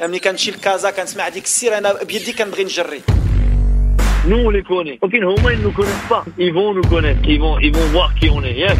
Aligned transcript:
ملي 0.00 0.18
كنمشي 0.18 0.50
لكازا 0.50 0.90
كنسمع 0.90 1.28
ديك 1.28 1.44
السير 1.44 1.78
انا 1.78 2.02
بيدي 2.02 2.32
كنبغي 2.32 2.64
نجري 2.64 3.02
Nous, 4.28 4.38
on 4.46 4.50
les 4.50 4.62
connaît. 4.62 4.98
Ok, 5.02 5.14
Homa, 5.28 5.52
ils 5.52 5.58
nous 5.66 5.72
connaissent 5.72 6.08
pas. 6.08 6.24
Ils 6.38 6.52
vont 6.54 6.72
nous 6.72 6.88
connaître. 6.94 7.20
Ils 7.32 7.40
vont, 7.40 7.58
ils 7.58 7.72
vont 7.76 7.86
voir 7.94 8.14
qui 8.14 8.30
on 8.30 8.40
est. 8.44 8.54
Yes. 8.62 8.78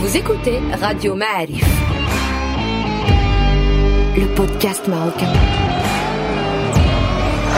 Vous 0.00 0.16
écoutez 0.16 0.58
Radio 0.80 1.14
Ma'arif. 1.14 1.64
Le 4.16 4.26
podcast 4.38 4.82
marocain. 4.88 5.32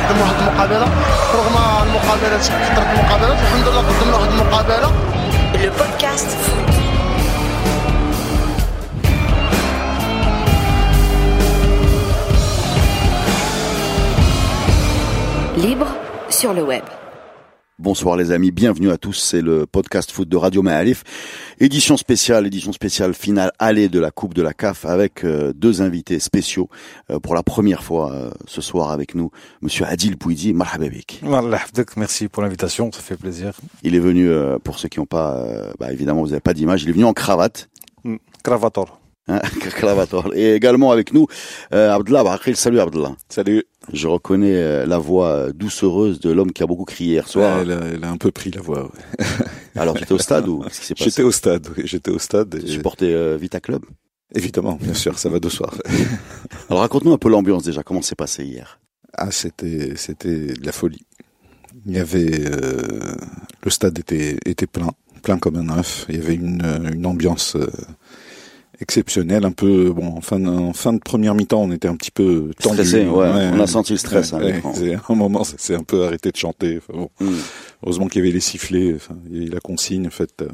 قدموا 0.08 0.22
واحد 0.22 0.36
المقابله 0.42 0.88
رغم 1.34 1.56
المقابلات 1.88 2.40
كثرت 2.40 2.86
المقابلات 2.98 3.38
الحمد 3.42 3.68
لله 3.68 3.80
قدمنا 3.88 4.16
واحد 4.16 4.32
المقابله 4.32 4.90
Le 5.62 5.70
podcast 5.80 6.28
foot. 6.44 6.87
Libre 15.61 15.87
sur 16.29 16.53
le 16.53 16.63
web. 16.63 16.83
Bonsoir 17.79 18.15
les 18.15 18.31
amis, 18.31 18.51
bienvenue 18.51 18.91
à 18.91 18.97
tous, 18.97 19.13
c'est 19.13 19.41
le 19.41 19.65
podcast 19.65 20.09
foot 20.09 20.29
de 20.29 20.37
Radio 20.37 20.61
Maalif, 20.61 21.03
édition 21.59 21.97
spéciale, 21.97 22.47
édition 22.47 22.71
spéciale 22.71 23.13
finale 23.13 23.51
allée 23.59 23.89
de 23.89 23.99
la 23.99 24.09
Coupe 24.09 24.33
de 24.33 24.41
la 24.41 24.53
CAF 24.53 24.85
avec 24.85 25.25
euh, 25.25 25.51
deux 25.53 25.81
invités 25.81 26.19
spéciaux 26.19 26.69
euh, 27.09 27.19
pour 27.19 27.35
la 27.35 27.43
première 27.43 27.83
fois 27.83 28.13
euh, 28.13 28.31
ce 28.47 28.61
soir 28.61 28.91
avec 28.91 29.15
nous, 29.15 29.31
monsieur 29.61 29.85
Adil 29.85 30.17
Pouidi, 30.17 30.53
marhababik. 30.53 31.21
Merci 31.97 32.29
pour 32.29 32.41
l'invitation, 32.41 32.89
ça 32.93 33.01
fait 33.01 33.17
plaisir. 33.17 33.51
Il 33.83 33.95
est 33.95 33.99
venu, 33.99 34.29
pour 34.63 34.79
ceux 34.79 34.87
qui 34.87 34.99
n'ont 34.99 35.05
pas, 35.05 35.45
bah, 35.77 35.91
évidemment 35.91 36.21
vous 36.21 36.29
n'avez 36.29 36.39
pas 36.39 36.53
d'image, 36.53 36.83
il 36.83 36.89
est 36.89 36.93
venu 36.93 37.05
en 37.05 37.13
cravate, 37.13 37.69
Mm, 38.03 38.17
Cravator. 38.43 38.98
Hein, 39.29 39.41
et 40.33 40.53
également 40.53 40.91
avec 40.91 41.13
nous 41.13 41.27
euh, 41.73 41.91
Abdullah 41.91 42.23
salut 42.55 42.79
Abdullah. 42.79 43.15
Salut. 43.29 43.63
Je 43.93 44.07
reconnais 44.07 44.55
euh, 44.55 44.85
la 44.85 44.97
voix 44.97 45.29
euh, 45.29 45.53
doucereuse 45.53 46.19
de 46.19 46.31
l'homme 46.31 46.51
qui 46.51 46.63
a 46.63 46.67
beaucoup 46.67 46.85
crié 46.85 47.13
hier 47.13 47.27
soir. 47.27 47.59
elle, 47.59 47.71
a, 47.71 47.79
elle 47.93 48.03
a 48.03 48.09
un 48.09 48.17
peu 48.17 48.31
pris 48.31 48.51
la 48.51 48.61
voix. 48.61 48.83
ouais. 48.83 49.25
Alors 49.75 49.95
tu 49.95 50.03
étais 50.03 50.13
au 50.13 50.17
stade 50.19 50.47
ou 50.47 50.59
qu'est-ce 50.59 50.79
qui 50.81 50.85
s'est 50.87 50.95
passé? 50.95 51.09
J'étais 51.09 51.23
au 51.23 51.31
stade. 51.31 51.67
oui, 51.77 51.83
J'étais 51.85 52.11
au 52.11 52.19
stade. 52.19 52.59
Tu 52.59 52.67
supportais 52.67 53.13
euh, 53.13 53.37
Vita 53.37 53.59
Club? 53.59 53.83
Évidemment, 54.35 54.77
bien 54.79 54.93
sûr, 54.93 55.17
ça 55.17 55.29
va 55.29 55.39
de 55.39 55.49
soir. 55.49 55.73
Alors 56.69 56.81
raconte-nous 56.81 57.13
un 57.13 57.17
peu 57.17 57.29
l'ambiance 57.29 57.63
déjà, 57.63 57.81
comment 57.81 58.01
c'est 58.01 58.15
passé 58.15 58.43
hier? 58.43 58.79
Ah, 59.13 59.31
c'était, 59.31 59.93
c'était 59.95 60.53
de 60.53 60.65
la 60.65 60.71
folie. 60.71 61.05
Il 61.85 61.93
y 61.95 61.99
avait, 61.99 62.45
euh, 62.45 62.81
le 63.63 63.71
stade 63.71 63.97
était, 63.97 64.37
était 64.45 64.67
plein, 64.67 64.91
plein 65.23 65.37
comme 65.39 65.55
un 65.55 65.79
œuf. 65.79 66.05
Il 66.09 66.15
y 66.17 66.19
avait 66.19 66.35
une, 66.35 66.61
une 66.93 67.05
ambiance 67.05 67.57
exceptionnelle, 68.81 69.45
un 69.45 69.51
peu, 69.51 69.91
bon, 69.91 70.07
en 70.07 70.21
fin, 70.21 70.39
de, 70.39 70.47
en 70.47 70.73
fin 70.73 70.93
de 70.93 70.99
première 70.99 71.35
mi-temps, 71.35 71.61
on 71.63 71.71
était 71.71 71.87
un 71.87 71.95
petit 71.95 72.11
peu 72.11 72.51
tendu. 72.61 72.75
Stressé, 72.77 73.05
ouais, 73.07 73.49
on 73.53 73.59
a 73.59 73.67
senti 73.67 73.93
le 73.93 73.97
stress, 73.99 74.33
hein, 74.33 74.39
Ouais, 74.39 74.61
c'est- 74.73 74.95
un 74.95 75.15
moment, 75.15 75.43
ça 75.43 75.57
s'est 75.57 75.75
un 75.75 75.83
peu 75.83 76.05
arrêté 76.05 76.31
de 76.31 76.37
chanter. 76.37 76.77
Enfin, 76.79 76.99
bon. 76.99 77.09
Hmm. 77.19 77.35
Heureusement 77.83 78.07
qu'il 78.07 78.21
y 78.21 78.25
avait 78.25 78.33
les 78.33 78.39
sifflets, 78.39 78.93
enfin, 78.95 79.15
il 79.29 79.37
y 79.37 79.43
a 79.43 79.47
eu 79.47 79.49
la 79.49 79.59
consigne, 79.59 80.07
en 80.07 80.11
fait. 80.11 80.31
euh, 80.41 80.47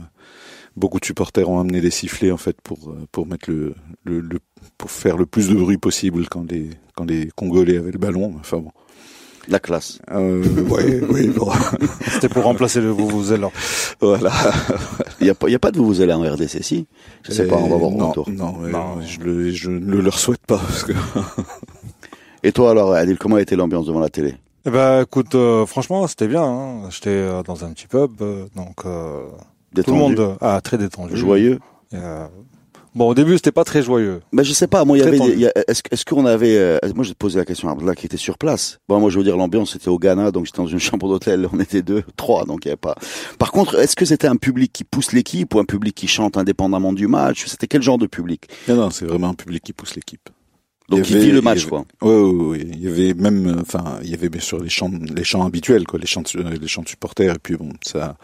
beaucoup 0.75 0.99
de 0.99 1.05
supporters 1.05 1.49
ont 1.49 1.59
amené 1.59 1.79
des 1.81 1.91
sifflets, 1.91 2.31
en 2.31 2.37
fait, 2.37 2.57
pour, 2.61 2.89
euh, 2.89 3.05
pour 3.11 3.25
mettre 3.27 3.49
le, 3.49 3.73
le, 4.03 4.19
le- 4.19 4.39
pour 4.77 4.91
faire 4.91 5.15
le 5.17 5.25
plus 5.25 5.47
de 5.49 5.53
bruit 5.55 5.77
possible 5.77 6.27
quand 6.29 6.49
les, 6.51 6.69
quand 6.95 7.05
les 7.05 7.29
Congolais 7.35 7.77
avaient 7.77 7.91
le 7.91 7.99
ballon. 7.99 8.33
Enfin 8.39 8.57
bon. 8.57 8.71
La 9.47 9.59
classe. 9.59 9.99
Euh, 10.11 10.43
ouais, 10.69 11.01
oui, 11.09 11.27
bon. 11.27 11.49
C'était 12.11 12.29
pour 12.29 12.43
remplacer 12.43 12.81
le 12.81 12.91
Vuvuzela. 12.91 13.49
voilà. 14.01 14.31
Il 15.21 15.25
n'y 15.25 15.29
a, 15.29 15.35
pas- 15.35 15.47
il 15.47 15.51
y 15.53 15.55
a 15.55 15.59
pas 15.59 15.71
de 15.71 15.79
vous 15.79 16.01
allez 16.01 16.13
en 16.13 16.21
RDC, 16.21 16.61
si? 16.61 16.87
Je 17.23 17.31
sais 17.31 17.47
pas, 17.47 17.55
on 17.55 17.69
va 17.69 17.77
voir 17.77 17.91
au 17.93 17.97
non, 17.97 18.09
retour. 18.09 18.29
Non, 18.29 18.57
ouais, 18.59 18.69
Non. 18.71 19.01
Je, 19.01 19.19
le, 19.21 19.49
je 19.51 19.69
ne 19.71 19.97
leur 19.97 20.19
souhaite 20.19 20.45
pas. 20.45 20.57
Parce 20.57 20.83
que... 20.83 20.91
Et 22.43 22.51
toi 22.51 22.71
alors, 22.71 22.93
Adil, 22.93 23.17
comment 23.17 23.37
a 23.37 23.41
été 23.41 23.55
l'ambiance 23.55 23.85
devant 23.87 23.99
la 24.01 24.09
télé? 24.09 24.35
Eh 24.65 24.69
ben, 24.69 25.01
écoute, 25.03 25.33
euh, 25.35 25.65
franchement, 25.65 26.05
c'était 26.07 26.27
bien. 26.27 26.43
hein. 26.43 26.89
J'étais 26.89 27.09
euh, 27.09 27.43
dans 27.43 27.63
un 27.65 27.71
petit 27.71 27.87
pub, 27.87 28.21
euh, 28.21 28.45
donc 28.55 28.85
euh, 28.85 29.23
tout 29.83 29.91
le 29.91 29.97
monde 29.97 30.19
euh, 30.19 30.35
ah, 30.41 30.59
très 30.61 30.77
détendu. 30.77 31.15
Joyeux 31.15 31.59
Et, 31.93 31.95
euh, 31.97 32.27
bon, 32.95 33.09
au 33.09 33.13
début, 33.13 33.33
c'était 33.35 33.51
pas 33.51 33.63
très 33.63 33.83
joyeux. 33.83 34.21
ben, 34.33 34.43
Je 34.43 34.53
sais 34.53 34.67
pas, 34.67 34.83
moi, 34.85 34.97
il 34.97 35.03
y 35.03 35.07
avait... 35.07 35.17
il 35.17 35.39
y 35.41 35.49
Est-ce 35.67 36.05
qu'on 36.05 36.25
avait... 36.25 36.57
euh, 36.57 36.79
moi, 36.95 37.03
j'ai 37.03 37.13
posé 37.13 37.37
la 37.37 37.45
question 37.45 37.69
à 37.69 37.73
Abdallah 37.73 37.93
qui 37.95 38.05
était 38.07 38.17
sur 38.17 38.37
place. 38.37 38.79
Bon, 38.89 38.99
moi, 38.99 39.09
je 39.09 39.17
veux 39.17 39.23
dire, 39.23 39.37
l'ambiance, 39.37 39.73
c'était 39.73 39.89
au 39.89 39.99
Ghana, 39.99 40.31
donc 40.31 40.45
j'étais 40.45 40.57
dans 40.57 40.67
une 40.67 40.79
chambre 40.79 41.07
d'hôtel, 41.07 41.47
on 41.53 41.59
était 41.59 41.81
deux, 41.83 42.03
trois, 42.17 42.45
donc 42.45 42.65
il 42.65 42.69
n'y 42.69 42.71
avait 42.71 42.77
pas... 42.77 42.95
Par 43.37 43.51
contre, 43.51 43.75
est-ce 43.79 43.95
que 43.95 44.05
c'était 44.05 44.27
un 44.27 44.37
public 44.37 44.71
qui 44.73 44.83
pousse 44.83 45.11
l'équipe 45.11 45.53
ou 45.53 45.59
un 45.59 45.65
public 45.65 45.93
qui 45.93 46.07
chante 46.07 46.37
indépendamment 46.37 46.93
du 46.93 47.07
match? 47.07 47.45
C'était 47.45 47.67
quel 47.67 47.81
genre 47.83 47.97
de 47.97 48.07
public? 48.07 48.47
Non, 48.67 48.75
non, 48.75 48.89
c'est 48.89 49.05
vraiment 49.05 49.29
un 49.29 49.33
public 49.35 49.63
qui 49.63 49.73
pousse 49.73 49.95
l'équipe. 49.95 50.29
Donc, 50.87 50.99
Il 50.99 51.03
y 51.03 51.07
qui 51.07 51.13
avait- 51.15 51.23
vit 51.25 51.31
le 51.31 51.37
il 51.37 51.41
y 51.41 51.43
match, 51.43 51.61
avait- 51.61 51.69
quoi. 51.69 51.85
Ouais, 52.03 52.15
ouais, 52.15 52.43
ouais. 52.45 52.59
Il 52.61 52.79
y 52.83 52.87
avait 52.87 53.15
même, 53.15 53.47
euh, 53.47 53.61
enfin, 53.61 53.97
il 54.03 54.09
y 54.09 54.13
avait 54.13 54.29
bien 54.29 54.39
sûr 54.39 54.59
les 54.61 54.69
chants, 54.69 54.91
les 55.15 55.23
chants 55.23 55.43
habituels, 55.43 55.87
quoi, 55.87 55.97
les 55.99 56.05
chants, 56.05 56.21
de, 56.21 56.43
les 56.59 56.67
chants 56.67 56.83
de 56.83 56.87
supporters, 56.89 57.33
et 57.33 57.39
puis 57.41 57.55
bon, 57.55 57.69
ça 57.81 58.17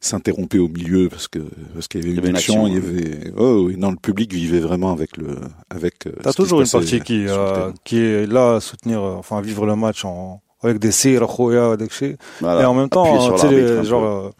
s'interrompait 0.00 0.58
au 0.58 0.68
milieu 0.68 1.08
parce 1.10 1.28
que 1.28 1.38
parce 1.74 1.86
qu'il 1.86 2.00
y 2.00 2.04
avait 2.04 2.12
Il 2.12 2.14
y 2.14 2.18
une, 2.18 2.20
avait 2.20 2.30
une 2.30 2.36
action, 2.36 2.64
action, 2.64 2.66
il 2.68 2.74
y 2.74 2.76
avait, 2.78 3.32
oh, 3.36 3.64
oui, 3.66 3.76
non, 3.76 3.90
le 3.90 3.96
public 3.96 4.32
vivait 4.32 4.60
vraiment 4.60 4.92
avec 4.92 5.16
le, 5.18 5.36
avec. 5.68 6.06
euh, 6.06 6.12
T'as 6.22 6.32
toujours 6.32 6.60
une 6.62 6.68
partie 6.68 7.00
qui, 7.00 7.26
euh, 7.28 7.54
terrain. 7.54 7.74
qui 7.84 7.98
est 7.98 8.26
là 8.26 8.54
à 8.56 8.60
soutenir, 8.60 9.02
euh, 9.02 9.14
enfin, 9.18 9.36
à 9.38 9.40
vivre 9.42 9.66
le 9.66 9.76
match 9.76 10.04
en, 10.06 10.40
avec 10.62 10.78
des 10.78 10.90
sir, 10.90 11.26
khoya, 11.26 11.76
des 11.76 11.86
kshi. 11.88 12.16
Voilà. 12.40 12.62
Et 12.62 12.64
en 12.64 12.74
même 12.74 12.88
temps, 12.88 13.04
les- 13.48 13.84
genre, 13.84 14.04
euh, 14.04 14.30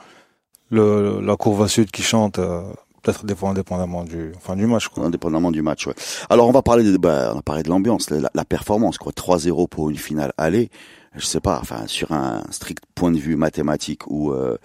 le, 0.71 1.21
la 1.21 1.37
courva 1.37 1.69
sud 1.69 1.91
qui 1.91 2.03
chante, 2.03 2.39
euh, 2.39 2.63
peut-être 3.03 3.25
des 3.27 3.35
fois 3.35 3.51
indépendamment 3.51 4.05
du, 4.05 4.33
enfin, 4.37 4.57
du 4.57 4.67
match, 4.67 4.89
quoi. 4.89 5.05
indépendamment 5.05 5.51
du 5.51 5.63
match. 5.63 5.87
Ouais. 5.87 5.95
Alors 6.31 6.49
on 6.49 6.53
va 6.53 6.63
parler 6.63 6.85
de, 6.85 6.97
bah, 6.97 7.31
on 7.33 7.37
va 7.37 7.43
parler 7.43 7.63
de 7.63 7.69
l'ambiance, 7.69 8.11
la, 8.11 8.31
la 8.33 8.45
performance, 8.45 8.99
quoi. 8.99 9.13
3-0 9.13 9.69
pour 9.69 9.91
une 9.91 9.97
finale 9.97 10.33
aller. 10.39 10.71
Je 11.17 11.25
sais 11.27 11.41
pas, 11.41 11.59
enfin 11.61 11.87
sur 11.87 12.13
un 12.13 12.43
strict 12.51 12.85
point 12.95 13.11
de 13.11 13.19
vue 13.19 13.37
mathématique 13.37 14.03
ou 14.07 14.33
euh, 14.33 14.57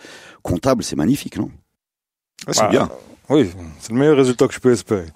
comptable, 0.44 0.84
c'est 0.84 0.96
magnifique, 0.96 1.38
non? 1.38 1.50
Ah, 2.48 2.54
c'est 2.54 2.70
bien. 2.70 2.90
Oui, 3.30 3.50
c'est 3.80 3.92
le 3.92 3.98
meilleur 3.98 4.18
résultat 4.18 4.48
que 4.48 4.54
je 4.54 4.60
peux 4.60 4.72
espérer. 4.72 5.08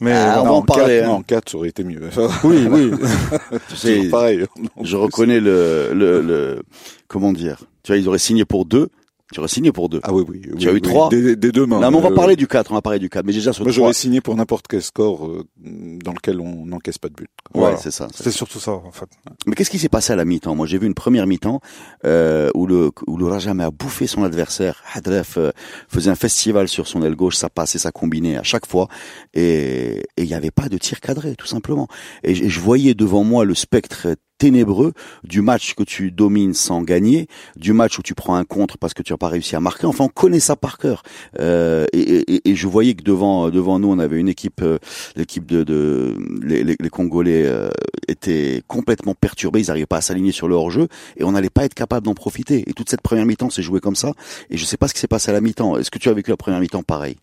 Mais 0.00 0.12
Ah, 0.12 0.40
on 0.40 0.42
va 0.44 0.48
bon, 0.50 0.56
en 0.56 0.62
parler, 0.62 1.00
hein. 1.00 1.06
non, 1.06 1.12
en 1.14 1.22
4, 1.22 1.50
ça 1.50 1.56
aurait 1.58 1.68
été 1.68 1.84
mieux. 1.84 2.10
oui, 2.44 2.66
oui. 2.68 2.90
C'est 3.76 4.08
pareil. 4.08 4.44
je 4.82 4.96
reconnais 4.96 5.38
le, 5.38 5.92
le, 5.94 6.20
le, 6.20 6.62
comment 7.06 7.32
dire? 7.32 7.58
Tu 7.84 7.92
vois, 7.92 7.98
ils 7.98 8.08
auraient 8.08 8.18
signé 8.18 8.44
pour 8.44 8.64
deux. 8.64 8.88
Tu 9.32 9.40
aurais 9.40 9.48
signé 9.48 9.72
pour 9.72 9.88
deux. 9.88 10.00
Ah 10.04 10.12
oui, 10.12 10.24
oui. 10.28 10.40
Tu 10.42 10.50
oui, 10.54 10.68
as 10.68 10.70
eu 10.70 10.74
oui, 10.74 10.80
trois 10.82 11.08
Des, 11.08 11.34
des 11.36 11.50
deux 11.52 11.66
mains. 11.66 11.80
non, 11.80 11.90
mais 11.90 11.96
on 11.96 12.00
va 12.00 12.10
Euh, 12.10 12.14
parler 12.14 12.36
du 12.36 12.46
4, 12.46 12.70
on 12.70 12.74
va 12.74 12.82
parler 12.82 12.98
du 12.98 13.08
4. 13.08 13.24
Mais 13.26 13.32
déjà 13.32 13.52
sur 13.52 13.64
Moi, 13.64 13.72
j'aurais 13.72 13.92
signé 13.94 14.20
pour 14.20 14.36
n'importe 14.36 14.66
quel 14.68 14.82
score 14.82 15.26
euh, 15.26 15.44
dans 15.56 16.12
lequel 16.12 16.40
on 16.40 16.66
n'encaisse 16.66 16.98
pas 16.98 17.08
de 17.08 17.14
but. 17.14 17.28
Ouais, 17.54 17.60
Voilà. 17.62 17.76
c'est 17.78 17.90
ça. 17.90 18.08
C'était 18.14 18.30
surtout 18.30 18.60
ça, 18.60 18.72
en 18.72 18.92
fait. 18.92 19.06
Mais 19.46 19.54
qu'est-ce 19.54 19.70
qui 19.70 19.78
s'est 19.78 19.88
passé 19.88 20.12
à 20.12 20.16
la 20.16 20.24
mi-temps? 20.24 20.54
Moi, 20.54 20.66
j'ai 20.66 20.78
vu 20.78 20.86
une 20.86 20.94
première 20.94 21.26
mi-temps 21.26 21.60
euh, 22.04 22.50
où 22.54 22.66
le 22.66 22.90
où 23.06 23.16
le 23.16 23.26
Raja 23.26 23.50
a 23.52 23.70
bouffé 23.70 24.06
son 24.06 24.22
adversaire. 24.24 24.82
Hadref 24.94 25.36
euh, 25.38 25.50
faisait 25.88 26.10
un 26.10 26.14
festival 26.14 26.68
sur 26.68 26.86
son 26.86 27.02
aile 27.02 27.16
gauche, 27.16 27.36
ça 27.36 27.48
passait, 27.48 27.78
ça 27.78 27.90
combinait 27.92 28.36
à 28.36 28.42
chaque 28.42 28.66
fois, 28.66 28.88
et 29.34 30.02
et 30.16 30.22
il 30.22 30.26
n'y 30.26 30.34
avait 30.34 30.50
pas 30.50 30.68
de 30.68 30.78
tir 30.78 31.00
cadré, 31.00 31.34
tout 31.36 31.46
simplement. 31.46 31.88
Et 32.22 32.34
je 32.34 32.60
voyais 32.60 32.94
devant 32.94 33.24
moi 33.24 33.44
le 33.44 33.54
spectre 33.54 34.08
ténébreux 34.38 34.92
du 35.24 35.40
match 35.40 35.74
que 35.74 35.82
tu 35.82 36.10
domines 36.10 36.54
sans 36.54 36.82
gagner, 36.82 37.28
du 37.56 37.72
match 37.72 37.98
où 37.98 38.02
tu 38.02 38.14
prends 38.14 38.34
un 38.34 38.44
contre 38.44 38.76
parce 38.76 38.94
que 38.94 39.02
tu 39.02 39.12
n'as 39.12 39.16
pas 39.16 39.28
réussi 39.28 39.54
à 39.56 39.60
marquer. 39.60 39.86
Enfin, 39.86 40.04
on 40.04 40.08
connaît 40.08 40.40
ça 40.40 40.56
par 40.56 40.78
cœur. 40.78 41.02
Euh, 41.38 41.86
et, 41.92 42.54
je 42.54 42.66
voyais 42.66 42.94
que 42.94 43.02
devant 43.02 43.50
devant 43.50 43.78
nous, 43.78 43.88
on 43.88 43.98
avait 43.98 44.18
une 44.18 44.28
équipe, 44.28 44.62
euh, 44.62 44.78
l'équipe 45.16 45.46
de, 45.46 46.16
les, 46.42 46.76
Congolais 46.90 47.44
euh, 47.46 47.70
étaient 48.08 48.62
complètement 48.66 49.14
perturbés. 49.14 49.60
Ils 49.60 49.68
n'arrivaient 49.68 49.86
pas 49.86 49.98
à 49.98 50.02
s'aligner 50.02 50.32
sur 50.32 50.48
le 50.48 50.54
hors-jeu 50.54 50.88
et 51.16 51.24
on 51.24 51.32
n'allait 51.32 51.50
pas 51.50 51.64
être 51.64 51.74
capable 51.74 52.04
d'en 52.04 52.14
profiter. 52.14 52.64
Et 52.68 52.72
toute 52.72 52.90
cette 52.90 53.00
première 53.00 53.26
mi-temps 53.26 53.50
s'est 53.50 53.62
jouée 53.62 53.80
comme 53.80 53.96
ça. 53.96 54.12
Et 54.50 54.56
je 54.56 54.64
sais 54.64 54.76
pas 54.76 54.88
ce 54.88 54.94
qui 54.94 55.00
s'est 55.00 55.08
passé 55.08 55.30
à 55.30 55.34
la 55.34 55.40
mi-temps. 55.40 55.78
Est-ce 55.78 55.90
que 55.90 55.98
tu 55.98 56.08
as 56.08 56.12
vécu 56.12 56.30
la 56.30 56.36
première 56.36 56.60
mi-temps 56.60 56.82
pareil? 56.82 57.16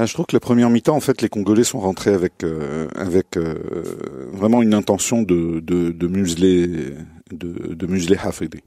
Ah, 0.00 0.06
je 0.06 0.14
trouve 0.14 0.24
que 0.24 0.34
la 0.34 0.40
première 0.40 0.70
mi-temps, 0.70 0.96
en 0.96 1.00
fait, 1.00 1.20
les 1.20 1.28
Congolais 1.28 1.62
sont 1.62 1.78
rentrés 1.78 2.14
avec 2.14 2.42
euh, 2.42 2.88
avec 2.94 3.36
euh, 3.36 3.54
vraiment 4.32 4.62
une 4.62 4.72
intention 4.72 5.20
de 5.20 5.60
de, 5.60 5.90
de 5.90 6.06
museler 6.06 6.94
de, 7.30 7.74
de 7.74 7.86
museler 7.86 8.16
Hafidi. 8.16 8.60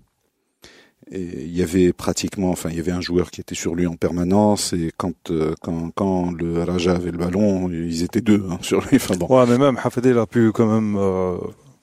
Et 1.11 1.23
il 1.45 1.57
y 1.57 1.63
avait 1.63 1.91
pratiquement, 1.91 2.51
enfin, 2.51 2.69
il 2.69 2.77
y 2.77 2.79
avait 2.79 2.91
un 2.91 3.01
joueur 3.01 3.31
qui 3.31 3.41
était 3.41 3.55
sur 3.55 3.73
lui 3.73 3.87
en 3.87 3.95
permanence. 3.95 4.73
Et 4.73 4.91
quand 4.95 5.31
euh, 5.31 5.55
quand 5.59 5.89
quand 5.95 6.31
le 6.31 6.61
Raja 6.61 6.91
avait 6.93 7.09
le 7.09 7.17
ballon, 7.17 7.71
ils 7.71 8.03
étaient 8.03 8.21
deux 8.21 8.45
hein, 8.51 8.59
sur 8.61 8.81
lui. 8.81 8.97
Enfin 8.97 9.15
bon. 9.15 9.25
Ouais, 9.25 9.47
mais 9.47 9.57
même 9.57 9.79
Hafedé, 9.83 10.09
il 10.11 10.17
a 10.19 10.27
pu 10.27 10.51
quand 10.51 10.67
même 10.67 10.95
euh, 10.99 11.37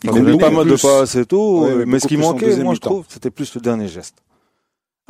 Il 0.05 0.38
pas 0.38 0.50
mal 0.52 0.69
de 0.69 1.20
et 1.20 1.26
tout. 1.26 1.64
Ouais, 1.64 1.87
mais 1.87 1.99
ce 1.99 2.06
qui 2.06 2.17
manquait, 2.17 2.56
moi, 2.62 2.75
je 2.75 2.81
trouve, 2.81 3.05
c'était 3.08 3.32
plus 3.32 3.52
le 3.56 3.61
dernier 3.61 3.88
geste. 3.88 4.23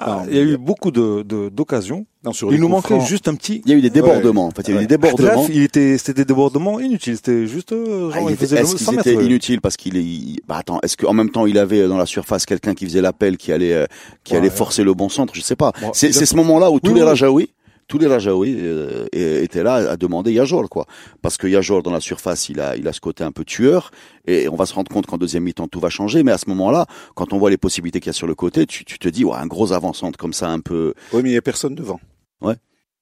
Ah, 0.03 0.23
il 0.29 0.37
y 0.37 0.39
a 0.39 0.43
eu 0.43 0.57
beaucoup 0.57 0.91
de 0.91 1.23
de- 1.23 1.49
d'occasions. 1.51 2.07
non, 2.25 2.33
sur 2.33 2.53
Il 2.53 2.61
nous 2.61 2.69
manquait 2.69 2.95
francs, 2.97 3.07
juste 3.09 3.29
un 3.29 3.35
petit. 3.35 3.63
Il 3.67 3.71
y 3.71 3.75
a 3.75 3.79
eu 3.79 3.83
des 3.83 3.91
débordements. 3.91 4.47
En 4.47 4.51
fait, 4.51 4.63
il 4.69 4.75
y 4.75 4.79
a 4.79 4.81
eu 4.83 4.87
des 4.87 4.97
débordements. 4.97 5.43
Bref, 5.45 5.51
il 5.53 5.63
était, 5.63 5.99
c'était 5.99 6.15
des 6.15 6.25
débordements 6.25 6.81
inutiles. 6.81 7.17
C'était 7.17 7.47
juste, 7.47 7.73
euh, 7.73 8.11
genre, 8.11 8.13
Ah, 8.15 8.19
il 8.21 8.25
il 8.25 8.33
était- 8.33 8.37
faisait 8.47 8.57
le 8.57 8.63
Est-ce 8.63 8.79
100 8.79 8.91
qu'ils 8.93 8.97
mètres. 8.97 9.09
étaient 9.09 9.25
inutiles 9.25 9.61
parce 9.61 9.77
qu'il 9.77 9.97
est 9.97 10.03
il- 10.03 10.41
bah 10.49 10.57
attends 10.59 10.81
est-ce 10.83 10.97
qu'en 10.97 11.13
même 11.13 11.31
temps 11.31 11.47
il 11.47 11.59
avait 11.59 11.87
dans 11.87 11.97
la 11.99 12.07
surface 12.07 12.47
quelqu'un 12.47 12.75
qui 12.75 12.85
faisait 12.87 13.01
l'appel 13.03 13.37
qui 13.37 13.53
allait 13.53 13.73
euh, 13.75 13.87
qui 14.25 14.33
Ouais. 14.33 14.39
allait 14.39 14.51
forcer 14.51 14.83
le 14.85 14.95
bon 14.95 15.09
centre 15.09 15.35
je 15.35 15.41
sais 15.43 15.57
pas 15.57 15.73
c'est 15.93 16.13
ce 16.13 16.37
moment-là 16.37 16.71
où 16.71 16.81
tous 16.81 16.91
Oui, 16.91 16.97
les 16.97 17.03
oui. 17.03 17.09
Rajaouis 17.09 17.51
tous 17.91 17.99
les 17.99 18.07
Rajaouis 18.07 18.57
euh, 18.57 19.07
étaient 19.13 19.65
là 19.65 19.75
à 19.75 19.97
demander 19.97 20.33
Yajor, 20.33 20.69
quoi. 20.69 20.87
Parce 21.23 21.37
que 21.37 21.49
Yajor, 21.49 21.83
dans 21.83 21.91
la 21.91 21.99
surface, 22.01 22.49
il 22.49 22.61
a, 22.61 22.77
il 22.77 22.87
a 22.87 22.93
ce 22.93 23.01
côté 23.01 23.25
un 23.25 23.33
peu 23.33 23.45
tueur. 23.45 23.91
Et 24.29 24.49
on 24.49 24.55
va 24.55 24.65
se 24.65 24.75
rendre 24.75 24.91
compte 24.91 25.07
qu'en 25.07 25.19
deuxième 25.19 25.43
mi-temps, 25.43 25.67
tout 25.67 25.81
va 25.81 25.91
changer. 25.91 26.23
Mais 26.23 26.31
à 26.31 26.39
ce 26.39 26.49
moment-là, 26.51 26.87
quand 27.17 27.33
on 27.33 27.39
voit 27.39 27.51
les 27.51 27.57
possibilités 27.57 27.99
qu'il 27.99 28.07
y 28.07 28.11
a 28.11 28.13
sur 28.15 28.29
le 28.29 28.37
côté, 28.37 28.65
tu, 28.65 28.85
tu 28.85 29.01
te 29.01 29.09
dis, 29.09 29.25
ouais, 29.25 29.35
un 29.37 29.49
gros 29.49 29.73
avant-centre 29.73 30.17
comme 30.17 30.33
ça, 30.33 30.49
un 30.49 30.61
peu. 30.61 30.95
Oui, 31.13 31.23
mais 31.25 31.31
il 31.31 31.33
y 31.33 31.37
a 31.37 31.43
personne 31.43 31.75
devant. 31.75 31.99
Ouais. 32.41 32.55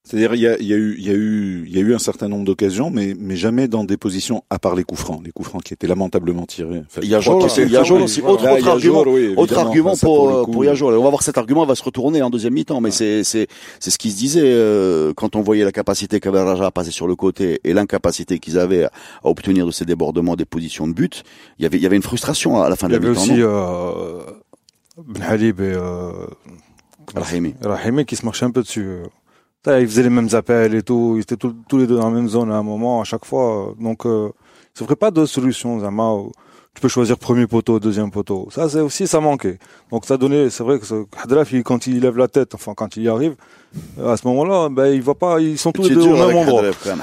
C'est-à-dire 0.04 0.34
il 0.34 0.40
y 0.40 0.46
a, 0.46 0.56
il 0.58 0.66
y 0.66 0.72
a 0.72 0.76
eu 0.76 0.94
il 0.98 1.06
y 1.06 1.10
a 1.10 1.12
eu 1.12 1.64
il 1.66 1.74
y 1.74 1.78
a 1.78 1.82
eu 1.82 1.94
un 1.94 1.98
certain 1.98 2.28
nombre 2.28 2.44
d'occasions 2.46 2.88
mais 2.90 3.14
mais 3.18 3.36
jamais 3.36 3.68
dans 3.68 3.84
des 3.84 3.98
positions 3.98 4.42
à 4.48 4.58
part 4.58 4.74
les 4.74 4.84
coups 4.84 5.00
francs 5.00 5.20
les 5.22 5.32
coups 5.32 5.48
francs 5.50 5.62
qui 5.62 5.74
étaient 5.74 5.86
lamentablement 5.86 6.46
tirés. 6.46 6.82
Enfin, 6.86 7.00
Il 7.02 7.08
y 7.10 7.14
a 7.14 7.20
Jour 7.20 7.40
qui 7.40 7.44
aussi, 7.46 7.60
il 7.62 7.70
y 7.72 7.76
aussi. 7.76 8.22
Autre, 8.22 8.44
Là, 8.44 8.52
autre 8.54 8.60
il 8.60 8.64
y 8.64 8.68
a 8.68 8.72
argument, 8.72 9.04
Jour, 9.04 9.12
oui, 9.12 9.34
autre 9.36 9.58
argument 9.58 9.92
Enfin, 9.92 10.06
pour, 10.06 10.28
le 10.30 10.34
euh, 10.36 10.44
pour 10.44 10.64
Yajor. 10.64 10.92
On 10.98 11.02
va 11.02 11.10
voir 11.10 11.22
cet 11.22 11.36
argument 11.36 11.66
va 11.66 11.74
se 11.74 11.82
retourner 11.82 12.22
en 12.22 12.30
deuxième 12.30 12.54
mi-temps, 12.54 12.80
mais 12.80 12.90
c'est, 12.90 13.22
c'est, 13.22 13.48
c'est 13.80 13.90
ce 13.90 13.98
qui 13.98 14.10
se 14.10 14.16
disait, 14.16 14.40
euh, 14.44 15.12
quand 15.14 15.36
on 15.36 15.42
voyait 15.42 15.64
la 15.64 15.72
capacité 15.72 16.20
qu'avait 16.20 16.40
Raja 16.42 16.66
à 16.66 16.70
passer 16.70 16.90
sur 16.90 17.06
le 17.06 17.14
côté 17.16 17.60
et 17.64 17.74
l'incapacité 17.74 18.38
qu'ils 18.38 18.58
avaient 18.58 18.84
à, 18.84 18.90
à 19.24 19.28
obtenir 19.28 19.66
de 19.66 19.72
ces 19.72 19.84
débordements 19.84 20.36
des 20.36 20.46
positions 20.46 20.86
de 20.88 20.94
but. 20.94 21.22
Il 21.58 21.64
y 21.64 21.66
avait, 21.66 21.76
il 21.76 21.82
y 21.82 21.86
avait 21.86 21.96
une 21.96 22.02
frustration 22.02 22.62
à 22.62 22.70
la 22.70 22.76
fin 22.76 22.88
Il 22.88 22.92
de 22.92 22.96
y 22.96 23.00
la 23.00 23.08
avait 23.10 23.20
mi-temps. 23.20 23.22
aussi 23.34 23.40
non 23.40 23.46
euh, 23.46 24.22
Ben 25.06 25.22
Halib 25.22 25.60
et 25.60 25.64
euh, 25.74 26.12
Rahimi. 27.14 27.54
Rahimi 27.62 28.06
qui 28.06 28.16
se 28.16 28.24
marchaient 28.24 28.46
un 28.46 28.50
peu 28.52 28.62
dessus. 28.62 28.86
Euh. 29.66 29.80
Ils 29.80 29.88
faisaient 29.88 30.02
les 30.02 30.10
mêmes 30.10 30.28
appels 30.32 30.74
et 30.74 30.82
tout. 30.82 31.14
Ils 31.16 31.20
étaient 31.22 31.36
tous, 31.36 31.54
tous 31.68 31.78
les 31.78 31.86
deux 31.86 31.96
dans 31.96 32.08
la 32.08 32.14
même 32.14 32.28
zone 32.28 32.50
à 32.52 32.56
un 32.56 32.62
moment, 32.62 33.00
à 33.00 33.04
chaque 33.04 33.24
fois. 33.24 33.74
Donc, 33.80 34.06
euh, 34.06 34.30
ça 34.74 34.84
ferait 34.84 34.96
pas 34.96 35.10
de 35.10 35.26
solution, 35.26 35.80
Zama. 35.80 36.12
où 36.12 36.32
Tu 36.74 36.82
peux 36.82 36.88
choisir 36.88 37.18
premier 37.18 37.48
poteau, 37.48 37.80
deuxième 37.80 38.12
poteau. 38.12 38.46
Ça, 38.52 38.68
c'est 38.68 38.78
aussi, 38.78 39.08
ça 39.08 39.18
manquait. 39.18 39.58
Donc, 39.90 40.04
ça 40.04 40.16
donnait, 40.16 40.48
c'est 40.48 40.62
vrai 40.62 40.78
que 40.78 40.86
ce- 40.86 41.06
Hadraf, 41.20 41.50
il- 41.50 41.64
quand 41.64 41.88
il 41.88 41.98
lève 41.98 42.16
la 42.16 42.28
tête, 42.28 42.54
enfin, 42.54 42.72
quand 42.76 42.96
il 42.96 43.02
y 43.02 43.08
arrive, 43.08 43.34
à 44.00 44.16
ce 44.16 44.24
moment-là, 44.28 44.68
ben, 44.68 44.86
il 44.86 45.02
va 45.02 45.14
pas, 45.14 45.40
ils 45.40 45.58
sont 45.58 45.72
tous 45.72 45.82
les 45.82 45.90
es 45.92 45.94
deux 45.94 46.02
au 46.02 46.16
même 46.28 46.36
endroit. 46.36 46.62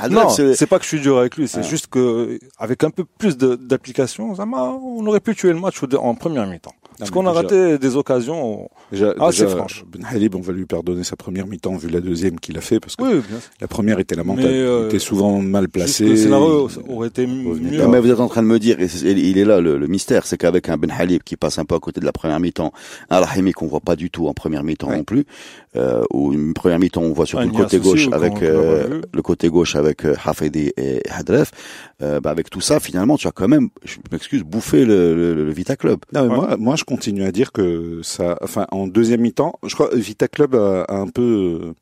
Non, 0.09 0.29
c'est- 0.29 0.65
pas 0.65 0.77
que 0.77 0.83
je 0.85 0.89
suis 0.89 1.01
dur 1.01 1.17
avec 1.17 1.35
lui, 1.35 1.49
c'est 1.49 1.59
Ah. 1.59 1.63
juste 1.63 1.87
que 1.87 2.39
avec 2.57 2.85
un 2.85 2.89
peu 2.89 3.03
plus 3.17 3.37
d'application, 3.37 4.33
Zama, 4.35 4.61
on 4.81 5.05
aurait 5.07 5.19
pu 5.19 5.35
tuer 5.35 5.51
le 5.51 5.59
match 5.59 5.81
en 5.99 6.15
première 6.15 6.47
mi-temps. 6.47 6.71
Parce 6.97 7.11
qu'on 7.11 7.25
a 7.27 7.31
raté 7.31 7.77
des 7.77 7.95
occasions. 7.95 8.69
Déjà, 8.91 9.13
Ah, 9.19 9.29
déjà, 9.31 9.47
c'est 9.47 9.55
franche. 9.55 9.83
Ben 9.91 10.05
Halib, 10.09 10.35
on 10.35 10.39
va 10.41 10.53
lui 10.53 10.65
pardonner 10.65 11.03
sa 11.03 11.15
première 11.15 11.45
mi-temps 11.47 11.75
vu 11.75 11.89
la 11.89 11.99
deuxième 12.01 12.39
qu'il 12.39 12.57
a 12.57 12.61
fait 12.61 12.79
parce 12.79 12.95
que 12.95 13.03
Oui, 13.03 13.21
la 13.59 13.67
première 13.67 13.99
était 13.99 14.15
lamentable. 14.15 14.47
Mais, 14.47 14.53
euh, 14.59 14.81
il 14.83 14.85
était 14.87 14.99
souvent 14.99 15.39
mal 15.39 15.67
placé. 15.67 16.05
Le 16.07 16.15
scénario 16.15 16.69
aurait 16.87 17.09
été 17.09 17.27
mieux. 17.27 17.77
pas. 17.79 17.87
Mais 17.87 17.99
vous 17.99 18.09
êtes 18.11 18.19
en 18.19 18.27
train 18.29 18.41
de 18.43 18.47
me 18.47 18.59
dire, 18.59 18.79
et 18.79 18.87
il 19.03 19.37
est 19.37 19.43
là 19.45 19.59
le, 19.59 19.77
le 19.77 19.87
mystère, 19.87 20.25
c'est 20.25 20.37
qu'avec 20.37 20.69
un 20.69 20.77
Ben 20.77 20.91
Halib 20.91 21.21
qui 21.23 21.35
passe 21.35 21.59
un 21.59 21.65
peu 21.65 21.75
à 21.75 21.79
côté 21.79 21.99
de 21.99 22.05
la 22.05 22.11
première 22.13 22.39
mi-temps, 22.39 22.71
un 23.09 23.19
Rahimi 23.19 23.51
qu'on 23.51 23.67
voit 23.67 23.81
pas 23.81 23.95
du 23.95 24.09
tout 24.09 24.27
en 24.27 24.33
première 24.33 24.63
mi-temps 24.63 24.89
Ouais. 24.89 24.97
non 24.97 25.03
plus, 25.03 25.25
euh, 25.75 26.03
ou 26.13 26.31
une 26.33 26.53
première 26.53 26.79
mi-temps 26.79 27.01
on 27.01 27.11
voit 27.13 27.25
surtout 27.25 27.43
Ah, 27.49 27.57
le 27.57 27.63
côté 27.63 27.79
gauche 27.79 28.07
avec 28.11 28.41
euh, 28.41 29.01
le 29.13 29.21
côté 29.21 29.49
gauche 29.49 29.75
avec 29.75 30.03
Hafidi 30.25 30.71
et 30.77 31.01
Hadref, 31.09 31.51
euh, 32.01 32.19
bah 32.19 32.29
avec 32.29 32.49
tout 32.49 32.61
ça 32.61 32.79
finalement 32.79 33.17
tu 33.17 33.27
as 33.27 33.31
quand 33.31 33.47
même, 33.47 33.69
je 33.83 33.97
m'excuse, 34.11 34.43
bouffé 34.43 34.85
le, 34.85 35.15
le, 35.15 35.33
le 35.45 35.51
Vita 35.51 35.75
Club. 35.75 35.99
Non, 36.13 36.23
mais 36.23 36.29
Ouais. 36.29 36.35
moi, 36.35 36.57
moi, 36.57 36.75
je 36.75 36.83
continue 36.85 37.23
à 37.23 37.31
dire 37.31 37.51
que 37.51 37.99
ça, 38.03 38.37
enfin, 38.41 38.65
en 38.71 38.87
deuxième 38.87 39.21
mi-temps, 39.21 39.53
je 39.65 39.73
crois, 39.75 39.89
Vita 39.93 40.27
Club 40.27 40.55
a, 40.55 40.83
a 40.83 40.95
un 40.95 41.07
peu, 41.07 41.73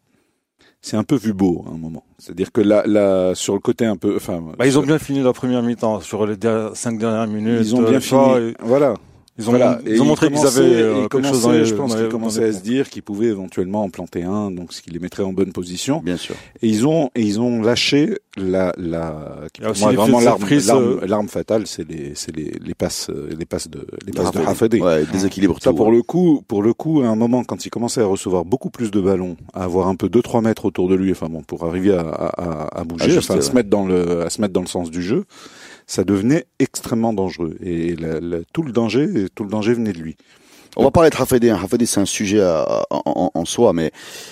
c'est 0.81 0.97
un 0.97 1.03
peu 1.03 1.15
vu 1.15 1.33
beau 1.33 1.63
à 1.67 1.73
un 1.73 1.77
moment. 1.77 2.03
C'est-à-dire 2.17 2.51
que 2.51 2.61
là, 2.61 2.83
là, 2.85 3.35
sur 3.35 3.53
le 3.53 3.59
côté 3.59 3.85
un 3.85 3.95
peu, 3.97 4.15
enfin, 4.15 4.41
Bah, 4.57 4.65
ils 4.65 4.77
ont 4.79 4.81
bien 4.81 4.99
fini 4.99 5.21
la 5.21 5.33
première 5.33 5.61
mi-temps 5.63 5.99
sur 6.01 6.25
les 6.25 6.35
cinq 6.73 6.97
dernières 6.97 7.27
minutes. 7.27 7.59
ils 7.61 7.75
ont 7.75 7.81
euh, 7.83 7.89
bien 7.89 7.99
vois, 7.99 8.35
fini. 8.37 8.49
et 8.49 8.53
Voilà. 8.61 8.95
Ils 9.39 9.47
ont, 9.49 9.53
voilà. 9.53 9.79
ils 9.87 9.99
ont 9.99 10.05
montré 10.05 10.29
qu'ils 10.29 10.45
avaient 10.45 10.61
euh, 10.61 10.93
ils 11.03 11.09
quelque 11.09 11.27
chose 11.27 11.41
dans 11.41 11.51
les 11.51 11.65
je 11.65 11.73
pense 11.73 11.95
qu'ils 11.95 12.07
commençaient 12.07 12.43
à 12.45 12.53
se 12.53 12.61
dire 12.61 12.87
qu'ils 12.87 13.01
pouvaient 13.01 13.27
éventuellement 13.29 13.83
en 13.83 13.89
planter 13.89 14.21
un, 14.23 14.51
donc 14.51 14.71
ce 14.73 14.81
qui 14.83 14.91
les 14.91 14.99
mettrait 14.99 15.23
en 15.23 15.33
bonne 15.33 15.51
position. 15.51 16.01
Bien 16.05 16.17
sûr. 16.17 16.35
Et 16.61 16.67
ils 16.67 16.85
ont, 16.85 17.09
et 17.15 17.21
ils 17.23 17.39
ont 17.41 17.59
lâché 17.63 18.15
la, 18.37 18.73
la, 18.77 19.37
qui 19.51 19.61
pour 19.61 19.71
moi, 19.79 19.91
vraiment 19.93 20.19
l'arme, 20.19 20.43
euh, 20.69 20.99
l'arme 21.07 21.27
fatale, 21.29 21.65
c'est 21.65 21.87
les, 21.89 22.11
c'est 22.13 22.35
les, 22.35 22.51
les 22.63 22.73
passes, 22.75 23.09
euh, 23.09 23.29
les 23.37 23.45
passes 23.45 23.69
de, 23.69 23.87
les 24.05 24.11
passes 24.13 24.31
de. 24.31 24.39
Hafidi. 24.39 24.79
Ouais, 24.79 25.03
déséquilibre 25.11 25.57
Ça 25.61 25.71
tout. 25.71 25.77
pour 25.77 25.91
le 25.91 26.03
coup, 26.03 26.43
pour 26.47 26.61
le 26.61 26.73
coup, 26.75 27.01
à 27.01 27.07
un 27.07 27.15
moment 27.15 27.43
quand 27.43 27.65
il 27.65 27.71
commençait 27.71 28.01
à 28.01 28.05
recevoir 28.05 28.45
beaucoup 28.45 28.69
plus 28.69 28.91
de 28.91 29.01
ballons, 29.01 29.35
à 29.55 29.63
avoir 29.63 29.87
un 29.87 29.95
peu 29.95 30.09
2-3 30.09 30.43
mètres 30.43 30.65
autour 30.65 30.89
de 30.89 30.95
lui, 30.95 31.11
enfin 31.11 31.27
bon, 31.29 31.41
pour 31.41 31.63
arriver 31.65 31.93
à, 31.95 32.01
à, 32.01 32.27
à- 32.67 32.81
à 32.81 32.83
bouger, 32.83 33.05
Ajuster, 33.05 33.31
enfin 33.33 33.39
à 33.39 33.41
se 33.41 33.51
mettre 33.53 33.69
dans 33.69 33.87
le, 33.87 34.21
à 34.21 34.29
se 34.29 34.41
mettre 34.41 34.53
dans 34.53 34.61
le 34.61 34.67
sens 34.67 34.91
du 34.91 35.01
jeu, 35.01 35.25
ça 35.87 36.03
devenait 36.03 36.45
extrêmement 36.59 37.13
dangereux. 37.13 37.55
Et 37.61 37.95
la- 37.95 38.19
la- 38.19 38.43
tout 38.53 38.63
le 38.63 38.71
danger, 38.71 39.27
tout 39.35 39.43
le 39.43 39.49
danger 39.49 39.73
venait 39.73 39.93
de 39.93 39.99
lui. 39.99 40.15
On 40.75 40.83
va 40.83 40.89
parler 40.91 41.11
de 41.11 41.15
Hafidi. 41.15 41.49
hein. 41.51 41.59
Hafidi, 41.63 41.85
c'est 41.85 41.99
un 41.99 42.05
sujet 42.05 42.41
à- 42.41 42.85
en, 42.89 43.01
en- 43.05 43.31
en 43.33 43.45
soi, 43.45 43.73
mais, 43.73 43.91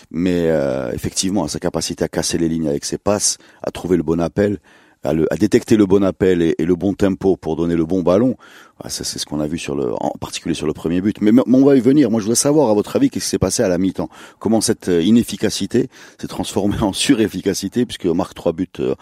mais 0.09 0.47
euh, 0.49 0.91
effectivement, 0.91 1.47
sa 1.47 1.59
capacité 1.59 2.03
à 2.03 2.07
casser 2.07 2.37
les 2.39 2.49
lignes 2.49 2.67
avec 2.67 2.83
ses 2.85 2.97
passes, 2.97 3.37
à 3.61 3.69
trouver 3.69 3.95
le 3.95 4.01
bon 4.01 4.19
appel, 4.19 4.57
à, 5.03 5.13
le- 5.13 5.31
à 5.31 5.35
détecter 5.37 5.77
le 5.77 5.85
bon 5.85 6.03
appel 6.03 6.41
et, 6.41 6.55
et 6.57 6.65
le 6.65 6.75
bon 6.75 6.93
tempo 6.95 7.35
pour 7.37 7.55
donner 7.55 7.75
le 7.75 7.85
bon 7.85 8.01
ballon, 8.01 8.37
ah, 8.83 8.89
c'est 8.89 9.03
ce 9.03 9.23
qu'on 9.27 9.39
a 9.39 9.45
vu 9.45 9.59
sur 9.59 9.75
le, 9.75 9.93
en 9.93 10.11
particulier 10.19 10.55
sur 10.55 10.65
le 10.65 10.73
premier 10.73 10.99
but. 11.01 11.21
Mais, 11.21 11.31
mais 11.31 11.43
on 11.45 11.63
va 11.65 11.75
y 11.75 11.79
venir. 11.79 12.09
Moi, 12.09 12.19
je 12.21 12.25
voudrais 12.25 12.35
savoir, 12.35 12.71
à 12.71 12.73
votre 12.73 12.95
avis, 12.95 13.11
qu'est-ce 13.11 13.25
qui 13.25 13.29
s'est 13.29 13.37
passé 13.37 13.61
à 13.61 13.67
la 13.67 13.77
mi-temps? 13.77 14.09
Comment 14.39 14.61
cette 14.61 14.89
euh, 14.89 15.03
inefficacité 15.03 15.89
s'est 16.19 16.27
transformée 16.27 16.77
en 16.81 16.91
surefficacité, 16.93 17.85
puisque 17.85 18.07
marque 18.07 18.33
trois 18.33 18.51
buts 18.53 18.67
euh, 18.79 18.95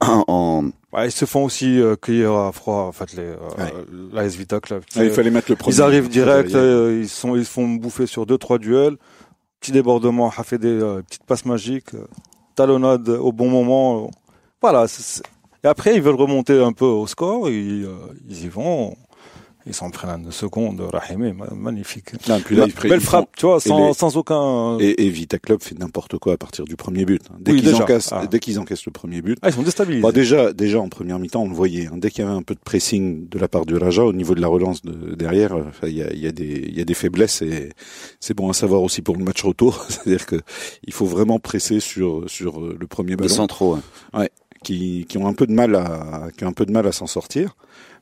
en- 0.00 0.70
Ouais, 0.92 1.08
ils 1.08 1.12
se 1.12 1.26
font 1.26 1.44
aussi 1.44 1.78
euh, 1.80 1.96
cueillir 1.96 2.32
à 2.32 2.50
froid, 2.52 2.84
en 2.84 2.92
fait, 2.92 3.12
les, 3.12 3.22
euh, 3.24 3.36
Ouais. 3.58 3.72
l'AS 4.12 4.34
Vita 4.36 4.58
Club. 4.58 4.82
Ah, 4.96 5.04
il 5.04 5.10
fallait 5.10 5.30
mettre 5.30 5.50
le 5.50 5.56
premier. 5.56 5.76
Ils 5.76 5.82
arrivent 5.82 6.08
direct, 6.08 6.54
euh, 6.54 6.98
ils 7.02 7.08
sont, 7.08 7.36
ils 7.36 7.44
se 7.44 7.50
font 7.50 7.68
bouffer 7.68 8.06
sur 8.06 8.24
deux, 8.24 8.38
trois 8.38 8.58
duels. 8.58 8.96
Petit 9.60 9.72
débordement, 9.72 10.30
Hafede, 10.34 10.64
euh, 10.64 11.02
petite 11.02 11.24
passe 11.24 11.44
magique, 11.44 11.94
euh, 11.94 12.06
talonnade 12.54 13.08
au 13.08 13.32
bon 13.32 13.50
moment. 13.50 14.04
euh, 14.04 14.08
voilà. 14.62 14.86
Et 15.64 15.66
après, 15.66 15.94
ils 15.94 16.00
veulent 16.02 16.14
remonter 16.14 16.58
un 16.62 16.72
peu 16.72 16.84
au 16.86 17.06
score, 17.06 17.50
ils, 17.50 17.84
euh, 17.84 17.90
ils 18.28 18.44
y 18.44 18.48
vont. 18.48 18.96
Ils 19.68 19.74
s'en 19.74 19.90
prennent 19.90 20.10
un 20.10 20.18
de 20.18 20.30
seconde, 20.30 20.80
Rahimi, 20.80 21.32
ma- 21.34 21.50
magnifique. 21.54 22.12
Non, 22.28 22.40
puis 22.40 22.56
là, 22.56 22.64
ils 22.66 22.72
prennent- 22.72 22.90
Belle 22.90 23.00
ils 23.00 23.04
frappe, 23.04 23.26
font- 23.26 23.30
tu 23.36 23.46
vois, 23.46 23.58
et 23.58 23.68
sans, 23.68 23.86
les- 23.88 23.92
sans 23.92 24.16
aucun. 24.16 24.78
Et, 24.80 25.04
et 25.06 25.10
Vita 25.10 25.38
Club 25.38 25.62
fait 25.62 25.78
n'importe 25.78 26.16
quoi 26.18 26.32
à 26.32 26.36
partir 26.38 26.64
du 26.64 26.74
premier 26.74 27.04
but. 27.04 27.20
Dès 27.38 27.52
Oui, 27.52 27.60
qu'ils 27.60 27.74
encaissent, 27.74 28.08
Ah. 28.12 28.26
dès 28.26 28.38
qu'ils 28.40 28.58
encaissent 28.58 28.86
le 28.86 28.92
premier 28.92 29.20
but. 29.20 29.38
Ah, 29.42 29.50
ils 29.50 29.52
sont 29.52 29.62
déstabilisés. 29.62 30.00
Bon, 30.02 30.10
déjà, 30.10 30.52
déjà 30.54 30.80
en 30.80 30.88
première 30.88 31.18
mi-temps, 31.18 31.42
on 31.42 31.48
le 31.48 31.54
voyait. 31.54 31.86
hein. 31.88 31.98
Dès 31.98 32.10
qu'il 32.10 32.24
y 32.24 32.26
avait 32.26 32.34
un 32.36 32.42
peu 32.42 32.54
de 32.54 32.60
pressing 32.64 33.28
de 33.28 33.38
la 33.38 33.46
part 33.46 33.66
du 33.66 33.76
Raja 33.76 34.02
au 34.04 34.14
niveau 34.14 34.34
de 34.34 34.40
la 34.40 34.48
relance 34.48 34.80
de, 34.82 35.14
derrière, 35.14 35.54
euh, 35.54 35.64
il 35.82 35.90
y 35.98 36.02
a, 36.02 36.10
il 36.12 36.18
y 36.20 36.26
a 36.26 36.32
des, 36.32 36.64
il 36.66 36.76
y 36.76 36.80
a 36.80 36.84
des 36.84 36.94
faiblesses 36.94 37.42
et 37.42 37.68
c'est 38.20 38.34
bon 38.34 38.48
à 38.48 38.54
savoir 38.54 38.82
aussi 38.82 39.02
pour 39.02 39.16
le 39.16 39.22
match 39.24 39.42
retour. 39.42 39.84
C'est-à-dire 39.90 40.24
que 40.24 40.36
il 40.86 40.92
faut 40.94 41.04
vraiment 41.06 41.38
presser 41.38 41.80
sur 41.80 42.24
sur 42.26 42.60
euh, 42.60 42.74
le 42.80 42.86
premier 42.86 43.10
des 43.10 43.16
ballon, 43.24 43.28
centraux. 43.34 43.78
hein. 44.14 44.26
qui 44.64 45.04
qui 45.08 45.18
ont 45.18 45.26
un 45.28 45.34
peu 45.34 45.46
de 45.46 45.52
mal 45.52 45.74
à 45.76 46.28
qui 46.36 46.44
ont 46.44 46.48
un 46.48 46.52
peu 46.52 46.66
de 46.66 46.72
mal 46.72 46.86
à 46.86 46.92
s'en 46.92 47.06
sortir. 47.06 47.54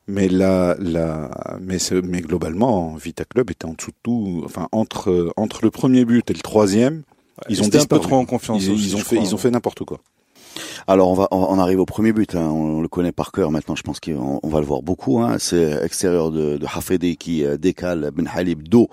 Mais 0.09 0.29
la, 0.29 0.77
la, 0.79 1.31
mais, 1.61 1.79
c'est- 1.79 2.03
mais 2.03 2.21
globalement, 2.21 2.95
Vita 2.95 3.25
Club 3.25 3.51
était 3.51 3.67
en 3.67 3.73
dessous 3.75 3.91
de 3.91 3.97
tout. 4.03 4.43
Enfin, 4.45 4.69
entre 4.73 5.33
entre 5.37 5.61
le 5.65 5.71
premier 5.71 6.05
but 6.05 6.31
et 6.31 6.35
le 6.35 6.41
troisième, 6.41 7.03
ils 7.49 7.61
ont 7.61 7.67
étaient 7.67 7.79
un 7.79 7.87
peu 7.87 7.97
disparu. 7.97 8.01
trop 8.03 8.17
en 8.17 8.25
confiance. 8.25 8.65
ils, 8.65 8.71
aussi, 8.73 8.87
ils 8.89 8.95
ont 8.97 8.99
fait 8.99 9.17
crois. 9.17 9.29
ils 9.29 9.35
ont 9.35 9.39
fait 9.39 9.51
n'importe 9.51 9.85
quoi. 9.85 9.99
Alors 10.87 11.11
on 11.11 11.15
va 11.15 11.29
on 11.33 11.59
arrive 11.59 11.81
au 11.81 11.85
premier 11.87 12.13
but, 12.13 12.35
hein. 12.35 12.49
on 12.49 12.81
le 12.81 12.89
connaît 12.89 13.13
par 13.13 13.31
cœur 13.33 13.51
maintenant, 13.51 13.75
je 13.75 13.83
pense 13.83 14.01
qu'on 14.01 14.39
on 14.43 14.49
va 14.49 14.61
le 14.61 14.67
voir 14.67 14.81
beaucoup. 14.83 15.19
Hein. 15.21 15.37
C'est 15.39 15.85
extérieur 15.85 16.31
de, 16.31 16.57
de 16.57 16.67
Hafedi 16.67 17.17
qui 17.17 17.45
euh, 17.45 17.57
décale 17.59 18.11
Ben 18.15 18.29
Halib 18.33 18.67
dos 18.67 18.89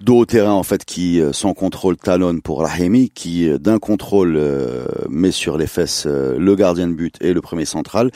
dos 0.00 0.18
au 0.18 0.26
terrain 0.26 0.52
en 0.52 0.62
fait 0.62 0.84
qui 0.84 1.20
euh, 1.20 1.32
sans 1.32 1.54
contrôle 1.54 1.96
talonne 1.96 2.40
pour 2.42 2.60
Rahimi 2.60 3.10
qui 3.10 3.48
euh, 3.48 3.58
d'un 3.58 3.78
contrôle 3.78 4.36
euh, 4.36 4.86
met 5.08 5.30
sur 5.30 5.56
les 5.56 5.66
fesses 5.66 6.06
le 6.06 6.54
gardien 6.54 6.88
de 6.88 6.92
but 6.92 7.16
et 7.20 7.32
le 7.32 7.40
premier 7.40 7.64
central 7.64 8.10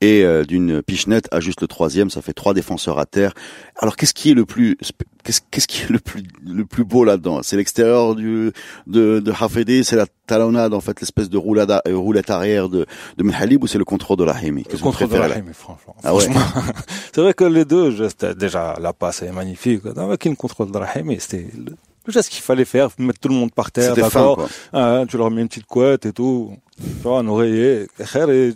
et 0.00 0.24
d'une 0.46 0.82
pichenette 0.82 1.28
ajuste 1.32 1.60
le 1.60 1.68
troisième. 1.68 2.10
Ça 2.10 2.22
fait 2.22 2.32
trois 2.32 2.54
défenseurs 2.54 2.98
à 2.98 3.06
terre. 3.06 3.34
Alors 3.76 3.96
qu'est-ce 3.96 4.14
qui 4.14 4.30
est 4.30 4.34
le 4.34 4.44
plus 4.44 4.76
qu'est-ce 5.22 5.40
qu'est-ce 5.50 5.66
qui 5.66 5.82
est 5.82 5.90
le 5.90 5.98
plus 5.98 6.22
le 6.46 6.64
plus 6.64 6.84
beau 6.84 7.04
là-dedans? 7.04 7.40
C'est 7.42 7.56
l'extérieur 7.56 8.14
du 8.14 8.52
de, 8.86 9.20
de 9.20 9.82
c'est 9.82 9.96
la 9.96 10.06
talonnade 10.26 10.74
en 10.74 10.80
fait 10.80 11.00
l'espèce 11.00 11.28
de 11.28 11.38
roulade 11.38 11.70
euh, 11.86 11.96
roulette 11.96 12.30
arrière 12.30 12.68
de 12.68 12.86
de 13.16 13.22
Menhalib 13.22 13.62
ou 13.62 13.66
c'est 13.66 13.78
le 13.78 13.84
contrôle 13.84 14.16
de 14.18 14.24
Rahimi 14.24 14.62
Le 14.62 14.64
Qu'est-ce 14.64 14.76
que 14.76 14.78
vous 14.78 14.84
contrôle 14.84 15.08
de 15.08 15.12
préférez 15.12 15.28
là 15.28 15.34
Rahimi, 15.34 15.54
franchement. 15.54 15.96
Ah 16.02 16.14
ouais. 16.14 16.30
Franchement, 16.30 16.72
c'est 17.14 17.20
vrai 17.20 17.34
que 17.34 17.44
les 17.44 17.64
deux 17.64 17.90
gestes, 17.90 18.24
déjà, 18.24 18.76
la 18.80 18.92
passe 18.92 19.22
est 19.22 19.32
magnifique. 19.32 19.82
Avec 19.96 20.24
une 20.24 20.36
contrôle 20.36 20.70
de 20.70 20.78
Rahimi, 20.78 21.18
c'était 21.20 21.46
le 21.56 21.76
le 22.06 22.12
geste 22.12 22.30
qu'il 22.30 22.42
fallait 22.42 22.64
faire, 22.64 22.90
mettre 22.98 23.20
tout 23.20 23.28
le 23.28 23.34
monde 23.34 23.52
par 23.52 23.72
terre, 23.72 23.94
d'accord. 23.94 24.48
Ah, 24.72 25.04
tu 25.08 25.16
leur 25.16 25.30
mets 25.30 25.40
une 25.40 25.48
petite 25.48 25.66
couette 25.66 26.04
et 26.06 26.12
tout. 26.12 26.54
Tu 26.76 26.84
vois, 27.02 27.20
un 27.20 27.28
oreiller, 27.28 27.86
et 27.98 28.54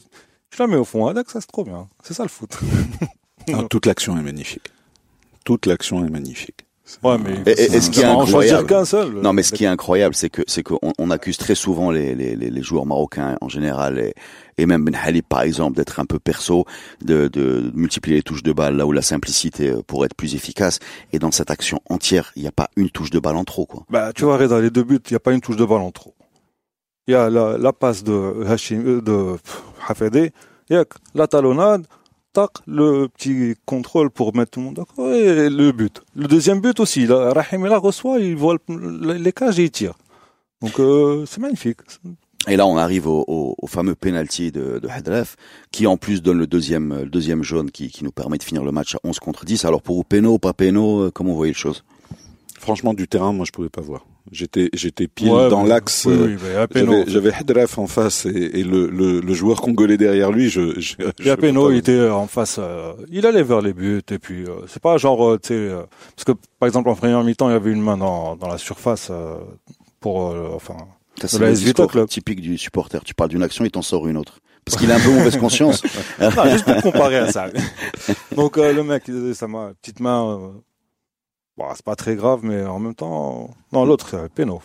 tu 0.51 0.59
la 0.59 0.67
mets 0.67 0.77
au 0.77 0.85
fond. 0.85 1.07
Ah, 1.07 1.15
d'accord, 1.15 1.33
ça 1.33 1.41
c'est 1.41 1.47
trop 1.47 1.65
bien. 1.65 1.89
C'est 2.03 2.15
ça 2.15 2.25
le 2.25 2.29
foot. 2.29 2.59
Non, 3.49 3.67
toute 3.67 3.87
l'action 3.87 4.19
est 4.19 4.23
magnifique. 4.23 4.71
Toute 5.45 5.65
l'action 5.65 6.05
est 6.05 6.11
magnifique. 6.11 6.67
Ouais, 7.03 7.17
mais 7.19 7.53
Et- 7.53 7.81
ce 7.81 7.91
qui 7.91 8.01
est 8.01 8.05
en 8.07 8.23
incroyable- 8.23 8.87
seul. 8.87 9.13
Non, 9.23 9.33
mais 9.33 9.43
ce 9.43 9.53
qui 9.53 9.65
est 9.65 9.69
incroyable, 9.69 10.15
c'est 10.15 10.31
que 10.31 10.43
c'est 10.47 10.63
qu'on 10.63 10.79
on 10.99 11.11
accuse 11.11 11.37
très 11.37 11.55
souvent 11.55 11.91
les, 11.91 12.15
les, 12.15 12.35
les, 12.37 12.63
joueurs 12.63 12.87
marocains 12.87 13.37
en 13.41 13.49
général 13.49 13.99
et, 13.99 14.15
et 14.57 14.67
même 14.67 14.85
Ben 14.85 14.95
Halib 14.95 15.25
par 15.29 15.43
exemple 15.43 15.77
d'être 15.77 16.01
un 16.01 16.07
peu 16.07 16.19
perso, 16.19 16.65
de, 17.05 17.29
de 17.29 17.71
multiplier 17.75 18.17
les 18.17 18.23
touches 18.23 18.43
de 18.43 18.53
balle 18.53 18.77
là 18.77 18.87
où 18.87 18.93
la 18.93 19.03
simplicité 19.03 19.71
euh, 19.71 19.83
pourrait 19.87 20.07
être 20.07 20.15
plus 20.17 20.35
efficace. 20.35 20.79
Et 21.13 21.19
dans 21.19 21.31
cette 21.31 21.51
action 21.51 21.79
entière, 21.91 22.33
il 22.37 22.43
n'y 22.43 22.49
a 22.49 22.53
pas 22.53 22.69
une 22.77 22.91
touche 22.91 23.11
de 23.11 23.19
balle 23.21 23.37
en 23.37 23.45
trop, 23.45 23.67
quoi. 23.67 23.85
Bah, 23.91 24.13
tu 24.15 24.25
vois, 24.25 24.47
dans 24.49 24.59
les 24.59 24.71
deux 24.71 24.83
buts, 24.85 24.99
il 25.09 25.13
n'y 25.13 25.17
a 25.17 25.21
pas 25.21 25.33
une 25.33 25.41
touche 25.41 25.57
de 25.57 25.65
balle 25.65 25.81
en 25.83 25.91
trop. 25.91 26.15
il 27.07 27.13
y 27.13 27.15
a 27.15 27.29
la, 27.31 27.57
la 27.59 27.73
passe 27.73 28.03
de 28.05 28.45
Hachim, 28.47 28.83
euh, 28.87 29.01
de 29.01 29.37
pff, 29.37 29.63
Hafedi, 29.89 30.31
yak, 30.71 30.89
la 31.15 31.27
talonnade, 31.27 31.87
tac, 32.41 32.51
le 32.67 33.09
petit 33.09 33.55
contrôle 33.67 34.11
pour 34.11 34.35
mettre 34.37 34.53
tout 34.53 34.61
le 34.61 34.67
monde 34.67 34.75
d'accord, 34.77 35.13
et 35.13 35.49
le 35.51 35.73
but. 35.73 36.03
Le 36.15 36.27
deuxième 36.29 36.61
but 36.61 36.79
aussi, 36.81 37.07
là, 37.07 37.33
Rahim 37.33 37.63
il 37.65 37.69
la 37.69 37.79
reçoit, 37.79 38.19
il 38.21 38.37
voit 38.37 38.57
le- 38.69 39.13
les 39.15 39.33
cages 39.33 39.59
et 39.59 39.65
il 39.65 39.71
tire. 39.71 39.95
Donc 40.63 40.79
euh, 40.81 41.25
c'est 41.27 41.41
magnifique. 41.41 41.79
Et 42.49 42.57
là, 42.57 42.67
on 42.67 42.77
arrive 42.77 43.07
au, 43.07 43.25
au- 43.27 43.55
au 43.61 43.67
fameux 43.67 43.95
penalty 43.95 44.53
de, 44.53 44.79
de 44.79 44.89
Hadref, 44.89 45.37
qui 45.73 45.87
en 45.87 45.97
plus 45.97 46.23
donne 46.23 46.39
le 46.39 46.47
deuxième, 46.47 47.01
le 47.03 47.11
deuxième 47.11 47.43
jaune 47.43 47.71
qui, 47.71 47.91
qui 47.91 48.05
nous 48.05 48.13
permet 48.13 48.39
de 48.39 48.43
finir 48.45 48.65
le 48.65 48.73
match 48.73 48.95
à 48.95 48.99
11 49.05 49.19
contre 49.19 49.45
10. 49.45 49.65
Alors 49.65 49.83
pour 49.83 49.97
vous, 49.97 50.05
péno, 50.05 50.39
pas 50.39 50.53
péno, 50.53 51.01
euh, 51.03 51.11
comment 51.13 51.31
vous 51.31 51.37
voyez 51.37 51.53
les 51.53 51.59
choses? 51.59 51.85
Franchement, 52.59 52.95
du 52.95 53.07
terrain, 53.09 53.33
moi, 53.33 53.45
je 53.47 53.53
pouvais 53.53 53.69
pas 53.69 53.81
voir. 53.83 54.05
J'étais, 54.33 54.69
j'étais 54.75 55.09
pile 55.09 55.31
Ouais, 55.31 55.49
dans 55.49 55.65
l'axe. 55.65 56.05
Oui, 56.07 56.15
euh, 56.15 56.37
oui, 56.61 56.67
Péno. 56.73 57.05
J'avais, 57.07 57.33
Hadraf 57.33 57.79
en 57.79 57.87
face 57.87 58.27
et, 58.27 58.61
et 58.61 58.65
le, 58.65 58.89
le, 58.89 59.21
le 59.21 59.35
joueur 59.35 59.61
congolais 59.61 59.97
derrière 59.97 60.31
lui. 60.31 60.49
Je, 60.51 60.79
je, 60.81 60.95
je 61.19 61.71
il 61.71 61.77
était 61.77 62.09
en 62.09 62.27
face, 62.27 62.57
euh, 62.59 62.93
il 63.11 63.27
allait 63.27 63.43
vers 63.43 63.61
les 63.61 63.73
buts 63.73 64.03
et 64.11 64.19
puis 64.19 64.45
euh, 64.45 64.51
c'est 64.67 64.83
pas 64.83 64.97
genre, 64.99 65.27
euh, 65.27 65.39
tu 65.43 65.49
sais, 65.49 65.55
euh, 65.55 65.83
parce 66.17 66.25
que 66.25 66.33
par 66.59 66.67
exemple 66.67 66.89
en 66.91 66.95
première 66.95 67.23
mi-temps, 67.25 67.49
il 67.49 67.53
y 67.53 67.57
avait 67.57 67.73
une 67.73 67.83
main 67.83 67.97
dans, 67.97 68.37
dans 68.37 68.49
la 68.49 68.59
surface 68.59 69.09
euh, 69.11 69.37
pour, 70.01 70.31
euh, 70.31 70.51
enfin, 70.55 70.77
c'est 71.25 71.39
le 71.39 71.53
discours 71.53 71.89
Club. 71.91 72.09
typique 72.09 72.41
du 72.41 72.57
supporter. 72.59 73.03
Tu 73.05 73.15
parles 73.15 73.31
d'une 73.31 73.43
action, 73.43 73.65
il 73.65 73.71
t'en 73.71 73.83
sort 73.83 74.07
une 74.09 74.17
autre. 74.17 74.39
Parce 74.65 74.77
qu'il 74.79 74.93
a 74.93 74.97
un 74.97 75.01
peu 75.01 75.11
mauvaise 75.11 75.37
conscience. 75.41 75.83
Non, 76.21 76.31
juste 76.51 76.65
pour 76.67 76.83
comparer 76.83 77.17
à 77.17 77.33
ça. 77.33 77.47
Donc 78.37 78.59
euh, 78.59 78.73
le 78.73 78.83
mec, 78.85 79.05
il 79.09 79.35
m'a 79.49 79.73
petite 79.81 80.01
main. 80.01 80.39
euh, 80.39 80.49
bon, 81.59 81.65
c'est 81.75 81.85
pas 81.85 81.97
très 81.97 82.15
grave, 82.17 82.41
mais 82.43 82.65
en 82.65 82.79
même 82.79 82.95
temps, 82.95 83.51
non, 83.73 83.85
l'autre, 83.85 84.07
c'est 84.11 84.33
péno. 84.33 84.63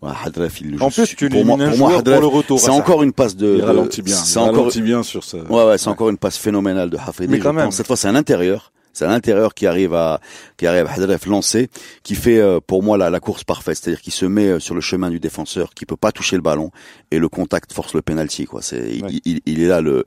Ouais, 0.00 0.12
Hadref, 0.24 0.60
il 0.60 0.70
le 0.72 0.82
En 0.82 0.90
joue 0.90 1.02
plus, 1.02 1.06
su- 1.06 1.16
tu 1.16 1.28
pour 1.28 1.44
moi, 1.44 1.56
pour 1.58 1.76
moi, 1.76 1.98
Hadref, 1.98 2.20
pour 2.20 2.30
le 2.30 2.36
retour. 2.36 2.60
c'est 2.60 2.70
à 2.70 2.72
encore 2.74 3.02
une 3.02 3.12
passe 3.12 3.34
de. 3.36 3.56
Il 3.56 3.62
ralentit 3.64 4.02
bien. 4.02 4.14
C'est 4.16 4.38
encore. 4.38 4.70
bien 4.76 5.02
sur 5.02 5.24
ça. 5.24 5.38
Ouais, 5.38 5.64
ouais, 5.64 5.78
c'est 5.78 5.88
encore 5.88 6.08
une 6.10 6.18
passe 6.18 6.38
phénoménale 6.38 6.88
de 6.90 6.96
Hafedi. 6.96 7.28
Mais 7.28 7.40
quand 7.40 7.52
même. 7.52 7.66
pense. 7.66 7.76
Cette 7.76 7.86
fois, 7.88 7.96
c'est 7.96 8.08
un 8.08 8.14
intérieur. 8.14 8.72
C'est 8.92 9.04
un 9.04 9.10
intérieur 9.10 9.54
qui 9.54 9.66
arrive 9.66 9.94
à, 9.94 10.20
qui 10.56 10.66
arrive 10.66 10.86
à 10.86 10.92
Hadref 10.92 11.26
lancer, 11.26 11.68
qui 12.02 12.14
fait, 12.16 12.38
euh, 12.38 12.58
pour 12.64 12.82
moi, 12.82 12.96
la, 12.98 13.10
la 13.10 13.20
course 13.20 13.44
parfaite. 13.44 13.76
C'est-à-dire 13.76 14.00
qu'il 14.00 14.12
se 14.12 14.26
met 14.26 14.46
euh, 14.46 14.58
sur 14.60 14.74
le 14.74 14.80
chemin 14.80 15.10
du 15.10 15.20
défenseur, 15.20 15.70
qui 15.74 15.84
peut 15.86 15.96
pas 15.96 16.10
toucher 16.10 16.34
le 16.36 16.42
ballon, 16.42 16.70
et 17.12 17.18
le 17.18 17.28
contact 17.28 17.72
force 17.72 17.94
le 17.94 18.02
penalty, 18.02 18.46
quoi. 18.46 18.60
C'est, 18.62 18.90
il, 19.24 19.40
il, 19.46 19.60
est 19.62 19.66
là 19.68 19.80
le, 19.80 20.04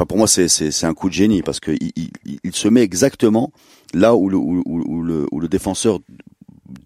enfin, 0.00 0.06
pour 0.06 0.18
moi, 0.18 0.26
c'est, 0.26 0.48
c'est, 0.48 0.70
c'est 0.70 0.86
un 0.86 0.94
coup 0.94 1.08
de 1.08 1.14
génie, 1.14 1.42
parce 1.42 1.60
que 1.60 1.72
il, 1.72 1.92
il, 1.96 2.38
il 2.42 2.54
se 2.54 2.68
met 2.68 2.82
exactement 2.82 3.52
là 3.92 4.14
où 4.14 4.28
le, 4.30 4.36
où, 4.36 4.62
où- 4.66 4.82
où 4.86 5.02
le, 5.02 5.26
où 5.30 5.40
le 5.40 5.48
défenseur 5.48 5.98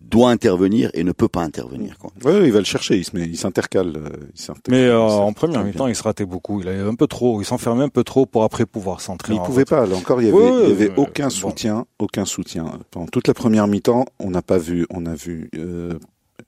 doit 0.01 0.31
intervenir 0.31 0.91
et 0.95 1.05
ne 1.05 1.13
peut 1.13 1.29
pas 1.29 1.43
intervenir, 1.43 1.99
quoi. 1.99 2.11
Ouais, 2.25 2.47
il 2.47 2.53
va 2.53 2.59
le 2.61 2.65
chercher. 2.65 2.97
Il 2.97 3.05
se 3.05 3.17
met, 3.17 3.25
il 3.25 3.37
s'intercale. 3.37 3.93
euh, 3.97 4.09
s'intercale. 4.35 4.71
Mais 4.71 4.85
euh, 4.87 4.99
en 5.01 5.33
mi-temps, 5.65 5.87
il 5.89 5.95
se 5.97 6.03
ratait 6.03 6.25
beaucoup. 6.25 6.61
Il 6.61 6.69
avait 6.69 6.81
un 6.89 6.95
peu 6.95 7.07
trop, 7.07 7.41
il 7.43 7.45
s'enfermait 7.45 7.85
un 7.85 7.89
peu 7.89 8.05
trop 8.05 8.25
pour 8.25 8.45
après 8.45 8.65
pouvoir 8.65 9.01
centrer. 9.01 9.33
Mais 9.33 9.37
il 9.39 9.41
en 9.43 9.45
pouvait 9.45 9.63
fait. 9.63 9.75
pas. 9.77 9.87
Là 9.87 9.97
encore, 9.97 10.23
il 10.23 10.27
y 10.29 10.31
avait, 10.31 10.39
Ouais, 10.39 10.63
il 10.65 10.69
y 10.69 10.73
avait 10.73 10.89
ouais, 10.91 10.95
aucun 10.99 11.25
bon. 11.25 11.31
soutien, 11.31 11.87
aucun 11.99 12.25
soutien. 12.25 12.79
Pendant 12.91 13.07
toute 13.09 13.29
la 13.29 13.35
première 13.35 13.67
mi-temps, 13.67 14.05
on 14.21 14.31
n'a 14.31 14.43
pas 14.43 14.59
vu, 14.59 14.87
on 14.91 15.05
a 15.07 15.15
vu. 15.15 15.51
euh, 15.57 15.99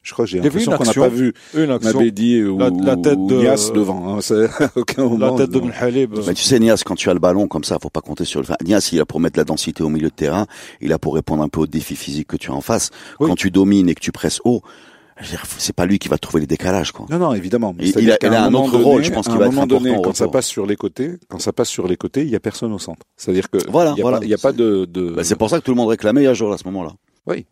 je 0.06 0.12
crois, 0.12 0.24
que 0.24 0.30
j'ai 0.30 0.40
l'impression 0.40 0.72
une 0.72 0.78
qu'on 0.78 0.84
n'a 0.84 0.92
pas 0.94 1.08
vu 1.08 1.34
Une 1.54 1.70
action. 1.70 1.98
Mabedi 1.98 2.42
ou, 2.44 2.58
La- 2.58 2.70
la 2.70 2.96
tête 2.96 3.18
ou 3.18 3.26
de- 3.26 3.36
Nias 3.38 3.70
devant. 3.74 4.14
Hein, 4.16 4.18
c'est 4.20 4.44
à 4.62 4.70
aucun 4.76 5.04
moment. 5.04 5.32
La 5.32 5.36
tête 5.44 5.50
de 5.50 5.58
non. 5.58 5.66
Ben 5.66 5.72
Halib. 5.80 6.14
Mais 6.26 6.34
tu 6.34 6.44
sais, 6.44 6.58
Nias, 6.60 6.82
quand 6.86 6.94
tu 6.94 7.10
as 7.10 7.14
le 7.14 7.20
ballon 7.20 7.48
comme 7.48 7.64
ça, 7.64 7.78
faut 7.82 7.90
pas 7.90 8.00
compter 8.00 8.24
sur 8.24 8.40
le. 8.40 8.44
Enfin, 8.44 8.56
Nias, 8.64 8.88
il 8.92 9.00
a 9.00 9.04
pour 9.04 9.18
mettre 9.20 9.38
la 9.38 9.44
densité 9.44 9.82
au 9.82 9.88
milieu 9.88 10.08
de 10.08 10.14
terrain, 10.14 10.46
il 10.80 10.92
a 10.92 10.98
pour 11.00 11.14
répondre 11.16 11.42
un 11.42 11.48
peu 11.48 11.60
aux 11.60 11.66
défis 11.66 11.96
physiques 11.96 12.28
que 12.28 12.36
tu 12.36 12.50
as 12.50 12.54
en 12.54 12.60
face. 12.60 12.90
Oui. 13.20 13.28
Quand 13.28 13.34
tu 13.34 13.50
domines 13.50 13.88
et 13.88 13.94
que 13.94 14.00
tu 14.00 14.12
presses 14.12 14.40
haut, 14.44 14.62
je 15.18 15.24
veux 15.24 15.30
dire, 15.30 15.42
c'est 15.58 15.74
pas 15.74 15.86
lui 15.86 15.98
qui 15.98 16.08
va 16.08 16.18
trouver 16.18 16.40
les 16.42 16.46
décalages, 16.46 16.92
quoi. 16.92 17.06
Non, 17.10 17.18
non, 17.18 17.32
évidemment. 17.32 17.74
Mais 17.76 17.88
Il- 17.88 18.10
a- 18.12 18.18
qu'à 18.18 18.28
il 18.28 18.34
a 18.34 18.44
un 18.44 18.50
moment 18.50 18.64
autre 18.66 18.72
donné- 18.72 18.84
rôle, 18.84 19.02
je 19.04 19.10
pense, 19.10 19.26
à 19.26 19.30
qui 19.30 19.36
un 19.36 19.40
va 19.40 19.46
être 19.46 19.52
moment 19.54 19.66
donné, 19.66 19.88
important 19.90 20.00
au 20.00 20.04
quand 20.04 20.14
ça 20.16 20.28
passe 20.28 20.46
sur 20.46 20.66
les 20.66 20.76
côtés, 20.76 21.12
quand 21.28 21.38
ça 21.40 21.52
passe 21.54 21.68
sur 21.70 21.88
les 21.88 21.96
côtés, 21.96 22.20
il 22.22 22.28
y 22.28 22.36
a 22.36 22.40
personne 22.40 22.70
au 22.72 22.78
centre. 22.78 23.00
C'est-à-dire 23.16 23.48
que 23.50 23.56
Voilà, 23.70 23.92
il 23.92 23.96
y 23.98 24.00
a 24.00 24.02
voilà. 24.02 24.18
pas, 24.18 24.24
il 24.24 24.30
y 24.30 24.34
a 24.34 24.38
pas 24.38 24.52
de, 24.52 24.84
de... 24.84 25.10
Bah, 25.12 25.24
c'est 25.24 25.36
pour 25.36 25.48
ça 25.48 25.58
que 25.58 25.64
tout 25.64 25.70
le 25.70 25.76
monde 25.78 25.88
réclamait 25.88 26.24
Yajor 26.24 26.52
à 26.52 26.58
ce 26.58 26.64
moment-là. 26.64 26.92
Oui. 27.26 27.46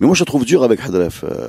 Mais 0.00 0.06
moi, 0.06 0.14
je 0.14 0.24
trouve 0.24 0.44
dur 0.44 0.62
avec 0.62 0.80
Hadref. 0.80 1.24
Euh, 1.24 1.48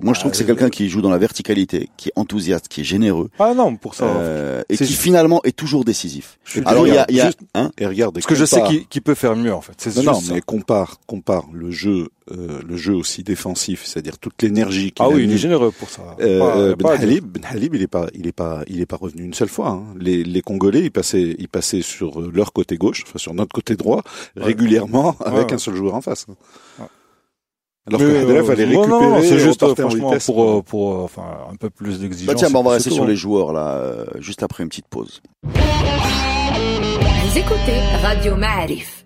moi, 0.00 0.12
je 0.14 0.20
trouve 0.20 0.30
Ah, 0.30 0.32
que 0.32 0.36
c'est 0.36 0.44
quelqu'un 0.46 0.70
qui 0.70 0.88
joue 0.88 1.00
dans 1.02 1.10
la 1.10 1.18
verticalité, 1.18 1.88
qui 1.96 2.08
est 2.08 2.12
enthousiaste, 2.16 2.68
qui 2.68 2.80
est 2.80 2.84
généreux, 2.84 3.30
Ah 3.38 3.54
non, 3.54 3.76
pour 3.76 3.94
ça. 3.94 4.04
euh, 4.06 4.62
et 4.68 4.76
qui 4.76 4.84
juste- 4.86 5.00
finalement 5.00 5.40
est 5.44 5.54
toujours 5.56 5.84
décisif. 5.84 6.38
Alors, 6.66 6.86
il 6.86 6.94
y 6.94 6.98
a, 6.98 7.06
y 7.10 7.20
a, 7.20 7.26
juste- 7.26 7.38
hein, 7.54 7.70
Et 7.78 7.86
regarde, 7.86 8.14
Parce 8.14 8.26
que 8.26 8.34
je 8.34 8.44
sais 8.44 8.62
qu'il 8.90 9.02
peut 9.02 9.14
faire 9.14 9.36
mieux 9.36 9.52
en 9.54 9.60
fait. 9.60 9.74
C'est 9.78 9.96
Non, 9.96 10.02
non, 10.12 10.20
ça. 10.20 10.34
mais 10.34 10.40
compare, 10.40 10.98
compare 11.06 11.44
le 11.52 11.70
jeu, 11.70 12.08
euh, 12.32 12.60
le 12.66 12.76
jeu 12.76 12.94
aussi 12.94 13.22
défensif, 13.22 13.84
c'est-à-dire 13.84 14.18
toute 14.18 14.42
l'énergie 14.42 14.92
qu'il 14.92 15.04
Ah 15.04 15.08
a 15.08 15.14
oui, 15.14 15.22
il 15.22 15.28
mis. 15.28 15.34
est 15.34 15.38
généreux 15.38 15.70
pour 15.70 15.90
ça. 15.90 16.16
Euh, 16.20 16.74
Pas- 16.76 16.96
ben. 16.96 17.02
Halib, 17.02 17.24
Ben 17.26 17.42
Halib, 17.48 17.74
il 17.74 17.82
est 17.82 17.86
pas, 17.86 18.08
il 18.14 18.26
est 18.26 18.32
pas, 18.32 18.62
il 18.66 18.80
est 18.80 18.86
pas 18.86 18.96
revenu 18.96 19.22
une 19.24 19.34
seule 19.34 19.48
fois. 19.48 19.68
hein. 19.68 19.84
Les, 19.98 20.24
les 20.24 20.42
Congolais, 20.42 20.80
ils 20.82 20.90
passaient, 20.90 21.36
ils 21.38 21.48
passaient 21.48 21.82
sur 21.82 22.20
euh, 22.20 22.30
leur 22.34 22.52
côté 22.52 22.76
gauche, 22.76 23.04
enfin 23.06 23.18
sur 23.18 23.32
notre 23.34 23.52
côté 23.52 23.76
droit, 23.76 24.02
Ouais. 24.36 24.44
régulièrement 24.44 25.16
avec 25.24 25.48
Ouais. 25.48 25.54
un 25.54 25.58
seul 25.58 25.74
joueur 25.76 25.94
en 25.94 26.00
face. 26.00 26.26
Ouais. 27.90 27.94
Alors 27.94 28.00
Mais, 28.00 28.06
que 28.14 28.16
Hadref 28.30 28.48
euh, 28.48 28.52
allait 28.52 28.64
récupérer. 28.64 28.88
non, 28.88 29.10
non, 29.10 29.22
c'est 29.22 29.38
juste 29.38 29.62
en 29.62 29.74
franchement 29.74 30.08
vitesse. 30.10 30.26
pour 30.26 30.42
euh, 30.50 30.62
pour 30.62 30.94
euh, 30.94 31.04
enfin 31.04 31.38
un 31.50 31.56
peu 31.56 31.68
plus 31.70 32.00
d'exigence. 32.00 32.34
bah 32.34 32.38
tiens, 32.38 32.50
bah, 32.50 32.60
on 32.60 32.62
va 32.62 32.72
rester 32.72 32.90
sur 32.90 33.04
hein. 33.04 33.06
les 33.08 33.16
joueurs 33.16 33.52
là, 33.52 33.74
euh, 33.76 34.06
juste 34.20 34.42
après 34.42 34.62
une 34.62 34.68
petite 34.70 34.88
pause. 34.88 35.20
Vous 35.44 37.38
écoutez 37.38 37.78
Radio 38.02 38.36
Ma'arif. 38.36 39.04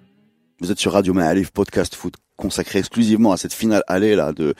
Vous 0.61 0.71
êtes 0.73 0.79
sur 0.79 0.93
Radio 0.93 1.15
Ma'alif, 1.15 1.51
podcast 1.53 1.95
foot 1.95 2.15
consacré 2.37 2.79
exclusivement 2.79 3.33
à 3.33 3.37
cette 3.37 3.53
finale 3.53 3.83
allée 3.89 4.15
là 4.15 4.33
de 4.33 4.55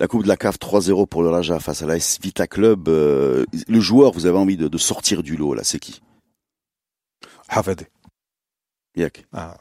la 0.00 0.06
Coupe 0.06 0.22
de 0.22 0.28
la 0.28 0.36
CAF 0.38 0.56
3-0 0.58 1.06
pour 1.06 1.22
le 1.22 1.28
Raja 1.28 1.58
face 1.60 1.82
à 1.82 1.86
la 1.86 1.96
S 1.96 2.18
Vita 2.22 2.46
Club. 2.46 2.88
Euh, 2.88 3.44
le 3.66 3.80
joueur, 3.80 4.12
vous 4.12 4.24
avez 4.26 4.38
envie 4.38 4.56
de, 4.56 4.68
de 4.68 4.78
sortir 4.78 5.22
du 5.22 5.36
lot 5.36 5.52
là, 5.54 5.62
c'est 5.64 5.78
qui? 5.78 6.00
Hafedi. 7.48 7.84
Yak. 8.96 9.26
Ah, 9.32 9.56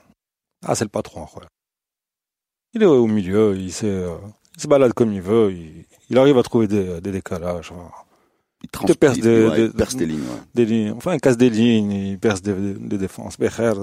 Ah, 0.66 0.76
c'est 0.76 0.86
le 0.86 0.90
patron. 0.90 1.26
quoi. 1.26 1.44
Il 2.78 2.84
est 2.84 2.86
au 2.86 3.08
milieu, 3.08 3.56
il, 3.58 3.72
sait, 3.74 3.88
euh, 3.88 4.16
il 4.56 4.62
se 4.62 4.68
balade 4.68 4.94
comme 4.94 5.12
il 5.12 5.22
veut, 5.22 5.52
il, 5.52 5.84
il 6.10 6.18
arrive 6.18 6.38
à 6.38 6.44
trouver 6.44 6.68
des, 6.68 7.02
des 7.02 7.12
décalages, 7.12 7.72
enfin, 7.72 7.90
Il, 8.64 8.96
perce 8.96 9.18
il- 9.18 9.24
des- 9.24 9.46
ouais, 9.48 9.62
il 9.62 9.68
des- 9.72 9.74
perce 9.78 9.96
des 9.96 10.06
lignes. 10.06 10.20
ouais. 10.20 10.42
des 10.54 10.66
lignes, 10.66 10.92
enfin 10.92 11.14
il 11.16 11.20
casse 11.22 11.38
des 11.38 11.50
lignes, 11.50 11.92
il 11.92 12.20
perce 12.20 12.42
des, 12.44 12.54
des, 12.54 12.74
des 12.76 12.98
défenses. 12.98 13.38
Becher. 13.40 13.74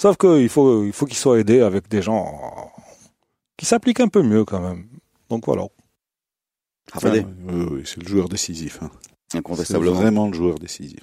Sauf 0.00 0.16
qu'il 0.16 0.48
faut, 0.48 0.84
il 0.84 0.92
faut 0.92 1.06
qu'il 1.06 1.16
soit 1.16 1.38
aidé 1.38 1.60
avec 1.60 1.88
des 1.88 2.00
gens 2.02 2.72
qui 3.56 3.66
s'appliquent 3.66 4.00
un 4.00 4.08
peu 4.08 4.22
mieux 4.22 4.44
quand 4.44 4.60
même. 4.60 4.86
Donc 5.28 5.46
voilà. 5.46 5.66
Hafedé, 6.92 7.24
Ah, 7.26 7.52
oui, 7.52 7.66
oui, 7.70 7.82
c'est 7.84 8.02
le 8.02 8.08
joueur 8.08 8.28
décisif. 8.28 8.78
hein. 8.82 8.90
C'est 9.28 9.38
incontestablement. 9.38 9.92
vraiment 9.92 10.26
le 10.28 10.34
joueur 10.34 10.58
décisif. 10.58 11.00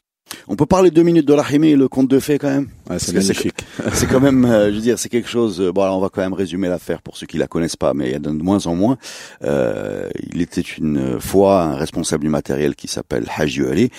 On 0.48 0.56
peut 0.56 0.66
parler 0.66 0.92
deux 0.92 1.04
minutes 1.04 1.28
de 1.28 1.34
l'Arhimé 1.34 1.70
et 1.70 1.76
le 1.76 1.88
conte 1.88 2.08
de 2.10 2.20
fées 2.20 2.38
quand 2.40 2.50
même 2.50 2.68
Ouais, 2.90 3.00
c'est- 3.00 3.14
magnifique. 3.14 3.66
C'est 3.94 4.08
quand 4.08 4.20
même, 4.20 4.46
euh, 4.46 4.70
je 4.70 4.76
veux 4.76 4.82
dire, 4.82 5.00
c'est 5.00 5.10
quelque 5.10 5.30
chose. 5.30 5.62
euh, 5.62 5.72
bon, 5.72 5.82
alors 5.84 5.98
on 5.98 6.02
va 6.02 6.10
quand 6.10 6.22
même 6.22 6.34
résumer 6.34 6.68
l'affaire 6.68 7.02
pour 7.02 7.18
ceux 7.18 7.26
qui 7.28 7.38
la 7.38 7.48
connaissent 7.48 7.76
pas, 7.76 7.94
mais 7.94 8.10
il 8.10 8.12
y 8.14 8.16
en 8.16 8.18
a 8.18 8.34
de 8.34 8.44
moins 8.44 8.66
en 8.68 8.76
moins. 8.76 8.98
Euh, 9.44 10.10
il 10.34 10.42
était 10.42 10.62
une 10.62 11.20
fois 11.20 11.64
un 11.64 11.76
responsable 11.76 12.24
du 12.24 12.30
matériel 12.30 12.76
qui 12.76 12.88
s'appelle 12.88 13.26
Haji 13.36 13.62
Ali, 13.64 13.90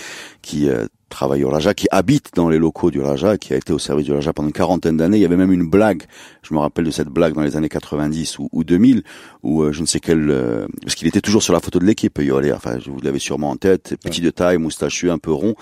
qui 0.43 0.69
euh, 0.69 0.87
travaille 1.13 1.45
au 1.45 1.51
Raja, 1.51 1.75
qui 1.75 1.87
habite 1.91 2.31
dans 2.35 2.49
les 2.49 2.59
locaux 2.59 2.91
du 2.91 3.01
Raja, 3.01 3.39
qui 3.39 3.53
a 3.55 3.57
été 3.57 3.73
au 3.73 3.79
service 3.79 4.07
du 4.07 4.13
Raja 4.13 4.33
pendant 4.33 4.49
une 4.49 4.53
quarantaine 4.53 4.97
d'années. 4.97 5.19
Il 5.19 5.21
y 5.21 5.25
avait 5.25 5.37
même 5.37 5.53
une 5.53 5.69
blague, 5.69 6.05
je 6.43 6.55
me 6.55 6.59
rappelle 6.59 6.87
de 6.87 6.91
cette 6.91 7.09
blague 7.09 7.35
dans 7.35 7.43
les 7.43 7.57
années 7.57 7.69
90 7.69 8.39
ou, 8.39 8.49
ou 8.51 8.65
2000, 8.65 9.03
où 9.43 9.63
euh, 9.63 9.73
je 9.73 9.83
ne 9.83 9.87
sais 9.87 10.01
quel, 10.01 10.31
euh, 10.31 10.67
parce 10.83 10.95
qu'il 10.95 11.07
était 11.07 11.21
toujours 11.21 11.43
sur 11.43 11.53
la 11.53 11.61
photo 11.61 11.79
de 11.79 11.85
l'équipe, 11.85 12.19
Yolé, 12.19 12.53
enfin 12.53 12.79
vous 12.87 13.01
l'avez 13.03 13.19
sûrement 13.19 13.51
en 13.51 13.57
tête, 13.57 13.95
petit 14.03 14.21
de 14.21 14.31
taille, 14.31 14.59
moustachu, 14.59 15.11
un 15.11 15.19
peu 15.19 15.33
rond, 15.33 15.55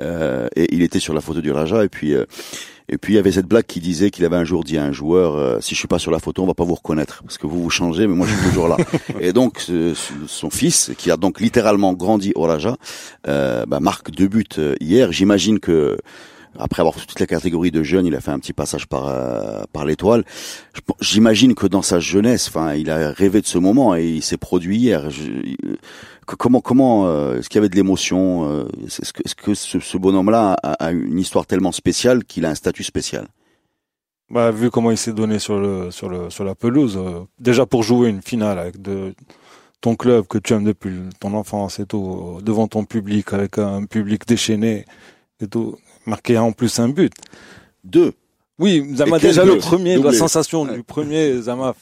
euh, 0.00 0.48
et 0.54 0.74
il 0.74 0.82
était 0.82 1.00
sur 1.00 1.14
la 1.14 1.20
photo 1.20 1.40
du 1.40 1.50
Raja, 1.50 1.84
et 1.84 1.88
puis. 1.88 2.14
Et 2.88 2.98
puis 2.98 3.12
il 3.14 3.16
y 3.16 3.18
avait 3.18 3.32
cette 3.32 3.46
blague 3.46 3.66
qui 3.66 3.80
disait 3.80 4.10
qu'il 4.10 4.24
avait 4.24 4.36
un 4.36 4.44
jour 4.44 4.64
dit 4.64 4.78
à 4.78 4.84
un 4.84 4.92
joueur 4.92 5.36
euh, 5.36 5.58
si 5.60 5.74
je 5.74 5.78
suis 5.78 5.88
pas 5.88 5.98
sur 5.98 6.10
la 6.10 6.18
photo, 6.18 6.42
on 6.42 6.46
va 6.46 6.54
pas 6.54 6.64
vous 6.64 6.74
reconnaître 6.74 7.22
parce 7.22 7.38
que 7.38 7.46
vous 7.46 7.62
vous 7.62 7.70
changez, 7.70 8.06
mais 8.06 8.14
moi 8.14 8.26
je 8.26 8.34
suis 8.34 8.48
toujours 8.48 8.68
là. 8.68 8.76
et 9.20 9.32
donc 9.32 9.60
ce- 9.60 9.94
son 10.26 10.50
fils, 10.50 10.92
qui 10.96 11.10
a 11.10 11.16
donc 11.16 11.40
littéralement 11.40 11.92
grandi 11.92 12.32
au 12.34 12.42
Raja, 12.42 12.76
euh, 13.26 13.64
bah, 13.66 13.80
marque 13.80 14.10
deux 14.10 14.28
buts 14.28 14.44
euh, 14.58 14.74
hier. 14.80 15.12
J'imagine 15.12 15.60
que 15.60 15.98
après 16.58 16.80
avoir 16.80 16.94
fait 16.94 17.06
toutes 17.06 17.20
les 17.20 17.26
catégories 17.26 17.70
de 17.70 17.82
jeunes, 17.82 18.06
il 18.06 18.14
a 18.16 18.20
fait 18.20 18.30
un 18.32 18.38
petit 18.38 18.52
passage 18.54 18.86
par 18.86 19.06
euh, 19.08 19.62
par 19.72 19.84
l'étoile. 19.84 20.24
J'imagine 21.00 21.54
que 21.54 21.66
dans 21.66 21.82
sa 21.82 22.00
jeunesse, 22.00 22.48
enfin, 22.48 22.74
il 22.74 22.90
a 22.90 23.12
rêvé 23.12 23.40
de 23.40 23.46
ce 23.46 23.58
moment 23.58 23.94
et 23.94 24.06
il 24.08 24.22
s'est 24.22 24.38
produit 24.38 24.78
hier. 24.78 25.10
Je- 25.10 25.22
que- 26.28 26.36
comment 26.36 26.60
comment 26.60 27.06
euh, 27.06 27.38
est-ce 27.38 27.48
qu'il 27.48 27.56
y 27.58 27.62
avait 27.62 27.68
de 27.68 27.76
l'émotion 27.76 28.48
euh, 28.48 28.68
Est-ce 28.86 29.12
que, 29.12 29.22
est-ce 29.24 29.34
que 29.34 29.54
ce, 29.54 29.80
ce 29.80 29.96
bonhomme-là 29.98 30.56
a, 30.62 30.72
a 30.86 30.90
une 30.92 31.18
histoire 31.18 31.46
tellement 31.46 31.72
spéciale 31.72 32.24
qu'il 32.24 32.44
a 32.46 32.50
un 32.50 32.54
statut 32.54 32.84
spécial? 32.84 33.26
Bah, 34.30 34.50
vu 34.50 34.70
comment 34.70 34.90
il 34.90 34.98
s'est 34.98 35.12
donné 35.14 35.38
sur 35.38 35.58
le 35.58 35.90
sur 35.90 36.08
le 36.10 36.28
sur 36.30 36.44
la 36.44 36.54
pelouse, 36.54 36.96
euh, 36.98 37.20
déjà 37.40 37.64
pour 37.66 37.82
jouer 37.82 38.08
une 38.10 38.22
finale 38.22 38.58
avec 38.58 38.80
de 38.82 39.14
ton 39.80 39.96
club 39.96 40.26
que 40.26 40.38
tu 40.38 40.52
aimes 40.52 40.64
depuis 40.64 40.92
ton 41.20 41.32
enfance 41.34 41.78
et 41.78 41.86
tout, 41.86 42.36
euh, 42.38 42.42
devant 42.42 42.68
ton 42.68 42.84
public 42.84 43.32
avec 43.32 43.58
un 43.58 43.84
public 43.86 44.26
déchaîné 44.26 44.84
et 45.40 45.46
tout, 45.46 45.76
marquer 46.04 46.36
en 46.36 46.52
plus 46.52 46.78
un 46.78 46.88
but. 46.90 47.12
Deux. 47.84 48.12
Oui, 48.58 48.84
Zama 48.96 49.18
déjà 49.20 49.44
le 49.44 49.56
premier, 49.58 49.94
Doublé. 49.94 50.10
la 50.10 50.18
sensation 50.18 50.62
Ouais. 50.64 50.74
du 50.74 50.82
premier 50.82 51.40
Zama. 51.40 51.74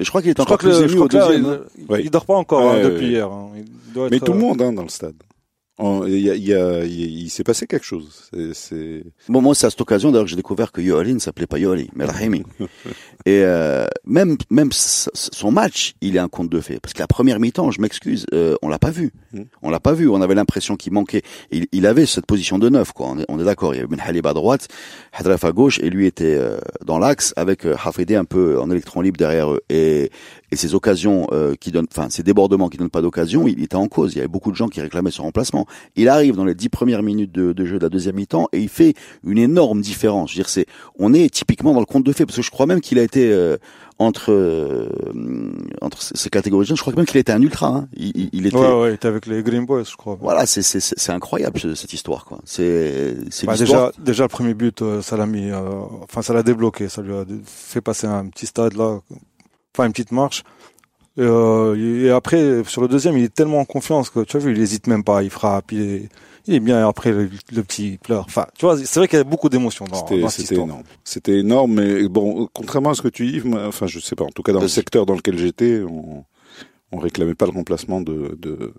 Et 0.00 0.04
je 0.04 0.08
crois 0.08 0.20
qu'il 0.22 0.30
est 0.30 0.36
Je 0.36 0.42
encore 0.42 0.58
plus 0.58 0.70
ému 0.92 0.98
au 0.98 1.08
là, 1.08 1.26
hein. 1.28 1.60
il, 1.78 1.84
Ouais. 1.90 2.02
dort 2.08 2.26
pas 2.26 2.34
encore 2.34 2.64
Ouais, 2.72 2.80
hein, 2.80 2.84
depuis 2.84 3.06
ouais. 3.06 3.12
hier. 3.12 3.30
hein. 3.30 3.50
Il- 3.56 3.92
doit 3.92 4.08
Mais 4.10 4.18
tout 4.18 4.32
le 4.32 4.38
euh, 4.38 4.40
monde 4.40 4.60
hein, 4.62 4.72
dans 4.72 4.82
le 4.82 4.88
stade. 4.88 5.14
Il 5.80 6.20
y 6.20 6.30
a, 6.30 6.34
il 6.36 6.44
y 6.46 6.54
a- 6.54 6.84
il 6.84 7.00
y 7.00 7.02
a- 7.04 7.06
il 7.24 7.30
s'est 7.30 7.42
passé 7.42 7.66
quelque 7.66 7.84
chose. 7.84 8.30
C'est- 8.52 9.02
Bon, 9.28 9.40
moi, 9.42 9.54
c'est 9.56 9.66
à 9.66 9.70
cette 9.70 9.80
occasion 9.80 10.12
d'ailleurs 10.12 10.24
que 10.26 10.30
j'ai 10.30 10.36
découvert 10.36 10.70
que 10.70 10.80
Yoali 10.80 11.14
ne 11.14 11.18
s'appelait 11.18 11.48
pas 11.48 11.58
Yoali, 11.58 11.90
mais 11.96 12.04
Rahimi. 12.04 12.44
Et 13.26 13.42
euh, 13.42 13.86
même 14.04 14.36
même 14.50 14.70
son 14.72 15.50
match, 15.50 15.94
il 16.00 16.14
est 16.14 16.20
un 16.20 16.28
conte 16.28 16.48
de 16.50 16.60
fait. 16.60 16.78
Parce 16.80 16.92
que 16.92 17.00
la 17.00 17.06
première 17.08 17.40
mi-temps, 17.40 17.70
je 17.72 17.80
m'excuse, 17.80 18.24
euh, 18.34 18.54
on 18.62 18.68
l'a 18.68 18.78
pas 18.78 18.90
vu. 18.90 19.12
Mm. 19.32 19.42
On 19.62 19.70
l'a 19.70 19.80
pas 19.80 19.94
vu. 19.94 20.08
On 20.08 20.20
avait 20.22 20.34
l'impression 20.36 20.76
qu'il 20.76 20.92
manquait. 20.92 21.22
Il, 21.50 21.66
il 21.72 21.86
avait 21.86 22.06
cette 22.06 22.26
position 22.26 22.58
de 22.60 22.68
neuf, 22.68 22.92
quoi. 22.92 23.08
On 23.08 23.18
est, 23.18 23.24
on 23.28 23.40
est 23.40 23.44
d'accord. 23.44 23.74
Il 23.74 23.78
y 23.78 23.80
avait 23.80 23.88
Ben 23.88 24.00
Halib 24.00 24.26
à 24.26 24.32
droite, 24.34 24.68
Hadraf 25.12 25.42
à 25.44 25.52
gauche, 25.52 25.80
et 25.80 25.90
lui 25.90 26.06
était 26.06 26.36
euh, 26.38 26.58
dans 26.84 26.98
l'axe 27.00 27.32
avec 27.36 27.64
euh, 27.66 27.74
Hafidi 27.82 28.14
un 28.14 28.24
peu 28.24 28.60
en 28.60 28.70
électron 28.70 29.00
libre 29.00 29.16
derrière 29.16 29.50
eux. 29.52 29.60
Et, 29.70 30.10
et 30.54 30.56
ces 30.56 30.74
occasions 30.74 31.26
euh, 31.32 31.54
qui 31.60 31.70
donnent, 31.70 31.86
enfin 31.94 32.08
ces 32.10 32.22
débordements 32.22 32.68
qui 32.68 32.78
donnent 32.78 32.88
pas 32.90 33.02
d'occasion, 33.02 33.46
il 33.46 33.62
était 33.62 33.76
en 33.76 33.88
cause. 33.88 34.12
Il 34.14 34.16
y 34.16 34.18
avait 34.20 34.28
beaucoup 34.28 34.50
de 34.50 34.56
gens 34.56 34.68
qui 34.68 34.80
réclamaient 34.80 35.10
son 35.10 35.24
remplacement. 35.24 35.66
Il 35.96 36.08
arrive 36.08 36.36
dans 36.36 36.44
les 36.44 36.54
dix 36.54 36.68
premières 36.68 37.02
minutes 37.02 37.32
de, 37.32 37.52
de 37.52 37.64
jeu 37.66 37.78
de 37.78 37.82
la 37.84 37.88
deuxième 37.90 38.16
mi-temps 38.16 38.48
et 38.52 38.60
il 38.60 38.68
fait 38.68 38.94
une 39.24 39.38
énorme 39.38 39.80
différence. 39.82 40.30
Je 40.30 40.36
veux 40.36 40.42
dire, 40.44 40.48
c'est, 40.48 40.66
on 40.98 41.12
est 41.12 41.28
typiquement 41.32 41.74
dans 41.74 41.80
le 41.80 41.86
conte 41.86 42.04
de 42.04 42.12
fait 42.12 42.24
parce 42.24 42.36
que 42.36 42.42
je 42.42 42.50
crois 42.50 42.66
même 42.66 42.80
qu'il 42.80 42.98
a 42.98 43.02
été 43.02 43.32
euh, 43.32 43.56
entre 43.98 44.32
euh, 44.32 44.88
entre 45.80 46.00
ces 46.02 46.30
catégories 46.30 46.66
de. 46.66 46.74
Je 46.74 46.80
crois 46.80 46.92
même 46.94 47.06
qu'il 47.06 47.18
était 47.18 47.32
un 47.32 47.42
ultra. 47.42 47.68
Hein. 47.68 47.88
Il, 47.96 48.12
il- 48.14 48.30
il 48.32 48.46
était. 48.46 48.56
Ouais, 48.56 48.72
ouais, 48.80 48.90
il 48.90 48.94
était 48.94 49.08
avec 49.08 49.26
les 49.26 49.42
Green 49.42 49.66
Boys, 49.66 49.84
je 49.84 49.96
crois. 49.96 50.16
Voilà, 50.20 50.46
c'est 50.46 50.62
c'est 50.62 50.80
c'est 50.80 51.12
incroyable 51.12 51.58
ce- 51.58 51.74
cette 51.74 51.92
histoire 51.92 52.24
quoi. 52.24 52.38
C'est 52.44 53.16
c'est 53.30 53.46
Bah, 53.46 53.56
déjà, 53.56 53.92
déjà 53.98 54.24
le 54.24 54.28
premier 54.28 54.54
but, 54.54 54.82
euh, 54.82 55.02
ça 55.02 55.16
l'a 55.16 55.26
mis, 55.26 55.50
euh, 55.50 55.58
enfin 56.02 56.22
ça 56.22 56.32
l'a 56.34 56.42
débloqué, 56.42 56.88
ça 56.88 57.02
lui 57.02 57.12
a 57.14 57.24
fait 57.44 57.80
passer 57.80 58.06
un 58.06 58.26
petit 58.26 58.46
stade 58.46 58.74
là, 58.76 59.00
enfin 59.74 59.86
une 59.86 59.92
petite 59.92 60.12
marche. 60.12 60.42
Et, 61.16 61.22
euh, 61.22 62.04
et 62.06 62.10
après 62.10 62.64
sur 62.66 62.82
le 62.82 62.88
deuxième, 62.88 63.16
il 63.16 63.24
est 63.24 63.34
tellement 63.34 63.60
en 63.60 63.64
confiance 63.64 64.10
que 64.10 64.20
tu 64.20 64.36
as 64.36 64.40
vu, 64.40 64.52
il 64.52 64.60
hésite 64.60 64.86
même 64.86 65.04
pas, 65.04 65.22
il 65.22 65.30
frappe, 65.30 65.70
il 65.72 65.80
est, 65.82 66.08
il 66.46 66.54
est 66.54 66.60
bien. 66.60 66.80
Et 66.80 66.82
après 66.88 67.12
le, 67.12 67.30
le 67.52 67.62
petit 67.62 67.98
pleure. 68.02 68.24
Enfin, 68.26 68.46
tu 68.58 68.64
vois, 68.66 68.76
c'est 68.76 68.98
vrai 68.98 69.06
qu'il 69.08 69.18
y 69.18 69.20
a 69.20 69.24
beaucoup 69.24 69.48
d'émotions 69.48 69.84
dans, 69.84 70.06
C'était 70.06 70.28
c'était 70.28 70.42
histoire. 70.42 70.66
énorme. 70.66 70.82
C'était 71.04 71.38
énorme, 71.38 71.74
mais 71.74 72.08
bon, 72.08 72.48
contrairement 72.52 72.90
à 72.90 72.94
ce 72.94 73.02
que 73.02 73.08
tu 73.08 73.26
dis, 73.26 73.42
enfin, 73.54 73.86
je 73.86 74.00
sais 74.00 74.16
pas. 74.16 74.24
En 74.24 74.30
tout 74.30 74.42
cas, 74.42 74.52
dans 74.52 74.60
le 74.60 74.68
secteur 74.68 75.06
dans 75.06 75.14
lequel 75.14 75.38
j'étais, 75.38 75.82
on, 75.88 76.24
on 76.90 76.98
réclamait 76.98 77.34
pas 77.36 77.46
le 77.46 77.52
remplacement 77.52 78.00
de 78.00 78.36
de, 78.38 78.72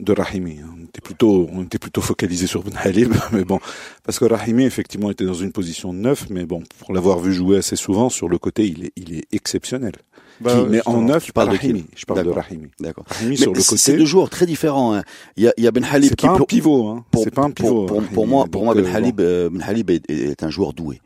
de 0.00 0.12
Rahimi. 0.12 0.58
hein. 0.60 0.70
On 0.78 0.84
était 0.84 1.00
plutôt, 1.00 1.48
on 1.52 1.62
était 1.62 1.78
plutôt 1.78 2.00
focalisé 2.00 2.46
sur 2.46 2.62
Ben 2.62 2.72
Halib, 2.76 3.12
mais 3.32 3.44
bon, 3.44 3.60
parce 4.04 4.18
que 4.18 4.24
Rahimi 4.24 4.64
effectivement 4.64 5.10
était 5.10 5.24
dans 5.24 5.34
une 5.34 5.52
position 5.52 5.92
de 5.94 5.98
neuf, 5.98 6.26
mais 6.30 6.44
bon, 6.46 6.62
pour 6.80 6.92
l'avoir 6.94 7.18
vu 7.20 7.32
jouer 7.32 7.58
assez 7.58 7.76
souvent 7.76 8.08
sur 8.08 8.28
le 8.28 8.38
côté, 8.38 8.66
il 8.66 8.86
est, 8.86 8.92
il 8.96 9.14
est 9.14 9.24
exceptionnel. 9.32 9.92
Bah, 10.40 10.56
Qui- 10.56 10.68
mais 10.70 10.80
en 10.86 11.02
neuf, 11.02 11.24
tu 11.24 11.32
parles 11.32 11.50
de 11.50 11.56
Rahimi. 11.56 11.82
qui 11.82 11.88
Je 11.96 12.06
parle 12.06 12.24
de. 12.24 12.30
Rahimi. 12.30 12.68
D'accord. 12.80 13.04
Rahimi 13.08 13.30
Mais 13.32 13.36
sur 13.36 13.52
le 13.52 13.60
c'est- 13.60 13.68
côté. 13.68 13.80
c'est 13.82 13.96
deux 13.98 14.06
joueurs 14.06 14.30
très 14.30 14.46
différents. 14.46 14.94
hein. 14.94 15.02
Il 15.36 15.44
y 15.44 15.48
a 15.48 15.52
il 15.58 15.64
y 15.64 15.66
a 15.66 15.70
Ben 15.70 15.84
Halib 15.84 16.14
qui 16.14 16.26
pas 16.26 16.32
un 16.32 16.40
pivot, 16.40 16.88
hein. 16.88 17.04
pour, 17.10 17.24
C'est 17.24 17.30
pas 17.34 17.42
un 17.42 17.50
pivot. 17.50 17.84
Pour, 17.84 18.26
moi, 18.26 18.46
pour 18.50 18.64
moi, 18.64 18.74
Ben 18.74 18.86
euh, 18.86 18.94
Halib, 18.94 19.20
euh, 19.20 19.50
Ben 19.50 19.60
Halib 19.62 19.90
est, 19.90 20.08
est 20.10 20.42
un 20.42 20.48
joueur 20.48 20.72
doué. 20.72 21.00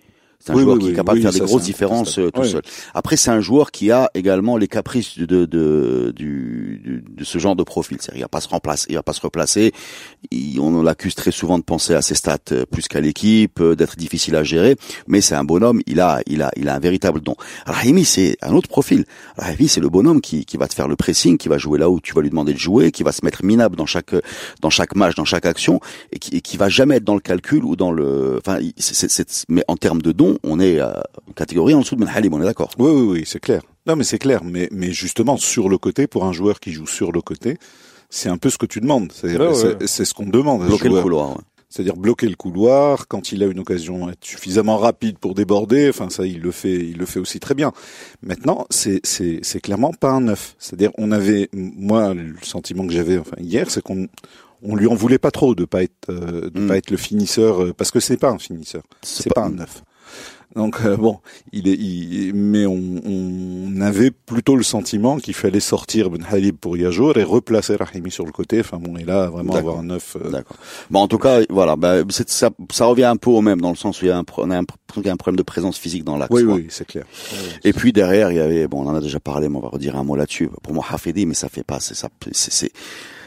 C'est 0.44 0.52
un 0.52 0.56
Oui, 0.56 0.62
joueur 0.62 0.76
oui, 0.76 0.82
qui 0.84 0.90
est 0.90 0.94
capable 0.94 1.18
de 1.18 1.22
faire 1.22 1.32
des 1.32 1.40
grosses 1.40 1.62
différences 1.62 2.18
euh, 2.18 2.30
tout 2.30 2.44
seul. 2.44 2.60
Après, 2.92 3.16
c'est 3.16 3.30
un 3.30 3.40
joueur 3.40 3.70
qui 3.70 3.90
a 3.90 4.10
également 4.12 4.58
les 4.58 4.68
caprices 4.68 5.16
de, 5.18 5.24
de, 5.24 5.46
de, 5.46 6.12
du, 6.14 6.82
du- 6.84 7.04
de 7.08 7.24
ce 7.24 7.38
genre 7.38 7.56
de 7.56 7.62
profil. 7.62 7.96
C'est-à-dire, 8.00 8.18
il 8.18 8.22
va 8.24 8.28
pas 8.28 8.42
se 8.42 8.48
remplacer, 8.48 8.86
il 8.90 8.94
va 8.96 9.02
pas 9.02 9.14
se 9.14 9.22
replacer. 9.22 9.72
Il- 10.30 10.60
on 10.60 10.82
l'accuse 10.82 11.14
très 11.14 11.30
souvent 11.30 11.58
de 11.58 11.64
penser 11.64 11.94
à 11.94 12.02
ses 12.02 12.14
stats 12.14 12.36
euh, 12.52 12.66
plus 12.70 12.88
qu'à 12.88 13.00
l'équipe, 13.00 13.58
euh, 13.60 13.74
d'être 13.74 13.96
difficile 13.96 14.36
à 14.36 14.44
gérer. 14.44 14.76
Mais 15.06 15.22
c'est 15.22 15.34
un 15.34 15.44
bonhomme. 15.44 15.80
Il 15.86 16.00
a, 16.00 16.20
il 16.26 16.42
a, 16.42 16.50
il 16.56 16.68
a 16.68 16.74
un 16.74 16.78
véritable 16.78 17.20
don. 17.22 17.36
Rahimi, 17.64 18.04
c'est 18.04 18.36
un 18.42 18.52
autre 18.52 18.68
profil. 18.68 19.06
Rahimi, 19.38 19.66
c'est 19.68 19.80
le 19.80 19.88
bonhomme 19.88 20.20
qui, 20.20 20.44
qui 20.44 20.58
va 20.58 20.68
te 20.68 20.74
faire 20.74 20.88
le 20.88 20.96
pressing, 20.96 21.38
qui 21.38 21.48
va 21.48 21.56
jouer 21.56 21.78
là 21.78 21.88
où 21.88 22.00
tu 22.00 22.12
vas 22.12 22.20
lui 22.20 22.28
demander 22.28 22.52
de 22.52 22.58
jouer, 22.58 22.92
qui 22.92 23.02
va 23.02 23.12
se 23.12 23.24
mettre 23.24 23.44
minable 23.46 23.76
dans 23.76 23.86
chaque, 23.86 24.14
dans 24.60 24.68
chaque 24.70 24.94
match, 24.94 25.14
dans 25.14 25.24
chaque 25.24 25.46
action, 25.46 25.80
et 26.12 26.18
qui, 26.18 26.36
et 26.36 26.40
qui 26.42 26.58
va 26.58 26.68
jamais 26.68 26.96
être 26.96 27.04
dans 27.04 27.14
le 27.14 27.20
calcul 27.20 27.64
ou 27.64 27.76
dans 27.76 27.92
le, 27.92 28.38
enfin, 28.44 28.58
il- 28.60 28.74
c'est, 28.76 28.94
c'est- 28.94 29.08
c'est- 29.30 29.46
mais 29.48 29.64
en 29.68 29.76
termes 29.76 30.02
de 30.02 30.12
don, 30.12 30.33
on 30.42 30.60
est 30.60 30.80
euh, 30.80 30.92
une 31.28 31.34
catégorie 31.34 31.74
en 31.74 31.80
dessous 31.80 31.96
de 31.96 32.00
Ben 32.04 32.10
Halim, 32.14 32.34
on 32.34 32.40
est 32.42 32.44
d'accord. 32.44 32.70
Oui, 32.78 32.90
oui, 32.90 33.02
oui, 33.20 33.22
c'est 33.26 33.40
clair. 33.40 33.62
Non, 33.86 33.96
mais 33.96 34.04
c'est 34.04 34.18
clair. 34.18 34.42
Mais, 34.44 34.68
mais 34.72 34.92
justement, 34.92 35.36
sur 35.36 35.68
le 35.68 35.78
côté, 35.78 36.06
pour 36.06 36.24
un 36.24 36.32
joueur 36.32 36.60
qui 36.60 36.72
joue 36.72 36.86
sur 36.86 37.12
le 37.12 37.20
côté, 37.20 37.58
c'est 38.10 38.28
un 38.28 38.38
peu 38.38 38.50
ce 38.50 38.58
que 38.58 38.66
tu 38.66 38.80
demandes. 38.80 39.12
C'est 39.14 39.36
Ouais, 39.38 39.54
ce 39.86 40.14
qu'on 40.14 40.26
demande. 40.26 40.62
à 40.62 40.64
ce 40.64 40.68
Bloquer 40.70 40.84
le 40.84 40.90
joueur. 40.90 41.02
couloir. 41.02 41.30
ouais. 41.30 41.42
C'est-à-dire 41.70 41.96
bloquer 41.96 42.28
le 42.28 42.36
couloir 42.36 43.08
quand 43.08 43.32
il 43.32 43.42
a 43.42 43.46
une 43.46 43.58
occasion 43.58 44.08
être 44.08 44.24
suffisamment 44.24 44.78
rapide 44.78 45.18
pour 45.18 45.34
déborder. 45.34 45.88
Enfin, 45.88 46.08
ça, 46.08 46.24
il 46.24 46.40
le 46.40 46.52
fait, 46.52 46.72
il 46.76 46.98
le 46.98 47.04
fait 47.04 47.18
aussi 47.18 47.40
très 47.40 47.54
bien. 47.54 47.72
Maintenant, 48.22 48.64
c'est 48.70 49.00
c'est 49.04 49.40
c'est 49.42 49.58
clairement 49.60 49.92
pas 49.92 50.10
un 50.12 50.20
neuf. 50.20 50.54
C'est-à-dire, 50.60 50.92
on 50.98 51.10
avait, 51.10 51.48
moi, 51.52 52.14
le 52.14 52.36
sentiment 52.42 52.86
que 52.86 52.92
j'avais, 52.92 53.18
enfin 53.18 53.36
hier, 53.40 53.70
c'est 53.72 53.82
qu'on 53.82 54.06
on 54.62 54.76
lui 54.76 54.86
en 54.86 54.94
voulait 54.94 55.18
pas 55.18 55.32
trop 55.32 55.56
de 55.56 55.64
pas 55.64 55.82
être 55.82 56.08
euh, 56.10 56.48
de 56.48 56.60
Mm. 56.60 56.68
pas 56.68 56.76
être 56.76 56.90
le 56.92 56.96
finisseur 56.96 57.60
euh, 57.62 57.72
parce 57.76 57.90
que 57.90 57.98
c'est 57.98 58.18
pas 58.18 58.30
un 58.30 58.38
finisseur. 58.38 58.82
C'est 59.02 59.34
pas 59.34 59.42
un 59.42 59.50
neuf. 59.50 59.82
Donc 60.56 60.76
euh, 60.84 60.96
bon, 60.96 61.18
il 61.52 61.66
est, 61.68 61.74
il- 61.74 62.32
mais 62.34 62.64
on, 62.66 62.80
on 63.04 63.80
avait 63.80 64.10
plutôt 64.12 64.56
le 64.56 64.62
sentiment 64.62 65.16
qu'il 65.18 65.34
fallait 65.34 65.58
sortir 65.60 66.10
Ben 66.10 66.24
Halib 66.30 66.56
pour 66.56 66.76
Yajour 66.76 67.16
et 67.16 67.24
replacer 67.24 67.74
Rahimi 67.76 68.10
sur 68.10 68.24
le 68.24 68.32
côté. 68.32 68.60
Enfin 68.60 68.78
bon, 68.78 68.96
et 68.96 69.04
là 69.04 69.28
vraiment 69.28 69.52
avoir 69.58 69.78
un 69.78 69.84
neuf. 69.84 70.16
euh, 70.22 70.30
D'accord. 70.30 70.56
Bon, 70.90 71.00
en 71.00 71.08
tout 71.08 71.18
cas, 71.18 71.40
voilà, 71.50 71.74
bah, 71.76 71.96
c'est- 72.10 72.28
ça, 72.30 72.50
ça 72.72 72.84
revient 72.86 73.04
un 73.04 73.16
peu 73.16 73.30
au 73.30 73.40
même 73.40 73.60
dans 73.60 73.70
le 73.70 73.76
sens 73.76 74.00
où 74.00 74.04
il 74.04 74.08
y 74.08 74.10
a 74.12 74.18
un, 74.18 74.24
on 74.38 74.50
a 74.50 74.56
un, 74.58 74.64
pro- 74.64 74.76
il 74.96 75.06
y 75.06 75.08
a 75.08 75.12
un 75.12 75.16
problème 75.16 75.36
de 75.38 75.42
présence 75.42 75.76
physique 75.76 76.04
dans 76.04 76.16
l'axe. 76.16 76.32
oui, 76.32 76.44
quoi. 76.44 76.54
oui, 76.54 76.66
c'est 76.70 76.86
clair. 76.86 77.04
Et 77.64 77.72
puis 77.72 77.92
derrière, 77.92 78.30
il 78.30 78.36
y 78.36 78.40
avait, 78.40 78.68
bon, 78.68 78.84
on 78.84 78.88
en 78.88 78.94
a 78.94 79.00
déjà 79.00 79.18
parlé, 79.18 79.48
mais 79.48 79.56
on 79.56 79.60
va 79.60 79.68
redire 79.70 79.96
un 79.96 80.04
mot 80.04 80.14
là-dessus. 80.14 80.48
Pour 80.62 80.72
moi, 80.72 80.84
Hafidi, 80.88 81.26
mais 81.26 81.34
ça 81.34 81.48
fait 81.48 81.64
pas, 81.64 81.80
c'est 81.80 81.94
ça, 81.96 82.08
c'est, 82.32 82.70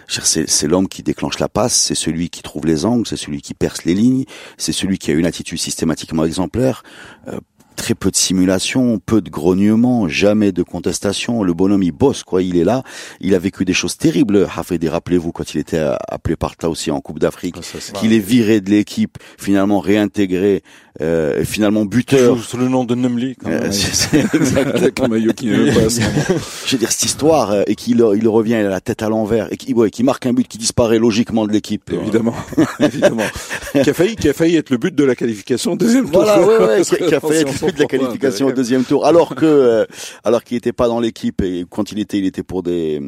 c'est, 0.07 0.67
l'homme 0.67 0.87
qui 0.87 1.03
déclenche 1.03 1.39
la 1.39 1.49
passe, 1.49 1.75
c'est 1.75 1.95
celui 1.95 2.29
qui 2.29 2.41
trouve 2.41 2.65
les 2.65 2.85
angles, 2.85 3.05
c'est 3.07 3.17
celui 3.17 3.41
qui 3.41 3.53
perce 3.53 3.83
les 3.83 3.93
lignes, 3.93 4.25
c'est 4.57 4.71
celui 4.71 4.97
qui 4.97 5.11
a 5.11 5.13
une 5.13 5.25
attitude 5.25 5.59
systématiquement 5.59 6.25
exemplaire. 6.25 6.83
Euh, 7.27 7.39
Très 7.77 7.93
peu 7.95 8.11
de 8.11 8.15
simulation, 8.17 8.99
peu 9.05 9.21
de 9.21 9.29
grognement, 9.29 10.09
jamais 10.09 10.51
de 10.51 10.63
contestation. 10.63 11.43
Le 11.43 11.53
bonhomme, 11.53 11.83
il 11.83 11.91
bosse, 11.91 12.23
quoi. 12.23 12.41
Il 12.41 12.57
est 12.57 12.63
là. 12.65 12.83
Il 13.21 13.33
a 13.35 13.39
vécu 13.39 13.63
des 13.65 13.73
choses 13.73 13.95
terribles. 13.97 14.47
Hafidi, 14.57 14.89
rappelez-vous, 14.89 15.31
quand 15.31 15.53
il 15.53 15.59
était 15.59 15.77
euh, 15.77 15.95
appelé 16.09 16.35
par 16.35 16.55
aussi 16.65 16.91
en 16.91 16.99
Coupe 16.99 17.19
d'Afrique, 17.19 17.55
Ah, 17.59 17.91
qu'il 17.99 18.13
est 18.13 18.19
viré 18.19 18.59
de 18.61 18.69
l'équipe, 18.71 19.17
finalement 19.37 19.79
réintégré, 19.79 20.63
euh, 21.01 21.45
finalement 21.45 21.85
buteur. 21.85 22.43
sous 22.43 22.57
le 22.57 22.67
nom 22.67 22.83
de 22.83 22.95
Numli. 22.95 23.35
quand 23.35 23.49
Euh, 23.51 23.61
même. 23.61 23.71
c'est- 23.71 23.93
c'est 23.93 24.17
exact. 24.35 24.75
Avec 24.75 24.99
un 24.99 25.07
maillot 25.07 25.33
qui 25.33 25.45
n'est 25.45 25.57
même 25.57 25.73
pas 25.75 25.81
à 25.85 25.89
ce 25.89 25.99
moment. 26.01 26.41
Je 26.65 26.71
veux 26.71 26.77
dire 26.79 26.91
cette 26.91 27.03
histoire 27.05 27.51
euh, 27.51 27.61
et 27.67 27.75
qu'il 27.75 28.03
il 28.15 28.27
revient, 28.27 28.53
il 28.59 28.65
a 28.65 28.69
la 28.69 28.81
tête 28.81 29.03
à 29.03 29.09
l'envers 29.09 29.53
et 29.53 29.57
qui 29.57 29.73
ouais, 29.73 29.91
marque 30.03 30.25
un 30.25 30.33
but 30.33 30.47
qui 30.47 30.57
disparaît 30.57 30.97
logiquement 30.99 31.45
de 31.45 31.53
l'équipe. 31.53 31.91
Évidemment, 31.93 32.33
évidemment. 32.79 33.23
qui 33.71 33.87
a 33.89 33.93
failli, 33.93 34.15
qui 34.15 34.27
a 34.29 34.33
failli 34.33 34.55
être 34.55 34.71
le 34.71 34.77
but 34.77 34.95
de 34.95 35.03
la 35.03 35.15
qualification 35.15 35.75
deuxième 35.75 36.09
tour. 36.09 36.23
Voilà, 36.23 36.41
ouais, 36.41 36.57
ouais, 36.79 36.81
qui, 37.07 37.13
a 37.13 37.17
être 37.17 37.66
de 37.71 37.79
la 37.79 37.85
qualification 37.85 38.47
au 38.47 38.51
deuxième 38.51 38.83
tour, 38.83 39.05
alors 39.05 39.35
que 39.35 39.45
euh, 39.45 39.85
alors 40.23 40.43
qu'il 40.43 40.55
n'était 40.55 40.73
pas 40.73 40.87
dans 40.87 40.99
l'équipe 40.99 41.41
et 41.41 41.65
quand 41.69 41.91
il 41.91 41.99
était, 41.99 42.17
il 42.19 42.25
était 42.25 42.43
pour 42.43 42.63
des 42.63 43.01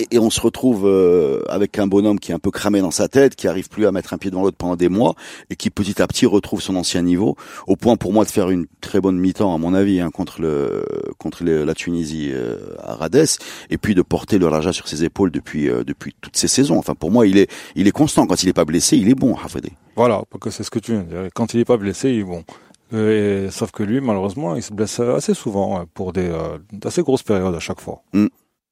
et, 0.00 0.06
et 0.12 0.18
on 0.20 0.30
se 0.30 0.40
retrouve 0.40 0.86
euh, 0.86 1.42
avec 1.48 1.76
un 1.80 1.88
bonhomme 1.88 2.20
qui 2.20 2.30
est 2.30 2.34
un 2.34 2.38
peu 2.38 2.52
cramé 2.52 2.80
dans 2.80 2.92
sa 2.92 3.08
tête, 3.08 3.34
qui 3.34 3.48
arrive 3.48 3.68
plus 3.68 3.84
à 3.84 3.90
mettre 3.90 4.14
un 4.14 4.18
pied 4.18 4.30
devant 4.30 4.44
l'autre 4.44 4.56
pendant 4.56 4.76
des 4.76 4.88
mois 4.88 5.16
et 5.50 5.56
qui 5.56 5.70
petit 5.70 6.00
à 6.00 6.06
petit 6.06 6.24
retrouve 6.24 6.62
son 6.62 6.76
ancien 6.76 7.02
niveau, 7.02 7.34
au 7.66 7.74
point 7.74 7.96
pour 7.96 8.12
moi 8.12 8.24
de 8.24 8.30
faire 8.30 8.48
une 8.50 8.66
très 8.80 9.00
bonne 9.00 9.18
mi-temps 9.18 9.52
à 9.52 9.58
mon 9.58 9.74
avis 9.74 9.98
hein, 10.00 10.10
contre 10.10 10.40
le 10.40 10.84
contre 11.18 11.42
le- 11.42 11.64
la 11.64 11.74
Tunisie 11.74 12.30
euh, 12.32 12.58
à 12.78 12.94
Rades 12.94 13.26
et 13.70 13.76
puis 13.78 13.96
de 13.96 14.02
porter 14.02 14.38
le 14.38 14.46
Raja 14.46 14.72
sur 14.72 14.86
ses 14.86 15.02
épaules 15.02 15.32
depuis 15.32 15.68
euh, 15.68 15.82
depuis 15.82 16.14
toutes 16.20 16.36
ces 16.36 16.46
saisons. 16.46 16.78
Enfin 16.78 16.94
pour 16.94 17.10
moi 17.10 17.26
il 17.26 17.36
est 17.36 17.50
il 17.74 17.88
est 17.88 17.92
constant 17.92 18.28
quand 18.28 18.40
il 18.44 18.48
est 18.48 18.52
pas 18.52 18.64
blessé, 18.64 18.96
il 18.96 19.08
est 19.08 19.16
bon 19.16 19.34
Hafedi. 19.34 19.72
Voilà, 19.96 20.22
parce 20.30 20.40
que 20.40 20.50
c'est 20.50 20.62
ce 20.62 20.70
que 20.70 20.78
tu 20.78 20.92
viens 20.92 21.02
de 21.02 21.08
dire. 21.08 21.28
Quand 21.34 21.54
il 21.54 21.58
est 21.60 21.64
pas 21.64 21.76
blessé, 21.76 22.10
il 22.10 22.20
est 22.20 22.22
bon. 22.22 22.44
Euh, 22.92 23.46
Et, 23.46 23.50
sauf 23.50 23.70
que 23.70 23.82
lui, 23.82 24.00
malheureusement, 24.00 24.56
il 24.56 24.62
se 24.62 24.72
blesse 24.72 24.98
assez 25.00 25.34
souvent 25.34 25.80
euh, 25.80 25.84
pour 25.92 26.12
des 26.12 26.28
euh, 26.28 26.58
assez 26.84 27.02
grosses 27.02 27.22
périodes 27.22 27.54
à 27.54 27.60
chaque 27.60 27.80
fois. 27.80 28.02
Mm. 28.12 28.26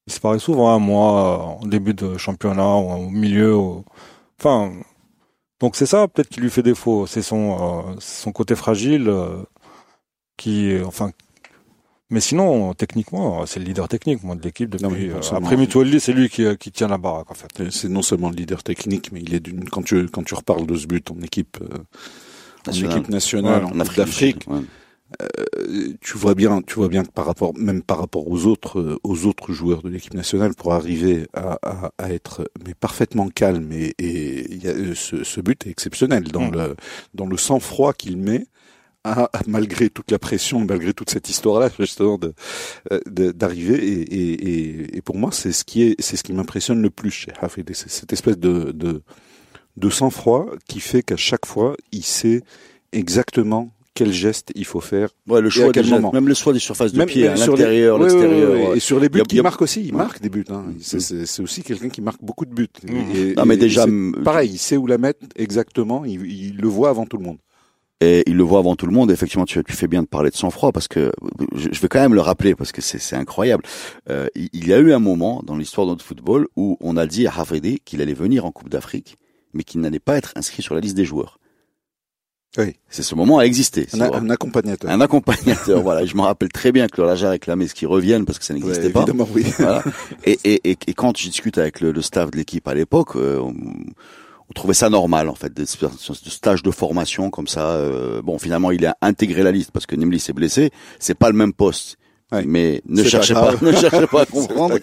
Il 0.06 0.12
se 0.12 0.20
paraît 0.20 0.38
souvent 0.38 0.70
un 0.70 0.78
mois 0.78 1.58
en 1.60 1.66
début 1.66 1.92
de 1.94 2.16
championnat 2.16 2.76
ou 2.76 2.90
au 2.92 3.10
milieu. 3.10 3.56
ou- 3.56 3.84
Enfin, 4.38 4.72
donc 5.60 5.76
c'est 5.76 5.86
ça 5.86 6.06
peut-être 6.08 6.28
qui 6.28 6.40
lui 6.40 6.50
fait 6.50 6.62
défaut. 6.62 7.06
C'est 7.06 7.22
son 7.22 7.56
euh, 7.90 7.94
son 7.98 8.32
côté 8.32 8.54
fragile 8.54 9.08
euh, 9.08 9.42
qui, 10.36 10.72
euh, 10.72 10.84
enfin. 10.86 11.10
Mais 12.08 12.20
sinon, 12.20 12.72
techniquement, 12.74 13.44
c'est 13.46 13.58
le 13.58 13.64
leader 13.66 13.88
technique 13.88 14.22
moi 14.22 14.36
de 14.36 14.42
l'équipe 14.42 14.70
depuis. 14.70 15.08
non 15.08 15.16
euh, 15.16 15.34
après 15.34 15.56
Mitouali, 15.56 15.98
c'est 15.98 16.12
lui 16.12 16.28
qui, 16.28 16.44
euh, 16.44 16.54
qui 16.54 16.70
tient 16.70 16.86
la 16.86 16.98
baraque 16.98 17.30
en 17.32 17.34
fait. 17.34 17.68
C'est 17.70 17.88
non 17.88 18.02
seulement 18.02 18.30
le 18.30 18.36
leader 18.36 18.62
technique, 18.62 19.10
mais 19.10 19.20
il 19.20 19.34
est 19.34 19.40
d'une. 19.40 19.68
Quand 19.68 19.82
tu 19.82 20.06
quand 20.08 20.22
tu 20.22 20.34
reparles 20.34 20.66
de 20.68 20.76
ce 20.76 20.86
but 20.86 21.10
en 21.10 21.20
équipe 21.22 21.58
euh, 22.68 22.70
en 22.70 22.90
équipe 22.90 23.08
nationale, 23.08 23.64
Ouais, 23.64 23.70
en 23.72 23.84
Coupe 23.84 23.96
d'Afrique, 23.96 24.44
Ouais. 24.48 24.60
euh, 25.22 25.92
tu 26.00 26.18
vois 26.18 26.34
bien, 26.34 26.62
tu 26.62 26.74
vois 26.74 26.88
bien 26.88 27.04
que 27.04 27.10
par 27.10 27.26
rapport, 27.26 27.52
même 27.56 27.82
par 27.82 27.98
rapport 27.98 28.28
aux 28.28 28.46
autres, 28.46 28.80
euh, 28.80 28.98
aux 29.04 29.26
autres 29.26 29.52
joueurs 29.52 29.82
de 29.82 29.88
l'équipe 29.88 30.14
nationale, 30.14 30.54
pour 30.54 30.72
arriver 30.74 31.26
à, 31.34 31.58
à, 31.62 31.90
à 31.98 32.10
être 32.12 32.50
mais 32.66 32.74
parfaitement 32.74 33.28
calme 33.28 33.70
et, 33.72 33.94
et 33.98 34.52
il 34.52 34.64
y 34.64 34.68
a, 34.68 34.72
euh, 34.72 34.94
ce, 34.94 35.22
ce 35.24 35.40
but 35.40 35.66
est 35.66 35.70
exceptionnel 35.70 36.24
dans 36.24 36.48
Mm. 36.48 36.52
le 36.54 36.76
dans 37.14 37.26
le 37.26 37.36
sang 37.36 37.60
froid 37.60 37.92
qu'il 37.92 38.16
met 38.16 38.46
à- 39.08 39.30
malgré 39.46 39.88
toute 39.88 40.10
la 40.10 40.18
pression, 40.18 40.64
malgré 40.68 40.92
toute 40.92 41.10
cette 41.10 41.30
histoire-là, 41.30 41.70
justement, 41.78 42.18
de, 42.18 42.32
euh, 42.90 42.98
de- 43.08 43.30
d'arriver. 43.30 43.76
Et, 43.76 44.00
et, 44.02 44.32
et, 44.48 44.96
et 44.96 45.00
pour 45.00 45.16
moi, 45.16 45.30
c'est 45.30 45.52
ce 45.52 45.62
qui 45.62 45.82
est, 45.84 45.94
c'est 46.00 46.16
ce 46.16 46.24
qui 46.24 46.32
m'impressionne 46.32 46.82
le 46.82 46.90
plus 46.90 47.12
chez 47.12 47.30
Hafid. 47.40 47.70
C'est 47.72 47.88
cette 47.88 48.12
espèce 48.12 48.36
de, 48.36 48.72
de, 48.72 49.02
de 49.76 49.90
sang-froid 49.90 50.46
qui 50.68 50.80
fait 50.80 51.02
qu'à 51.02 51.16
chaque 51.16 51.46
fois, 51.46 51.76
il 51.92 52.02
sait 52.04 52.42
exactement 52.92 53.70
quel 53.94 54.12
geste 54.12 54.52
il 54.54 54.66
faut 54.66 54.80
faire. 54.80 55.08
Ouais, 55.26 55.40
le 55.40 55.46
Et 55.46 55.48
à 55.48 55.50
choix 55.50 55.72
quel 55.72 55.84
gestes, 55.84 55.96
moment 55.96 56.12
même 56.12 56.28
le 56.28 56.34
choix 56.34 56.52
des 56.52 56.58
surfaces 56.58 56.92
de 56.92 56.98
Même- 56.98 57.08
pied, 57.08 57.24
l'intérieur, 57.28 57.98
l'extérieur. 57.98 58.50
ouais, 58.52 58.56
ouais. 58.62 58.68
ouais. 58.70 58.76
Et 58.76 58.80
sur 58.80 59.00
les 59.00 59.08
buts, 59.08 59.22
Il 59.32 59.42
marque 59.42 59.62
aussi. 59.62 59.86
Il 59.86 59.94
marque 59.94 60.20
des 60.20 60.28
buts. 60.28 60.44
Hein. 60.50 60.64
C'est, 60.80 61.00
c'est, 61.00 61.42
aussi 61.42 61.62
quelqu'un 61.62 61.88
qui 61.88 62.02
marque 62.02 62.22
beaucoup 62.22 62.44
de 62.44 62.52
buts. 62.54 62.68
Et, 62.86 63.34
Non, 63.34 63.46
mais 63.46 63.54
et- 63.54 63.58
déjà, 63.58 63.82
et 63.82 63.84
c'est 63.84 63.90
m- 63.90 64.14
pareil, 64.22 64.50
il 64.52 64.58
sait 64.58 64.76
où 64.76 64.86
la 64.86 64.98
mettre 64.98 65.20
exactement. 65.36 66.04
Il, 66.04 66.26
il 66.30 66.56
le 66.58 66.68
voit 66.68 66.90
avant 66.90 67.06
tout 67.06 67.16
le 67.16 67.24
monde. 67.24 67.38
Et 68.02 68.22
il 68.26 68.36
le 68.36 68.42
voit 68.42 68.58
avant 68.58 68.76
tout 68.76 68.84
le 68.84 68.92
monde. 68.92 69.10
Effectivement, 69.10 69.46
tu, 69.46 69.64
tu 69.64 69.72
fais 69.72 69.86
bien 69.88 70.02
de 70.02 70.06
parler 70.06 70.28
de 70.28 70.36
sang-froid 70.36 70.70
parce 70.72 70.88
que 70.88 71.10
je, 71.54 71.68
je 71.72 71.80
vais 71.80 71.88
quand 71.88 72.00
même 72.00 72.12
le 72.12 72.20
rappeler 72.20 72.54
parce 72.54 72.70
que 72.72 72.82
c'est 72.82 73.16
incroyable. 73.16 73.62
Euh, 74.10 74.26
il, 74.34 74.68
y 74.68 74.74
a 74.74 74.78
eu 74.78 74.92
un 74.92 74.98
moment 74.98 75.42
dans 75.46 75.56
l'histoire 75.56 75.86
de 75.86 75.92
notre 75.92 76.04
football 76.04 76.46
où 76.56 76.76
on 76.80 76.98
a 76.98 77.06
dit 77.06 77.26
à 77.26 77.32
Hafidi 77.34 77.80
qu'il 77.82 78.02
allait 78.02 78.12
venir 78.12 78.44
en 78.44 78.52
Coupe 78.52 78.68
d'Afrique, 78.68 79.16
mais 79.56 79.64
qu'il 79.64 79.80
n'allait 79.80 79.98
pas 79.98 80.16
être 80.16 80.32
inscrit 80.36 80.62
sur 80.62 80.74
la 80.74 80.80
liste 80.80 80.94
des 80.96 81.04
joueurs. 81.04 81.38
Oui. 82.58 82.74
C'est 82.88 83.02
ce 83.02 83.14
moment 83.14 83.38
a 83.38 83.44
existé. 83.44 83.86
Un, 83.92 84.30
accompagnateur. 84.30 84.90
Un 84.90 85.00
accompagnateur, 85.02 85.82
voilà. 85.82 86.02
Et 86.02 86.06
je 86.06 86.16
me 86.16 86.22
rappelle 86.22 86.48
très 86.50 86.72
bien 86.72 86.86
que 86.86 87.00
le 87.02 87.06
Raja 87.06 87.28
réclamait 87.30 87.68
ce 87.68 87.74
qu'il 87.74 87.88
revienne 87.88 88.24
parce 88.24 88.38
que 88.38 88.44
ça 88.46 88.54
n'existait 88.54 88.86
Ouais, 88.86 88.90
pas. 88.92 89.00
Évidemment, 89.02 89.28
oui. 89.34 89.44
Voilà. 89.58 89.82
Et, 90.24 90.38
et, 90.44 90.70
et, 90.70 90.78
et 90.86 90.94
quand 90.94 91.16
je 91.18 91.24
discute 91.28 91.58
avec 91.58 91.80
le, 91.80 91.92
le 91.92 92.00
staff 92.02 92.30
de 92.30 92.36
l'équipe 92.38 92.66
à 92.66 92.74
l'époque, 92.74 93.16
euh, 93.16 93.38
on, 93.40 93.54
on 94.48 94.52
trouvait 94.54 94.74
ça 94.74 94.88
normal 94.88 95.28
en 95.28 95.34
fait, 95.34 95.52
des 95.52 95.64
de 95.64 96.30
stages 96.30 96.62
de 96.62 96.70
formation 96.70 97.28
comme 97.30 97.48
ça. 97.48 97.72
euh, 97.72 98.22
bon, 98.22 98.38
finalement, 98.38 98.70
il 98.70 98.86
a 98.86 98.96
intégré 99.02 99.42
la 99.42 99.52
liste 99.52 99.70
parce 99.70 99.84
que 99.84 99.96
Nemli 99.96 100.18
s'est 100.18 100.32
blessé. 100.32 100.70
C'est 100.98 101.14
pas 101.18 101.28
le 101.28 101.36
même 101.36 101.52
poste. 101.52 101.98
Ouais. 102.32 102.44
Mais 102.44 102.82
ne 102.88 103.02
pas 103.04 103.08
cherchez 103.08 103.34
pas, 103.34 103.54
ne 103.62 103.70
cherchez 103.72 104.06
pas 104.08 104.22
à 104.22 104.26
comprendre. 104.30 104.78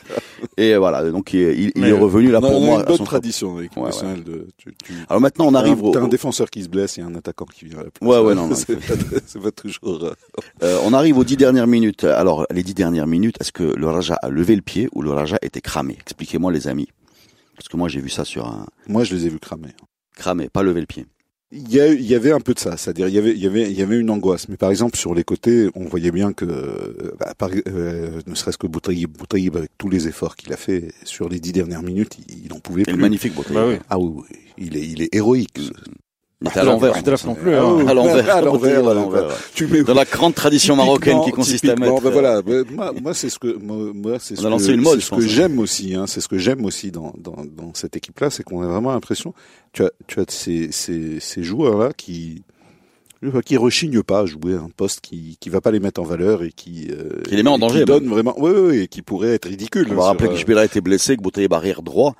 Et 0.55 0.77
voilà, 0.77 1.11
donc 1.11 1.33
il, 1.33 1.71
est 1.75 1.91
revenu 1.91 2.31
là 2.31 2.37
On 2.39 2.41
pour 2.41 2.55
a 2.55 2.59
moi. 2.59 2.79
une 2.79 2.85
bonne 2.85 3.05
tradition 3.05 3.57
avec 3.57 3.75
Ouais, 3.75 3.89
de. 4.25 4.47
Tu, 4.57 4.73
tu, 4.81 4.93
Alors 5.09 5.19
maintenant, 5.19 5.47
on 5.47 5.53
arrive 5.53 5.75
t'as 5.91 5.99
un, 5.99 6.03
au. 6.03 6.05
un 6.05 6.07
défenseur 6.07 6.49
qui 6.49 6.63
se 6.63 6.69
blesse 6.69 6.97
et 6.97 7.01
un 7.01 7.13
attaquant 7.15 7.43
qui 7.45 7.65
vient 7.65 7.79
à 7.79 7.83
la 7.83 7.91
place. 7.91 8.09
Ouais, 8.09 8.19
ouais, 8.19 8.33
non, 8.33 8.47
non, 8.49 8.55
c'est, 8.55 8.75
pas, 8.79 9.39
pas 9.41 9.51
toujours. 9.51 10.03
euh, 10.05 10.13
Euh, 10.63 10.79
on 10.85 10.93
arrive 10.93 11.17
aux 11.17 11.25
dix 11.25 11.35
dernières 11.35 11.67
minutes. 11.67 12.05
Alors, 12.05 12.45
les 12.49 12.63
dix 12.63 12.73
dernières 12.73 13.07
minutes, 13.07 13.35
est-ce 13.41 13.51
que 13.51 13.63
le 13.63 13.87
Raja 13.89 14.15
a 14.21 14.29
levé 14.29 14.55
le 14.55 14.61
pied 14.61 14.87
ou 14.93 15.01
le 15.01 15.11
Raja 15.11 15.37
était 15.41 15.59
cramé? 15.61 15.97
Expliquez-moi, 15.99 16.51
les 16.53 16.69
amis. 16.69 16.87
Parce 17.57 17.67
que 17.67 17.75
moi, 17.75 17.89
j'ai 17.89 17.99
vu 17.99 18.09
ça 18.09 18.23
sur 18.23 18.45
un 18.47 18.65
Moi, 18.87 19.03
je 19.03 19.13
les 19.15 19.25
ai 19.25 19.29
vus 19.29 19.39
cramer. 19.39 19.69
cramé, 20.15 20.47
pas 20.47 20.63
lever 20.63 20.79
le 20.79 20.85
pied. 20.87 21.05
Il 21.55 21.71
y, 21.71 21.79
a, 21.79 21.87
il 21.87 22.01
y 22.03 22.15
avait 22.15 22.31
un 22.31 22.39
peu 22.39 22.55
de 22.55 22.59
ça, 22.59 22.77
c'est-à-dire 22.77 23.07
il 23.07 23.13
y 23.13 23.19
avait, 23.19 23.29
il 23.31 23.37
y 23.37 23.45
avait, 23.45 23.69
il 23.69 23.77
y 23.77 23.83
avait 23.83 23.99
une 23.99 24.09
angoisse. 24.09 24.49
Mais 24.49 24.57
par 24.57 24.71
exemple 24.71 24.97
sur 24.97 25.13
les 25.13 25.23
côtés, 25.23 25.69
on 25.75 25.85
voyait 25.85 26.09
bien 26.09 26.33
que, 26.33 26.45
euh, 26.45 27.11
bah, 27.19 27.33
par- 27.37 27.51
euh, 27.67 28.21
ne 28.25 28.33
serait-ce 28.33 28.57
que 28.57 28.65
Boutaïb, 28.65 29.11
Boutaïb 29.15 29.55
avec 29.55 29.69
tous 29.77 29.87
les 29.89 30.07
efforts 30.07 30.35
qu'il 30.35 30.51
a 30.51 30.57
fait 30.57 30.91
sur 31.03 31.29
les 31.29 31.39
dix 31.39 31.51
dernières 31.51 31.83
minutes, 31.83 32.17
il, 32.27 32.45
il 32.45 32.53
en 32.53 32.59
pouvait 32.59 32.81
plus. 32.83 32.93
le 32.93 32.97
magnifique 32.97 33.35
Boutaïb. 33.35 33.53
Bah 33.53 33.67
oui. 33.67 33.75
Ah 33.87 33.99
oui, 33.99 34.11
oui, 34.15 34.37
il 34.57 34.77
est, 34.77 34.87
il 34.87 35.01
est 35.03 35.13
héroïque. 35.13 35.59
À 36.55 36.63
l'envers. 36.63 36.95
Ahdalaf 36.95 37.25
non 37.25 37.35
plus. 37.35 37.51
Oui, 37.51 37.87
À 37.87 37.93
l'envers. 37.93 38.35
à 38.35 38.41
l'envers, 38.41 38.87
À 38.87 38.93
l'envers. 38.93 39.27
Tu 39.53 39.67
mets 39.67 39.83
Dans 39.83 39.93
la 39.93 40.05
grande 40.05 40.35
tradition 40.35 40.75
marocaine 40.75 41.21
qui 41.25 41.31
consiste 41.31 41.65
à 41.65 41.75
mettre. 41.75 42.01
bah 42.01 42.09
voilà, 42.09 42.41
bah, 42.41 42.53
moi, 42.71 42.93
moi 43.01 43.13
c'est 43.13 43.29
ce 43.29 43.39
que 43.39 43.55
moi, 43.57 44.17
c'est 44.19 44.35
ce 44.35 44.41
que, 44.41 44.47
lancé 44.47 44.75
mode, 44.75 44.99
je 44.99 45.05
ce 45.05 45.09
que 45.11 45.15
hein. 45.15 45.27
j'aime 45.27 45.59
aussi 45.59 45.95
hein, 45.95 46.05
c'est 46.07 46.21
ce 46.21 46.27
que 46.27 46.37
j'aime 46.37 46.65
aussi 46.65 46.91
dans 46.91 47.13
dans 47.17 47.35
dans 47.55 47.73
cette 47.73 47.95
équipe 47.95 48.19
là, 48.19 48.29
c'est 48.29 48.43
qu'on 48.43 48.61
a 48.61 48.67
vraiment 48.67 48.91
l'impression 48.91 49.33
tu 49.71 49.83
as 49.83 49.91
tu 50.07 50.19
as 50.19 50.25
ces 50.27 50.71
ces 50.71 51.19
ces 51.19 51.43
joueurs 51.43 51.77
là 51.77 51.91
qui 51.95 52.43
qui 53.45 53.57
rechignent 53.57 54.03
pas 54.03 54.19
à 54.19 54.25
jouer 54.25 54.53
un 54.55 54.69
poste 54.75 55.01
qui 55.01 55.37
qui 55.39 55.49
va 55.49 55.61
pas 55.61 55.71
les 55.71 55.79
mettre 55.79 56.01
en 56.01 56.03
valeur 56.03 56.43
et 56.43 56.51
qui 56.51 56.89
euh, 56.91 57.21
Qui 57.23 57.35
les 57.35 57.43
met 57.43 57.49
en 57.49 57.57
danger, 57.57 57.79
qui 57.79 57.85
donne 57.85 58.07
vraiment 58.07 58.37
ouais, 58.39 58.51
ouais, 58.51 58.77
et 58.79 58.87
qui 58.87 59.01
pourrait 59.01 59.33
être 59.33 59.47
ridicule 59.47 59.87
On 59.91 59.95
va 59.95 60.03
hein, 60.03 60.07
rappeler 60.07 60.29
que 60.29 60.35
Jbira 60.35 60.65
était 60.65 60.81
blessé, 60.81 61.15
que 61.15 61.21
Boutaïb 61.21 61.53
arrière 61.53 61.81
droit, 61.81 62.15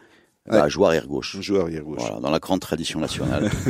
Ouais. 0.49 0.60
bah, 0.60 0.67
joue 0.67 0.86
arrière 0.86 1.08
gauche. 1.08 1.39
joueur 1.39 1.63
arrière 1.63 1.84
gauche 1.84 2.01
Voilà, 2.01 2.19
dans 2.19 2.29
la 2.29 2.39
grande 2.39 2.60
tradition 2.60 2.99
nationale. 2.99 3.49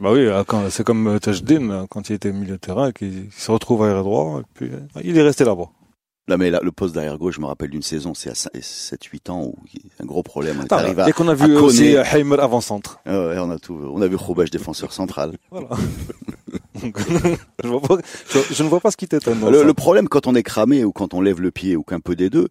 Bah 0.00 0.12
oui, 0.12 0.20
euh, 0.20 0.42
c'est 0.70 0.82
comme 0.82 1.06
euh, 1.08 1.18
Tajdin, 1.18 1.70
euh, 1.70 1.86
quand 1.86 2.08
il 2.08 2.14
était 2.14 2.32
milieu 2.32 2.54
de 2.54 2.56
terrain, 2.56 2.90
qui 2.90 3.06
il 3.06 3.28
se 3.30 3.50
retrouve 3.50 3.82
arrière 3.82 4.02
droit, 4.02 4.40
et 4.40 4.44
puis 4.54 4.70
il 5.04 5.18
est 5.18 5.22
resté 5.22 5.44
là-bas. 5.44 5.66
Là, 6.26 6.38
mais 6.38 6.48
là, 6.48 6.60
le 6.62 6.72
poste 6.72 6.94
d'arrière 6.94 7.18
gauche, 7.18 7.34
je 7.34 7.40
me 7.40 7.46
rappelle 7.46 7.68
d'une 7.68 7.82
saison, 7.82 8.14
c'est 8.14 8.30
à 8.30 8.32
7-8 8.32 9.30
ans 9.30 9.42
où 9.42 9.56
il 9.74 9.80
y 9.80 9.90
a 9.98 10.02
un 10.02 10.06
gros 10.06 10.22
problème. 10.22 10.64
On 10.70 10.78
est 10.78 10.94
dès 11.04 11.12
qu'on 11.12 11.28
a 11.28 11.34
vu 11.34 11.54
aussi 11.56 11.96
Heimer 12.14 12.38
avant-centre. 12.38 13.00
Ah 13.04 13.26
ouais, 13.26 13.38
on 13.40 13.50
a 13.50 13.58
tout, 13.58 13.74
on 13.74 14.00
a 14.00 14.06
vu 14.06 14.16
Roubache 14.16 14.50
défenseur 14.50 14.92
central. 14.92 15.36
Voilà. 15.50 15.68
Je, 17.62 17.68
vois 17.68 17.80
pas, 17.80 17.98
je, 18.28 18.38
je 18.54 18.62
ne 18.62 18.68
vois 18.68 18.80
pas 18.80 18.90
ce 18.90 18.96
qui 18.96 19.06
t'étonne. 19.06 19.38
Le, 19.50 19.74
problème 19.74 20.08
quand 20.08 20.26
on 20.26 20.34
est 20.34 20.42
cramé 20.42 20.82
ou 20.82 20.92
quand 20.92 21.12
on 21.12 21.20
lève 21.20 21.40
le 21.40 21.50
pied 21.50 21.76
ou 21.76 21.82
qu'un 21.82 22.00
peu 22.00 22.16
des 22.16 22.30
deux, 22.30 22.48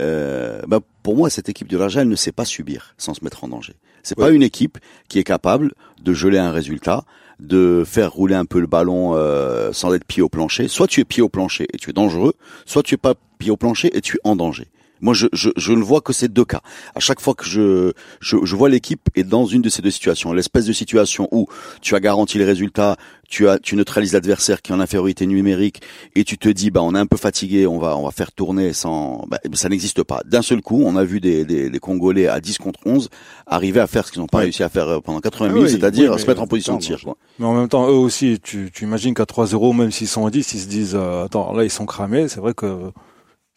euh, 0.00 0.60
bah, 0.66 0.80
pour 1.02 1.16
moi 1.16 1.30
cette 1.30 1.48
équipe 1.48 1.68
Raja 1.76 2.02
elle 2.02 2.08
ne 2.08 2.16
sait 2.16 2.32
pas 2.32 2.44
subir 2.44 2.94
sans 2.98 3.14
se 3.14 3.24
mettre 3.24 3.44
en 3.44 3.48
danger. 3.48 3.74
C'est 4.02 4.14
pas 4.16 4.28
Ouais. 4.28 4.34
une 4.34 4.42
équipe 4.42 4.78
qui 5.08 5.18
est 5.18 5.24
capable 5.24 5.72
de 6.02 6.12
geler 6.12 6.38
un 6.38 6.50
résultat, 6.52 7.04
de 7.38 7.84
faire 7.86 8.12
rouler 8.12 8.34
un 8.34 8.44
peu 8.46 8.60
le 8.60 8.66
ballon 8.66 9.14
euh, 9.14 9.72
sans 9.72 9.92
être 9.94 10.04
pied 10.04 10.22
au 10.22 10.28
plancher. 10.28 10.68
Soit 10.68 10.86
tu 10.86 11.00
es 11.00 11.04
pied 11.04 11.22
au 11.22 11.28
plancher 11.28 11.66
et 11.72 11.76
tu 11.78 11.90
es 11.90 11.92
dangereux, 11.92 12.34
soit 12.66 12.82
tu 12.82 12.94
es 12.94 12.98
pas 12.98 13.14
pied 13.38 13.50
au 13.50 13.56
plancher 13.56 13.94
et 13.96 14.00
tu 14.00 14.16
es 14.16 14.20
en 14.24 14.36
danger. 14.36 14.68
Moi, 15.00 15.14
je, 15.14 15.26
je, 15.32 15.50
je 15.56 15.72
ne 15.72 15.82
vois 15.82 16.00
que 16.00 16.12
ces 16.12 16.28
deux 16.28 16.44
cas. 16.44 16.60
À 16.94 17.00
chaque 17.00 17.20
fois 17.20 17.34
que 17.34 17.44
je, 17.44 17.92
je, 18.20 18.36
je 18.42 18.56
vois 18.56 18.68
l'équipe 18.68 19.08
est 19.14 19.24
dans 19.24 19.46
une 19.46 19.62
de 19.62 19.68
ces 19.68 19.82
deux 19.82 19.90
situations, 19.90 20.32
l'espèce 20.32 20.66
de 20.66 20.72
situation 20.72 21.28
où 21.32 21.46
tu 21.80 21.94
as 21.94 22.00
garanti 22.00 22.38
les 22.38 22.44
résultats, 22.44 22.96
tu 23.28 23.48
as, 23.48 23.58
tu 23.60 23.76
neutralises 23.76 24.12
l'adversaire 24.12 24.60
qui 24.60 24.72
est 24.72 24.74
en 24.74 24.80
infériorité 24.80 25.24
numérique 25.26 25.80
et 26.16 26.24
tu 26.24 26.36
te 26.36 26.48
dis, 26.48 26.70
bah, 26.70 26.82
on 26.82 26.94
est 26.94 26.98
un 26.98 27.06
peu 27.06 27.16
fatigué, 27.16 27.66
on 27.66 27.78
va, 27.78 27.96
on 27.96 28.04
va 28.04 28.10
faire 28.10 28.32
tourner 28.32 28.72
sans, 28.72 29.24
bah, 29.28 29.38
ça 29.54 29.68
n'existe 29.68 30.02
pas. 30.02 30.20
D'un 30.26 30.42
seul 30.42 30.60
coup, 30.62 30.82
on 30.84 30.96
a 30.96 31.04
vu 31.04 31.20
des, 31.20 31.44
des, 31.44 31.70
des 31.70 31.78
Congolais 31.78 32.26
à 32.26 32.40
10 32.40 32.58
contre 32.58 32.80
11 32.86 33.08
arriver 33.46 33.80
à 33.80 33.86
faire 33.86 34.06
ce 34.06 34.12
qu'ils 34.12 34.20
n'ont 34.20 34.26
pas 34.26 34.38
Ouais. 34.38 34.44
réussi 34.44 34.62
à 34.62 34.68
faire 34.68 34.88
euh, 34.88 35.00
pendant 35.00 35.20
80 35.20 35.46
Ah 35.50 35.52
minutes, 35.54 35.68
oui, 35.70 35.78
c'est-à-dire 35.78 36.12
oui, 36.12 36.18
se 36.20 36.26
mettre 36.26 36.40
en 36.42 36.46
position 36.46 36.76
de 36.76 36.82
tir. 36.82 36.98
Quoi. 37.04 37.16
Mais 37.38 37.46
en 37.46 37.54
même 37.54 37.68
temps, 37.68 37.86
eux 37.88 37.92
aussi, 37.92 38.38
tu, 38.42 38.70
tu 38.72 38.84
imagines 38.84 39.14
qu'à 39.14 39.24
3-0, 39.24 39.76
même 39.76 39.90
s'ils 39.92 40.08
sont 40.08 40.26
à 40.26 40.30
10, 40.30 40.52
ils 40.54 40.60
se 40.60 40.66
disent, 40.66 40.94
euh, 40.94 41.24
attends, 41.24 41.52
là, 41.52 41.62
ils 41.64 41.70
sont 41.70 41.86
cramés. 41.86 42.26
C'est 42.28 42.40
vrai 42.40 42.52
que 42.54 42.90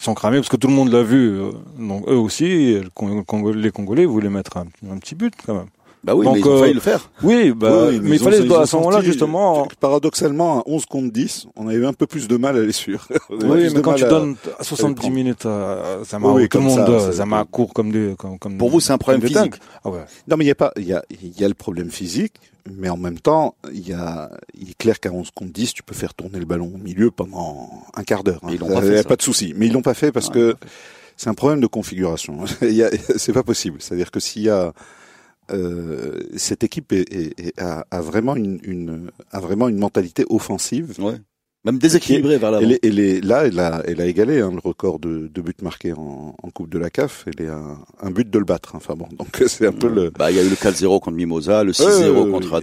sont 0.04 0.14
cramés 0.14 0.38
parce 0.38 0.50
que 0.50 0.58
tout 0.58 0.68
le 0.68 0.74
monde 0.74 0.92
l'a 0.92 1.04
vu. 1.04 1.40
euh, 1.40 1.52
donc 1.80 2.04
eux 2.08 2.16
aussi, 2.16 2.80
les 2.80 3.72
Congolais 3.72 4.06
voulaient 4.06 4.30
mettre 4.30 4.58
un, 4.58 4.66
un 4.92 4.98
petit 4.98 5.16
but 5.16 5.34
quand 5.46 5.54
même. 5.56 5.66
Bah 6.04 6.16
oui, 6.16 6.26
Donc, 6.26 6.34
mais 6.36 6.42
ils 6.42 6.48
ont 6.50 6.56
euh, 6.58 6.60
failli 6.60 6.74
le 6.74 6.80
faire. 6.82 7.10
Oui, 7.24 7.52
bah, 7.56 7.86
Oui, 7.88 8.00
mais, 8.04 8.18
il 8.18 8.22
ont- 8.22 8.26
fallait 8.26 8.54
à 8.56 8.66
ce 8.66 8.76
moment-là 8.76 9.00
justement. 9.02 9.66
Paradoxalement, 9.80 10.60
à 10.60 10.64
11 10.66 10.86
contre 10.86 11.14
10, 11.14 11.48
on 11.56 11.70
avait 11.70 11.86
un 11.86 11.94
peu 11.94 12.08
plus 12.08 12.28
de 12.28 12.36
mal 12.36 12.58
à 12.58 12.62
les 12.62 12.74
suivre. 12.74 13.08
Oui, 13.30 13.70
mais 13.74 13.82
quand 13.82 13.94
tu 13.94 14.04
à- 14.04 14.10
donnes 14.10 14.36
à 14.60 14.64
70 14.66 14.96
prendre. 15.00 15.14
minutes 15.16 15.46
à 15.46 16.00
Zama, 16.04 16.28
Oui, 16.34 16.50
tout 16.50 16.58
le 16.58 16.64
monde, 16.66 16.76
ça, 16.76 16.90
euh, 16.90 17.12
Zama 17.14 17.46
court 17.50 17.74
comme 17.74 17.92
des, 17.94 18.16
comme, 18.18 18.38
comme 18.38 18.58
Pour 18.58 18.70
vous, 18.70 18.82
c'est 18.82 18.92
un 18.92 18.98
problème 18.98 19.22
physique. 19.22 19.54
Ah 19.86 19.90
ouais. 19.92 20.00
Non, 20.28 20.36
mais 20.36 20.44
il 20.44 20.50
y 20.50 20.52
a 20.52 20.56
pas, 20.56 20.74
il 20.76 20.84
y 20.86 20.92
a, 20.94 21.04
il 21.10 21.40
y 21.40 21.46
a 21.46 21.48
le 21.48 21.54
problème 21.54 21.90
physique, 21.90 22.34
mais 22.72 22.90
en 22.90 22.98
même 22.98 23.20
temps, 23.20 23.56
il 23.74 23.88
y 23.88 23.94
a, 23.94 24.32
il 24.54 24.70
est 24.72 24.78
clair 24.78 25.00
qu'à 25.00 25.12
11 25.12 25.32
contre 25.32 25.52
10, 25.52 25.74
tu 25.74 25.84
peux 25.84 25.94
faire 25.96 26.14
tourner 26.14 26.40
le 26.40 26.46
ballon 26.46 26.72
au 26.74 26.78
milieu 26.78 27.12
pendant 27.12 27.70
un 27.94 28.04
quart 28.04 28.24
d'heure. 28.24 28.40
hein. 28.44 28.50
Ils 28.52 28.60
l'ont 28.60 28.68
pas 28.74 28.82
fait, 28.82 28.98
a 29.00 29.02
ça. 29.04 29.08
pas 29.10 29.16
de 29.18 29.22
souci. 29.22 29.54
Mais 29.58 29.68
ils 29.68 29.74
l'ont 29.74 29.82
pas 29.82 29.94
fait 29.94 30.12
parce 30.12 30.28
Ouais, 30.28 30.34
que 30.34 30.56
c'est 31.18 31.30
un 31.30 31.34
problème 31.34 31.60
de 31.62 31.68
configuration. 31.68 32.46
C'est 33.18 33.34
pas 33.34 33.44
possible. 33.44 33.78
C'est-à-dire 33.82 34.12
que 34.12 34.20
s'il 34.20 34.44
y 34.44 34.50
a, 34.50 34.74
euh, 35.52 36.22
cette 36.38 36.64
équipe 36.64 36.94
est, 36.94 37.12
est- 37.14 37.40
est- 37.40 37.62
a, 37.62 37.86
a 37.92 38.02
vraiment 38.02 38.36
une, 38.36 38.60
une, 38.64 39.12
a 39.32 39.40
vraiment 39.40 39.68
une 39.68 39.78
mentalité 39.78 40.26
offensive. 40.30 40.96
Ouais. 41.00 41.18
Même 41.66 41.78
déséquilibré 41.78 42.38
vers 42.38 42.52
l'avant. 42.52 42.64
Elle 42.64 42.74
est, 42.74 42.80
elle 42.86 43.00
est- 43.00 43.22
là, 43.24 43.46
elle 43.46 43.58
a, 43.60 43.82
elle 43.88 44.02
a 44.02 44.06
égalé 44.06 44.42
hein, 44.42 44.52
le 44.52 44.60
record 44.60 45.00
de, 45.00 45.30
de 45.34 45.42
buts 45.42 45.54
marqués 45.62 45.94
en, 45.94 46.36
en 46.42 46.50
Coupe 46.50 46.70
de 46.70 46.78
la 46.78 46.90
CAF. 46.90 47.24
Elle 47.28 47.46
est 47.46 47.50
un, 47.50 47.78
un 48.02 48.12
but 48.12 48.30
de 48.30 48.38
le 48.38 48.44
battre. 48.44 48.76
Enfin 48.76 48.96
bon, 48.96 49.08
donc 49.18 49.42
c'est 49.48 49.68
un 49.68 49.72
peu 49.72 49.88
le, 49.88 50.10
Bah, 50.10 50.30
il 50.30 50.36
y 50.36 50.40
a 50.40 50.44
eu 50.44 50.50
le 50.50 50.56
4-0 50.56 51.00
contre 51.00 51.12
Mimosa, 51.16 51.64
le 51.64 51.72
6-0 51.72 51.86
Ouais, 51.86 52.10
ouais, 52.10 52.32
contre 52.32 52.50
donc, 52.50 52.54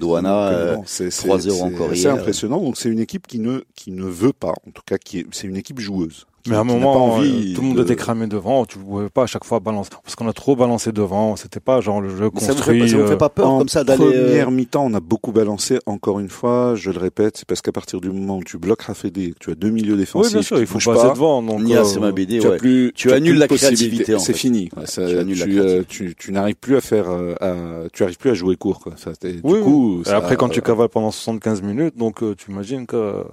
euh, 0.52 0.76
bon, 0.76 0.82
c'est- 0.86 1.10
c'est- 1.10 1.26
3-0 1.28 1.40
c'est 1.50 1.62
encore 1.62 1.94
hier. 1.94 2.14
impressionnant. 2.14 2.60
Donc 2.60 2.76
c'est 2.76 2.90
une 2.90 2.98
équipe 3.00 3.26
qui 3.26 3.38
ne 3.38 3.60
qui 3.74 3.90
ne 3.92 4.04
veut 4.04 4.34
pas, 4.34 4.52
en 4.66 4.70
tout 4.74 4.82
cas 4.84 4.98
qui 4.98 5.20
est, 5.20 5.26
c'est 5.32 5.46
une 5.46 5.56
équipe 5.56 5.80
joueuse. 5.80 6.26
Mais 6.48 6.56
à 6.56 6.60
un 6.60 6.64
moment, 6.64 6.92
pas 6.94 6.98
envie 6.98 7.52
euh, 7.52 7.54
tout 7.54 7.60
le 7.62 7.66
monde 7.68 7.76
de- 7.78 7.82
était 7.82 7.96
cramé 7.96 8.26
devant. 8.26 8.64
Tu 8.64 8.78
pouvais 8.78 9.08
pas 9.10 9.24
à 9.24 9.26
chaque 9.26 9.44
fois 9.44 9.60
balancer 9.60 9.90
parce 10.02 10.14
qu'on 10.14 10.26
a 10.28 10.32
trop 10.32 10.56
balancé 10.56 10.90
devant. 10.92 11.36
C'était 11.36 11.60
pas 11.60 11.80
genre 11.80 12.00
le 12.00 12.08
jeu 12.16 12.30
mais 12.34 12.40
ça 12.40 12.52
vous 12.52 12.62
fait, 12.62 12.78
construit. 12.78 12.80
pas- 12.80 12.88
ça 12.88 12.96
vous 12.96 13.06
fait 13.06 13.12
euh, 13.12 13.16
pas 13.16 13.28
peur 13.28 13.50
en 13.50 13.58
comme 13.58 13.68
ça 13.68 13.84
d'aller. 13.84 14.04
euh, 14.04 14.26
première 14.28 14.50
mi-temps, 14.50 14.84
on 14.86 14.94
a 14.94 15.00
beaucoup 15.00 15.32
balancé. 15.32 15.78
Encore 15.86 16.18
une 16.20 16.28
fois, 16.30 16.74
je 16.76 16.90
le 16.90 16.98
répète, 16.98 17.36
c'est 17.36 17.46
parce 17.46 17.60
qu'à 17.60 17.72
partir 17.72 18.00
du 18.00 18.10
moment 18.10 18.38
où 18.38 18.44
tu 18.44 18.56
bloques 18.58 18.82
Rafédé, 18.82 19.32
que 19.32 19.38
tu 19.38 19.50
as 19.50 19.54
deux 19.54 19.70
milieux 19.70 19.96
défensifs, 19.96 20.28
Oui, 20.32 20.32
bien 20.38 20.42
sûr, 20.42 20.58
il 20.58 20.66
faut 20.66 20.78
passer 20.78 21.08
pas, 21.08 21.12
devant. 21.14 21.42
Donc, 21.42 21.60
Nia 21.62 21.80
euh, 21.82 21.84
tu 21.84 21.98
as 22.46 22.50
ouais. 22.50 22.56
plus, 22.56 22.92
Tu 22.94 23.10
as 23.12 23.16
annules 23.16 23.30
plus 23.32 23.34
de 23.36 23.40
la 23.40 23.48
possibilité. 23.48 23.76
créativité, 24.04 24.14
en 24.14 24.18
C'est 24.20 24.32
fini. 24.32 24.68
Ouais, 24.76 24.86
Ça, 24.86 25.02
tu 25.06 25.58
euh, 25.58 26.32
n'arrives 26.32 26.56
plus 26.56 26.76
à 26.76 26.80
faire, 26.80 27.10
euh, 27.10 27.34
à- 27.40 27.88
tu 27.92 28.02
arrives 28.02 28.16
plus 28.18 28.30
à 28.30 28.34
jouer 28.34 28.56
court. 28.56 28.80
Quoi. 28.80 28.94
Ça, 28.96 29.10
du 29.22 29.40
coup, 29.42 30.02
ça- 30.04 30.16
après, 30.16 30.36
quand 30.36 30.48
tu 30.48 30.62
cavales 30.62 30.88
pendant 30.88 31.10
75 31.10 31.62
minutes, 31.62 31.96
donc 31.98 32.22
euh, 32.22 32.34
tu 32.36 32.50
imagines 32.50 32.86
que 32.86 33.24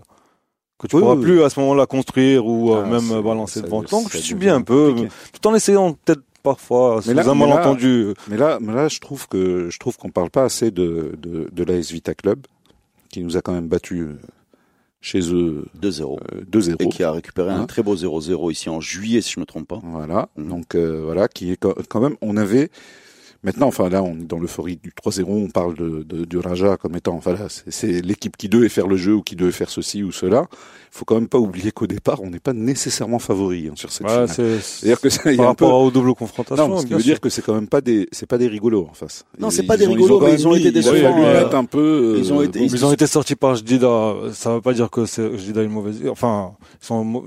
que 0.80 0.88
tu 0.88 0.96
Oui, 0.96 1.02
pourras 1.02 1.16
oui, 1.16 1.22
plus 1.24 1.44
à 1.44 1.50
ce 1.50 1.60
moment-là 1.60 1.86
construire 1.86 2.46
ou 2.46 2.74
euh, 2.74 2.84
Ah, 2.86 2.90
même 2.90 3.12
euh, 3.12 3.22
balancer 3.22 3.62
devant. 3.62 3.82
Donc 3.82 4.10
je 4.10 4.18
devient 4.18 4.24
subis 4.28 4.50
un 4.50 4.62
peu, 4.62 4.90
compliqué. 4.90 5.10
tout 5.34 5.48
en 5.48 5.56
essayant 5.56 5.94
peut-être 5.94 6.22
parfois, 6.44 7.02
Mais 7.08 7.14
là- 7.14 7.24
sous 7.24 7.30
un 7.30 7.36
mais 7.36 7.42
là- 7.48 7.56
malentendu. 7.56 8.14
Mais 8.30 8.38
là, 8.38 8.58
mais 8.62 8.74
là, 8.74 8.88
je 8.88 9.00
trouve 9.00 9.28
que 9.28 9.70
je 9.70 9.80
trouve 9.80 9.98
qu'on 9.98 10.10
parle 10.12 10.30
pas 10.30 10.44
assez 10.44 10.72
de 10.72 11.14
de, 11.18 11.50
de 11.52 11.64
l'AS 11.64 11.92
Vita 11.92 12.14
Club, 12.14 12.46
qui 13.10 13.22
nous 13.24 13.38
a 13.38 13.42
quand 13.42 13.54
même 13.54 13.68
battu 13.68 14.02
euh, 14.02 14.14
chez 15.02 15.20
eux 15.34 15.66
2-0. 15.82 16.20
euh, 16.34 16.42
2-0. 16.52 16.76
Et 16.84 16.90
qui 16.90 17.04
a 17.04 17.12
récupéré 17.12 17.50
un 17.52 17.62
Hein 17.62 17.66
très 17.66 17.82
beau 17.84 17.96
0-0 17.96 18.52
ici 18.52 18.70
en 18.70 18.80
juillet, 18.80 19.22
si 19.22 19.34
je 19.34 19.40
me 19.40 19.46
trompe 19.46 19.68
pas. 19.68 19.80
Voilà. 19.84 20.30
Mhm. 20.38 20.48
Donc 20.50 20.76
euh, 20.76 21.02
voilà, 21.04 21.28
qui 21.28 21.52
est 21.52 21.58
quand 21.58 21.74
quand 21.90 22.00
même. 22.02 22.16
On 22.22 22.38
avait 22.38 22.70
maintenant, 23.44 23.68
enfin 23.68 23.90
là, 23.90 24.04
on 24.04 24.14
est 24.20 24.26
dans 24.26 24.40
l'euphorie 24.40 24.78
du 24.82 24.92
3-0. 24.92 25.26
On 25.28 25.50
parle 25.50 25.76
de, 25.76 26.04
de- 26.04 26.26
du 26.26 26.38
Raja 26.38 26.78
comme 26.78 26.96
étant, 26.96 27.16
enfin 27.16 27.34
là, 27.34 27.48
c'est- 27.50 28.02
l'équipe 28.02 28.36
qui 28.38 28.50
devait 28.50 28.70
faire 28.70 28.88
le 28.88 28.98
jeu 28.98 29.14
ou 29.16 29.22
qui 29.22 29.36
devait 29.36 29.52
faire 29.52 29.70
ceci 29.70 30.04
ou 30.04 30.12
cela. 30.12 30.48
Il 30.52 30.98
faut 30.98 31.06
quand 31.06 31.16
même 31.16 31.28
pas 31.28 31.38
oublier 31.38 31.72
qu'au 31.72 31.86
départ, 31.88 32.22
on 32.24 32.30
n'est 32.30 32.40
pas 32.40 32.54
nécessairement 32.54 33.20
favori 33.20 33.68
hein, 33.70 33.74
sur 33.76 33.92
cette 33.92 34.04
Ouais, 34.08 34.12
finale. 34.14 34.30
c'est 34.30 34.60
C'est-à-dire 34.62 35.00
que 35.02 35.10
ça, 35.10 35.22
il 35.32 35.34
y 35.34 35.38
par 35.38 35.48
a 35.48 35.50
un 35.50 35.54
peu. 35.56 35.66
rapport 35.66 35.82
aux 35.82 35.92
doubles 35.92 36.16
confrontations. 36.16 36.68
Non, 36.68 36.78
ce 36.80 36.86
qui 36.86 36.94
veut 36.94 37.00
sûr. 37.00 37.12
dire 37.14 37.20
que 37.20 37.30
c'est 37.30 37.42
quand 37.44 37.54
même 37.54 37.68
pas 37.68 37.82
des, 37.82 38.08
c'est 38.12 38.26
pas 38.26 38.38
des 38.38 38.48
rigolos 38.48 38.88
en 38.90 38.94
face. 38.94 39.24
Non, 39.40 39.50
c'est 39.50 39.64
pas 39.64 39.78
des 39.78 39.86
rigolos, 39.86 40.20
mais 40.22 40.34
ils 40.34 40.48
ont 40.48 40.56
été 40.56 40.72
décevants, 40.72 41.22
euh, 41.24 41.50
un 41.52 41.66
peu. 41.66 42.16
euh, 42.16 42.20
ils 42.20 42.34
ont 42.34 42.42
été- 42.42 42.60
bon, 42.60 42.66
Ils 42.66 42.86
ont 42.86 42.94
été 42.94 43.06
sortis 43.08 43.36
par 43.36 43.56
Jdida. 43.56 44.14
Ça 44.34 44.56
veut 44.56 44.62
pas 44.62 44.74
dire 44.74 44.90
que 44.90 45.06
c'est 45.06 45.38
Jdida 45.38 45.62
une 45.64 45.72
mauvaise. 45.72 46.02
Enfin, 46.10 46.54
ils 46.82 46.86
sont. 46.86 47.04
mau- 47.04 47.26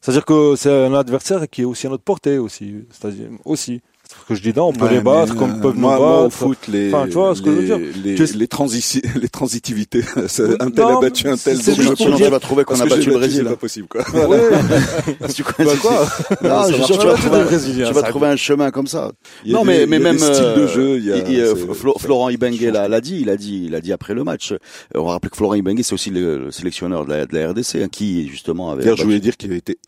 C'est-à-dire 0.00 0.24
que 0.24 0.56
c'est 0.56 0.70
un 0.86 0.94
adversaire 0.94 1.48
qui 1.48 1.62
est 1.62 1.64
aussi 1.64 1.86
à 1.86 1.90
notre 1.90 2.02
portée 2.02 2.38
aussi. 2.38 2.74
C'est-à-dire 2.90 3.28
aussi. 3.44 3.80
Parce 4.28 4.40
que 4.40 4.44
Jdida, 4.46 4.62
on 4.62 4.72
peut 4.72 4.84
Ouais, 4.84 4.92
les 4.92 5.00
battre 5.00 5.32
mais, 5.32 5.38
comme 5.40 5.50
euh, 5.50 5.60
peuvent 5.62 5.76
nous 5.76 5.88
battre. 5.88 6.02
au 6.26 6.30
foot, 6.30 6.58
les, 6.68 6.94
Enfin, 6.94 7.06
tu 7.08 7.14
vois 7.14 7.34
ce 7.34 7.42
que 7.42 7.50
je 7.50 7.56
veux 7.56 7.64
dire. 7.64 7.78
les, 8.04 8.14
les, 8.14 8.46
transici- 8.46 9.02
les 9.20 9.28
transitivités. 9.28 10.02
un 10.16 10.70
tel 10.70 10.84
non, 10.84 10.98
a 10.98 11.00
battu 11.00 11.26
un 11.28 11.36
tel. 11.36 11.56
c'est 11.60 11.74
juste 11.74 11.98
je 11.98 12.16
tu 12.16 12.22
vas 12.30 12.38
trouver 12.38 12.62
qu'on 12.64 12.78
a 12.80 12.86
battu 12.86 13.10
le 13.10 13.16
Brésil. 13.16 13.42
C'est 13.44 13.50
pas 13.50 13.56
possible, 13.56 13.88
quoi. 13.88 14.02
Ouais. 14.28 14.38
Tu 15.34 15.42
connais- 15.42 15.70
Bah 15.70 15.76
quoi 15.80 16.06
Non, 16.40 16.66
je 16.68 16.76
marche 16.76 16.84
suis 16.84 16.84
sûr, 16.84 16.98
tu 16.98 17.06
vas 17.06 17.14
trouver 17.14 17.84
tu 17.86 17.92
vas 17.92 18.02
trouver 18.02 18.28
un 18.28 18.36
chemin 18.36 18.70
comme 18.70 18.86
ça. 18.86 19.10
Non, 19.46 19.64
mais, 19.64 19.86
mais 19.86 19.98
même 19.98 20.18
styles 20.18 20.34
de 20.34 20.62
euh, 20.62 20.68
jeu. 20.68 20.98
Il 20.98 21.04
y 21.06 21.40
a, 21.40 21.44
euh, 21.44 21.54
Florent 21.98 22.28
Ibengue 22.28 22.60
l'a 22.72 23.00
dit, 23.00 23.18
il 23.20 23.28
a 23.30 23.36
dit, 23.36 23.64
il 23.66 23.74
a 23.74 23.80
dit 23.80 23.92
après 23.92 24.14
le 24.14 24.22
match. 24.22 24.54
On 24.94 25.04
rappelle 25.04 25.30
que 25.30 25.36
Florent 25.36 25.54
Ibengue, 25.54 25.82
c'est 25.82 25.94
aussi 25.94 26.10
le, 26.10 26.38
le 26.44 26.50
sélectionneur 26.52 27.06
de 27.06 27.26
la, 27.30 27.48
RDC, 27.50 27.76
hein, 27.82 27.88
qui 27.90 28.28
justement 28.28 28.70
avait. 28.70 28.82
D'ailleurs, 28.82 28.96
je 28.98 29.04
voulais 29.04 29.20
dire 29.20 29.36
qu'il 29.36 29.50
avait 29.50 29.58
été 29.58 29.78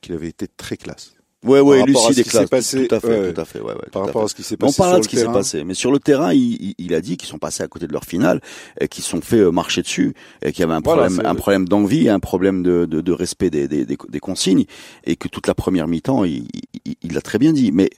qu'il 0.00 0.14
avait 0.14 0.28
été 0.28 0.46
très 0.56 0.76
classe. 0.76 1.12
Ouais, 1.44 1.58
ouais, 1.60 1.78
par 1.78 1.86
rapport 1.86 2.06
à 2.06 2.08
lucide 2.10 2.14
ce 2.14 2.20
et 2.20 2.22
qui 2.24 2.30
s'est 2.30 2.36
classe. 2.38 2.48
passé, 2.50 2.86
tout 2.86 2.94
à 2.94 3.00
fait, 3.00 3.20
ouais. 3.20 3.32
tout 3.32 3.40
à 3.40 3.44
fait, 3.44 3.60
ouais, 3.60 3.72
ouais, 3.72 3.88
Par 3.90 4.06
rapport 4.06 4.22
à 4.24 4.28
ce 4.28 4.34
qui 4.34 4.42
s'est 4.44 4.54
on 4.60 4.66
passé 4.66 4.76
parlera 4.78 4.96
sur 4.96 5.00
de 5.00 5.04
ce 5.04 5.08
qui 5.08 5.16
s'est 5.16 5.24
passé. 5.32 5.64
Mais 5.64 5.74
sur 5.74 5.90
le 5.90 5.98
terrain, 5.98 6.32
il, 6.32 6.74
il- 6.78 6.94
a 6.94 7.00
dit 7.00 7.16
qu'ils 7.16 7.28
sont 7.28 7.38
passés 7.38 7.62
à 7.64 7.68
côté 7.68 7.86
de 7.88 7.92
leur 7.92 8.04
finale, 8.04 8.40
et 8.80 8.86
qu'ils 8.86 9.02
sont 9.02 9.20
fait 9.20 9.38
euh, 9.38 9.50
marcher 9.50 9.82
dessus, 9.82 10.14
et 10.42 10.52
qu'il 10.52 10.60
y 10.60 10.62
avait 10.64 10.74
un 10.74 10.80
Voilà, 10.80 11.06
problème, 11.06 11.26
un 11.26 11.34
problème 11.34 11.68
d'envie, 11.68 12.08
un 12.08 12.20
problème 12.20 12.62
de, 12.62 12.84
de, 12.86 13.00
de 13.00 13.12
respect 13.12 13.50
des, 13.50 13.66
des, 13.66 13.84
des, 13.86 13.96
des 14.08 14.20
consignes, 14.20 14.66
et 15.04 15.16
que 15.16 15.26
toute 15.26 15.46
la 15.48 15.54
première 15.54 15.88
mi-temps, 15.88 16.24
il 16.24 16.46
il- 16.84 16.96
il 17.02 17.12
l'a 17.12 17.20
très 17.22 17.38
bien 17.38 17.52
dit. 17.52 17.72
Mais 17.72 17.90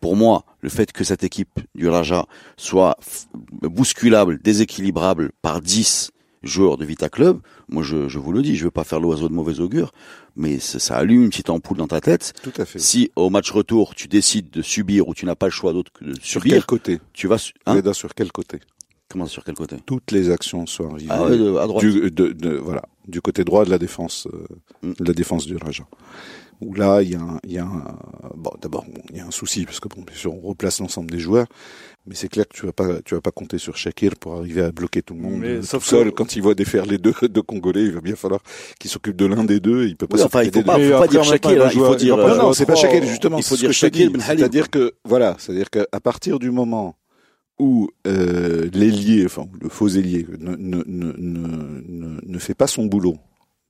pour 0.00 0.14
moi, 0.16 0.44
le 0.60 0.68
fait 0.68 0.92
que 0.92 1.02
cette 1.04 1.24
équipe 1.24 1.60
du 1.74 1.88
Raja 1.88 2.26
soit 2.56 2.96
bousculable, 3.62 4.38
déséquilibrable 4.42 5.30
par 5.42 5.60
10 5.60 6.10
joueurs 6.42 6.76
de 6.76 6.84
Vita 6.84 7.08
Club, 7.08 7.40
moi 7.68 7.82
je, 7.82 8.08
je 8.08 8.18
vous 8.18 8.32
le 8.32 8.42
dis, 8.42 8.56
je 8.56 8.64
veux 8.64 8.70
pas 8.70 8.84
faire 8.84 9.00
l'oiseau 9.00 9.28
de 9.28 9.34
mauvais 9.34 9.60
augure, 9.60 9.92
mais 10.36 10.58
ça, 10.58 10.78
ça 10.78 10.96
allume 10.96 11.22
une 11.24 11.30
petite 11.30 11.50
ampoule 11.50 11.76
dans 11.78 11.86
ta 11.88 12.00
tête. 12.00 12.32
Tout 12.42 12.52
à 12.56 12.64
fait. 12.64 12.78
Si 12.78 13.10
au 13.16 13.30
match 13.30 13.50
retour 13.50 13.94
tu 13.94 14.08
décides 14.08 14.50
de 14.50 14.62
subir 14.62 15.08
ou 15.08 15.14
tu 15.14 15.24
n'as 15.26 15.34
pas 15.36 15.46
le 15.46 15.52
choix 15.52 15.72
d'autre 15.72 15.92
que 15.92 16.04
de 16.04 16.14
Sur 16.20 16.42
quel 16.42 16.50
subir, 16.52 16.66
côté 16.66 17.00
tu 17.12 17.26
vas 17.28 17.36
hein 17.66 17.74
Reda, 17.74 17.94
sur 17.94 18.14
quel 18.14 18.32
côté 18.32 18.58
comment 19.08 19.26
sur 19.26 19.44
quel 19.44 19.54
côté? 19.54 19.76
Toutes 19.84 20.10
les 20.10 20.30
actions 20.30 20.64
sont 20.66 20.88
arrivées 20.90 21.08
ah 21.10 21.22
ouais, 21.24 21.58
à 21.60 21.66
droite. 21.66 21.84
du, 21.84 22.10
de, 22.10 22.28
de- 22.32 22.56
voilà, 22.56 22.82
du 23.06 23.20
côté 23.20 23.44
droit 23.44 23.66
de 23.66 23.70
la 23.70 23.76
défense, 23.78 24.26
euh, 24.32 24.46
Mm. 24.82 24.92
de 24.98 25.04
la 25.04 25.12
défense 25.12 25.46
du 25.46 25.56
Raja. 25.56 25.84
Où 26.64 26.74
là, 26.74 27.02
il 27.02 27.10
y 27.10 27.14
a 27.16 27.20
un, 27.20 27.38
il 27.44 27.52
y 27.52 27.58
a 27.58 27.64
un, 27.64 27.98
bon, 28.36 28.50
d'abord, 28.60 28.84
bon, 28.84 29.02
il 29.10 29.16
y 29.16 29.20
a 29.20 29.26
un 29.26 29.30
souci 29.32 29.64
parce 29.64 29.80
que 29.80 29.88
bon, 29.88 30.02
bien 30.02 30.14
sûr, 30.16 30.32
on 30.34 30.40
replace 30.40 30.78
l'ensemble 30.80 31.10
des 31.10 31.18
joueurs, 31.18 31.46
mais 32.06 32.14
c'est 32.14 32.28
clair 32.28 32.46
que 32.48 32.54
tu 32.56 32.64
vas 32.66 32.72
pas, 32.72 33.00
tu 33.04 33.14
vas 33.14 33.20
pas 33.20 33.32
compter 33.32 33.58
sur 33.58 33.76
Shakir 33.76 34.12
pour 34.20 34.34
arriver 34.36 34.62
à 34.62 34.70
bloquer 34.70 35.02
tout 35.02 35.14
le 35.14 35.20
monde 35.20 35.40
Mais 35.40 35.48
euh, 35.48 35.62
sauf 35.62 35.82
tout 35.82 35.90
seul. 35.90 36.10
que- 36.10 36.14
Quand 36.14 36.36
il 36.36 36.42
voit 36.42 36.54
défaire 36.54 36.86
les 36.86 36.98
deux, 36.98 37.12
deux 37.28 37.42
Congolais, 37.42 37.82
il 37.84 37.92
va 37.92 38.00
bien 38.00 38.14
falloir 38.16 38.40
qu'il 38.78 38.90
s'occupe 38.90 39.16
de 39.16 39.26
l'un 39.26 39.44
des 39.44 39.58
deux. 39.60 39.86
Il 39.86 39.96
peut 39.96 40.06
pas 40.06 40.16
Oui, 40.18 40.22
enfin, 40.22 40.38
s'occuper 40.44 40.58
il 40.60 40.62
faut 40.62 40.78
des 40.78 40.88
pas, 40.90 40.96
faut 40.96 41.02
pas 41.02 41.08
dire 41.08 41.24
Shakir, 41.24 41.50
il 41.52 41.60
hein, 41.62 41.68
il 41.72 41.78
faut 41.80 41.94
dire. 41.96 42.16
pas 42.16 42.28
Non, 42.28 42.34
euh, 42.34 42.38
non, 42.42 42.52
c'est 42.52 42.66
pas 42.66 42.74
Shakir, 42.76 43.02
euh, 43.02 43.06
justement. 43.06 43.38
il 43.38 43.44
faut 43.44 43.56
dire 43.56 43.72
Shakir. 43.72 44.10
Ben 44.10 44.20
C'est-à-dire 44.20 44.70
que, 44.70 44.92
voilà, 45.04 45.36
c'est-à-dire 45.38 45.68
qu'à 45.70 46.00
partir 46.00 46.38
du 46.38 46.50
moment 46.50 46.96
où 47.58 47.88
euh, 48.06 48.68
l'ailier, 48.72 49.24
enfin 49.26 49.46
le 49.60 49.68
faux 49.68 49.88
ailier, 49.88 50.26
ne, 50.38 50.56
ne, 50.56 50.82
ne, 50.86 51.12
ne, 51.16 51.82
ne, 51.88 52.20
ne 52.24 52.38
fait 52.38 52.54
pas 52.54 52.66
son 52.66 52.86
boulot 52.86 53.16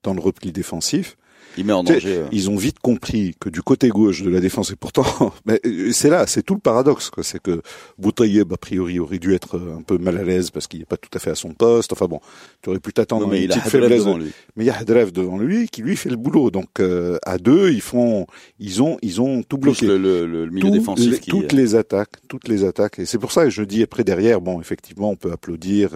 dans 0.03 0.15
le 0.15 0.21
repli 0.21 0.53
défensif, 0.53 1.17
Il 1.57 1.65
met 1.67 1.73
en 1.73 1.85
danger. 1.85 2.01
euh. 2.19 2.27
ils 2.33 2.49
ont 2.51 2.57
vite 2.57 2.79
compris 2.81 3.35
que 3.41 3.49
du 3.49 3.63
côté 3.63 3.89
gauche 3.89 4.23
de 4.23 4.31
la 4.31 4.41
défense, 4.41 4.71
et 4.71 4.77
pourtant, 4.77 5.05
euh, 5.49 5.91
c'est 5.93 6.09
là, 6.11 6.27
c'est 6.27 6.43
tout 6.43 6.55
le 6.55 6.61
paradoxe, 6.61 7.11
quoi. 7.11 7.23
C'est 7.23 7.41
que 7.41 7.63
Boutayeb, 7.99 8.53
a 8.53 8.57
priori, 8.57 8.99
aurait 8.99 9.19
dû 9.19 9.35
être 9.35 9.57
euh, 9.57 9.77
un 9.79 9.83
peu 9.83 9.99
mal 9.99 10.17
à 10.19 10.23
l'aise 10.25 10.51
parce 10.51 10.67
qu'il 10.67 10.81
n'est 10.81 10.87
pas 10.87 10.97
tout 10.97 11.11
à 11.15 11.19
fait 11.19 11.31
à 11.31 11.35
son 11.35 11.51
poste. 11.53 11.93
Enfin 11.93 12.07
bon, 12.07 12.21
tu 12.63 12.71
aurais 12.71 12.79
pu 12.81 12.93
t'attendre 12.93 13.31
à 13.33 13.37
une 13.37 13.49
petite 13.49 13.63
faiblesse. 13.63 14.05
devant 14.05 14.19
de- 14.19 14.25
lui. 14.25 14.33
Mais 14.57 14.65
il 14.65 14.67
y 14.67 14.71
a 14.71 14.77
Hadref 14.79 15.13
devant 15.13 15.39
lui 15.39 15.69
qui 15.69 15.83
lui 15.83 15.97
fait 15.97 16.11
le 16.11 16.17
boulot. 16.17 16.51
Donc 16.51 16.81
euh, 16.81 17.19
à 17.25 17.39
deux, 17.39 17.71
ils 17.73 17.81
font, 17.81 18.27
ils 18.59 18.83
ont, 18.83 18.99
ils 19.03 19.21
ont 19.21 19.43
tout 19.43 19.59
bloqué. 19.59 19.87
le, 19.87 19.99
le, 19.99 20.27
le 20.27 20.51
milieu 20.51 20.71
défensif 20.71 21.11
les- 21.11 21.19
qui. 21.19 21.31
toutes 21.31 21.53
les 21.53 21.75
attaques, 21.75 22.15
toutes 22.29 22.49
les 22.49 22.65
attaques, 22.65 22.99
et 22.99 23.07
c'est 23.07 23.19
pour 23.19 23.33
ça 23.33 23.45
que 23.45 23.51
je 23.51 23.63
dis 23.63 23.83
après 23.83 24.05
derrière, 24.05 24.41
bon, 24.41 24.61
effectivement, 24.61 25.11
on 25.11 25.17
peut 25.17 25.33
applaudir 25.33 25.91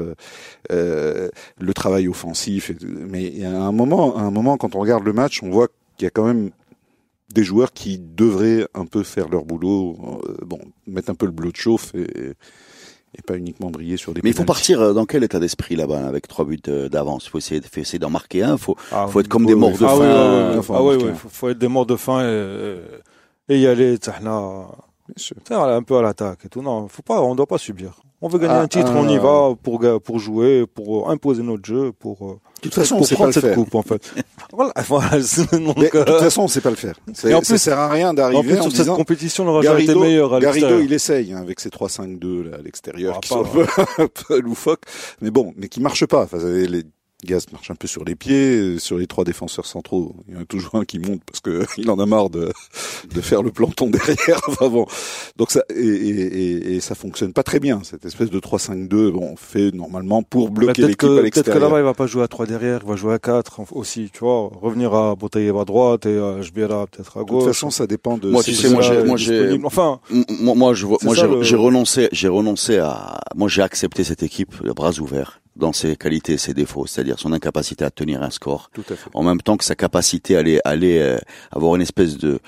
euh, 0.73 1.29
le 1.59 1.75
travail 1.75 2.09
offensif, 2.09 2.73
mais 2.83 3.25
il 3.27 3.38
y 3.40 3.45
a 3.45 3.51
un 3.57 3.73
moment, 3.73 4.16
à 4.16 4.23
un 4.23 4.31
moment, 4.31 4.57
quand 4.57 4.75
on 4.75 4.81
regarde 4.81 5.05
le 5.05 5.12
match, 5.12 5.42
on 5.42 5.46
voit 5.51 5.69
qu'il 5.97 6.05
y 6.05 6.07
a 6.07 6.11
quand 6.11 6.25
même 6.25 6.51
des 7.33 7.45
joueurs 7.45 7.73
qui 7.73 7.99
devraient 7.99 8.67
un 8.75 8.87
peu 8.87 9.03
faire 9.03 9.29
leur 9.29 9.45
boulot, 9.45 9.97
euh, 10.29 10.37
bon, 10.45 10.59
mettre 10.87 11.11
un 11.11 11.15
peu 11.15 11.27
le 11.27 11.33
bleu 11.33 11.51
de 11.51 11.57
chauffe 11.57 11.95
et, 11.95 12.35
et 13.15 13.23
pas 13.23 13.37
uniquement 13.37 13.71
briller 13.71 13.97
sur 13.97 14.15
des. 14.15 14.21
Mais 14.23 14.31
il 14.31 14.37
faut 14.37 14.45
partir 14.45 14.81
euh, 14.81 14.93
dans 14.93 15.07
quel 15.07 15.25
état 15.25 15.41
d'esprit 15.41 15.77
là-bas 15.77 16.07
avec 16.07 16.29
trois 16.29 16.45
buts 16.45 16.61
euh, 16.69 16.89
d'avance? 16.89 17.27
Il 17.27 17.31
faut 17.31 17.39
essayer, 17.39 17.99
d'en 17.99 18.11
marquer 18.11 18.43
un. 18.43 18.57
Faut, 18.57 18.77
Ah, 18.93 19.07
faut 19.09 19.21
être 19.21 19.29
comme 19.29 19.43
oui, 19.43 19.49
des 19.49 19.55
morts 19.55 19.77
de 19.77 19.85
ah, 19.85 19.89
faim. 19.89 20.81
Oui, 20.81 20.97
oui, 20.97 21.01
Ah 21.03 21.05
oui. 21.07 21.15
Faut, 21.17 21.29
faut 21.29 21.49
être 21.49 21.59
des 21.59 21.69
morts 21.69 21.87
de 21.87 21.97
faim 21.97 22.23
et, 22.25 22.77
et 23.49 23.61
y 23.61 23.67
aller, 23.67 23.99
Bien 23.99 25.15
sûr. 25.17 25.37
un 25.51 25.83
peu 25.83 25.97
à 25.97 26.03
l'attaque 26.03 26.45
et 26.45 26.49
tout. 26.49 26.63
Non, 26.63 26.89
faut 26.89 27.03
pas, 27.03 27.21
on 27.23 27.35
doit 27.35 27.47
pas 27.47 27.59
subir. 27.59 28.01
On 28.23 28.29
veut 28.29 28.39
gagner 28.39 28.55
Ah, 28.55 28.63
un 28.63 28.69
titre, 28.69 28.91
ah. 28.95 28.99
on 28.99 29.09
y 29.09 29.19
va 29.19 29.55
pour, 29.63 29.81
pour 30.03 30.19
jouer, 30.19 30.65
pour 30.67 31.11
imposer 31.11 31.43
notre 31.43 31.65
jeu, 31.67 31.93
pour, 31.93 32.17
euh, 32.27 32.33
De 32.57 32.61
toute 32.63 32.75
façon, 32.75 32.97
on 32.97 33.03
sait 33.03 33.15
pas 33.15 33.27
le 33.27 33.33
cette 33.33 33.45
faire. 33.45 33.55
coupe, 33.55 33.75
en 33.75 33.83
fait. 33.83 34.11
voilà, 34.53 34.73
voilà. 34.89 35.11
donc, 35.53 35.77
Mais 35.77 35.85
de 35.85 35.89
toute 35.91 36.09
euh, 36.09 36.21
façon, 36.21 36.43
on 36.43 36.49
sait 36.49 36.63
pas 36.63 36.71
le 36.71 36.77
faire. 36.77 36.95
Et 37.27 37.35
en 37.35 37.43
ça 37.43 37.53
plus- 37.55 37.59
sert 37.59 37.79
à 37.79 37.89
rien 37.91 38.11
en 38.11 38.15
d'arriver 38.15 38.43
plus, 38.55 38.59
en 38.59 38.63
sur 38.63 38.71
cette 38.73 38.81
disant. 38.81 38.97
compétition, 38.97 39.45
le 39.45 39.51
Raja 39.51 39.75
était 39.75 39.85
Garrido, 39.87 40.01
meilleur 40.01 40.33
à 40.35 40.41
Garrido, 40.41 40.81
il 40.81 40.93
essaye 40.95 41.33
hein, 41.35 41.39
avec 41.43 41.61
ses 41.61 41.69
3-5-2 41.69 42.51
là, 42.51 42.57
à 42.57 42.63
l'extérieur, 42.63 43.15
Ah, 43.17 43.21
qui 43.21 43.29
pas, 43.29 43.35
sont 43.35 43.41
un 43.43 43.45
peu, 43.49 43.67
un 44.03 44.09
peu 44.29 44.41
loufoques, 44.41 44.85
mais 45.21 45.31
bon, 45.31 45.53
mais 45.57 45.69
qui 45.69 45.81
marchent 45.81 46.07
pas. 46.07 46.23
Enfin, 46.23 46.39
les 46.39 46.85
gaz 47.25 47.47
marchent 47.53 47.71
un 47.71 47.75
peu 47.75 47.89
sur 47.89 48.05
les 48.05 48.15
pieds, 48.15 48.57
euh, 48.59 48.79
sur 48.79 48.99
les 48.99 49.07
trois 49.07 49.25
défenseurs 49.25 49.67
centraux. 49.67 50.15
Il 50.29 50.35
y 50.35 50.37
en 50.37 50.43
a 50.43 50.45
toujours 50.45 50.75
un 50.77 50.85
qui 50.85 50.99
monte 50.99 51.23
parce 51.25 51.41
que 51.41 51.65
il 51.79 51.91
en 51.91 51.99
a 51.99 52.07
marre 52.07 52.31
de, 52.31 52.53
de 53.15 53.21
faire 53.21 53.43
le 53.43 53.51
planton 53.51 53.89
derrière. 53.91 54.41
Enfin 54.49 54.69
bon, 54.69 54.87
donc 55.37 55.51
ça 55.51 55.63
et, 55.75 55.81
et, 55.81 56.11
et, 56.21 56.75
et 56.77 56.81
ça 56.81 56.95
fonctionne 56.95 57.33
pas 57.33 57.43
très 57.43 57.59
bien 57.59 57.81
cette 57.85 58.05
espèce 58.05 58.31
de 58.31 58.39
3-5-2. 58.39 59.11
Bon, 59.11 59.35
fait 59.37 59.73
normalement 59.73 60.23
pour 60.23 60.51
bloquer 60.51 60.83
Peut-être 60.83 60.89
l'équipe 60.89 61.03
à 61.03 61.07
que, 61.07 61.07
peut-être 61.07 61.19
que 61.19 61.25
l'extérieur. 61.25 61.63
là-bas, 61.65 61.79
il 61.81 61.85
va 61.85 61.95
pas 61.95 62.07
jouer 62.07 62.23
à 62.23 62.29
3 62.29 62.47
derrière, 62.47 62.81
il 62.85 62.89
va 62.89 62.97
jouer 62.97 63.15
à 63.15 63.19
4 63.19 63.61
aussi, 63.73 64.11
tu 64.13 64.21
vois. 64.21 64.51
Revenir 64.61 64.95
à 64.95 65.15
Boutaïev 65.17 65.57
à 65.57 65.65
droite 65.65 66.07
et 66.07 66.19
à 66.19 66.41
Jbira 66.43 66.87
peut-être 66.87 67.17
à 67.17 67.21
de 67.21 67.25
gauche. 67.25 67.45
toute 67.45 67.53
façon, 67.53 67.71
ça 67.71 67.87
dépend 67.87 68.19
de. 68.19 68.31
Moi, 68.31 68.43
si 68.43 68.51
tu 68.51 68.57
c'est 68.57 68.69
sais, 68.69 68.73
moi, 68.75 68.83
j'ai- 68.83 69.03
moi, 69.05 69.17
j'ai- 69.17 69.39
disponible. 69.39 69.67
Enfin, 69.67 70.01
Moi, 70.41 70.55
moi, 70.55 70.75
je 70.75 70.87
moi, 70.87 70.99
j'ai 71.15 71.27
le- 71.27 71.43
j'ai 71.43 71.57
renoncé, 71.57 72.09
j'ai 72.13 72.29
renoncé 72.29 72.79
à, 72.79 73.19
moi, 73.35 73.49
j'ai 73.49 73.63
accepté 73.63 74.05
cette 74.05 74.23
équipe 74.23 74.63
de 74.63 74.73
bras 74.73 74.93
ouverts 75.01 75.41
dans 75.57 75.73
ses 75.73 75.97
qualités 75.97 76.35
et 76.35 76.38
ses 76.38 76.55
défauts, 76.55 76.87
c'est-à-dire 76.87 77.19
son 77.19 77.33
incapacité 77.33 77.85
à 77.85 77.90
tenir 77.90 78.23
un 78.23 78.31
score, 78.31 78.71
Tout 78.75 78.85
à 78.90 78.95
fait. 78.95 79.11
en 79.14 79.23
même 79.23 79.40
temps 79.40 79.57
que 79.57 79.64
sa 79.64 79.75
capacité 79.75 80.37
à 80.37 80.40
aller, 80.40 80.61
aller 80.64 80.99
euh, 80.99 81.19
avoir 81.51 81.75
une 81.77 81.83
espèce 81.83 82.19
de, 82.19 82.38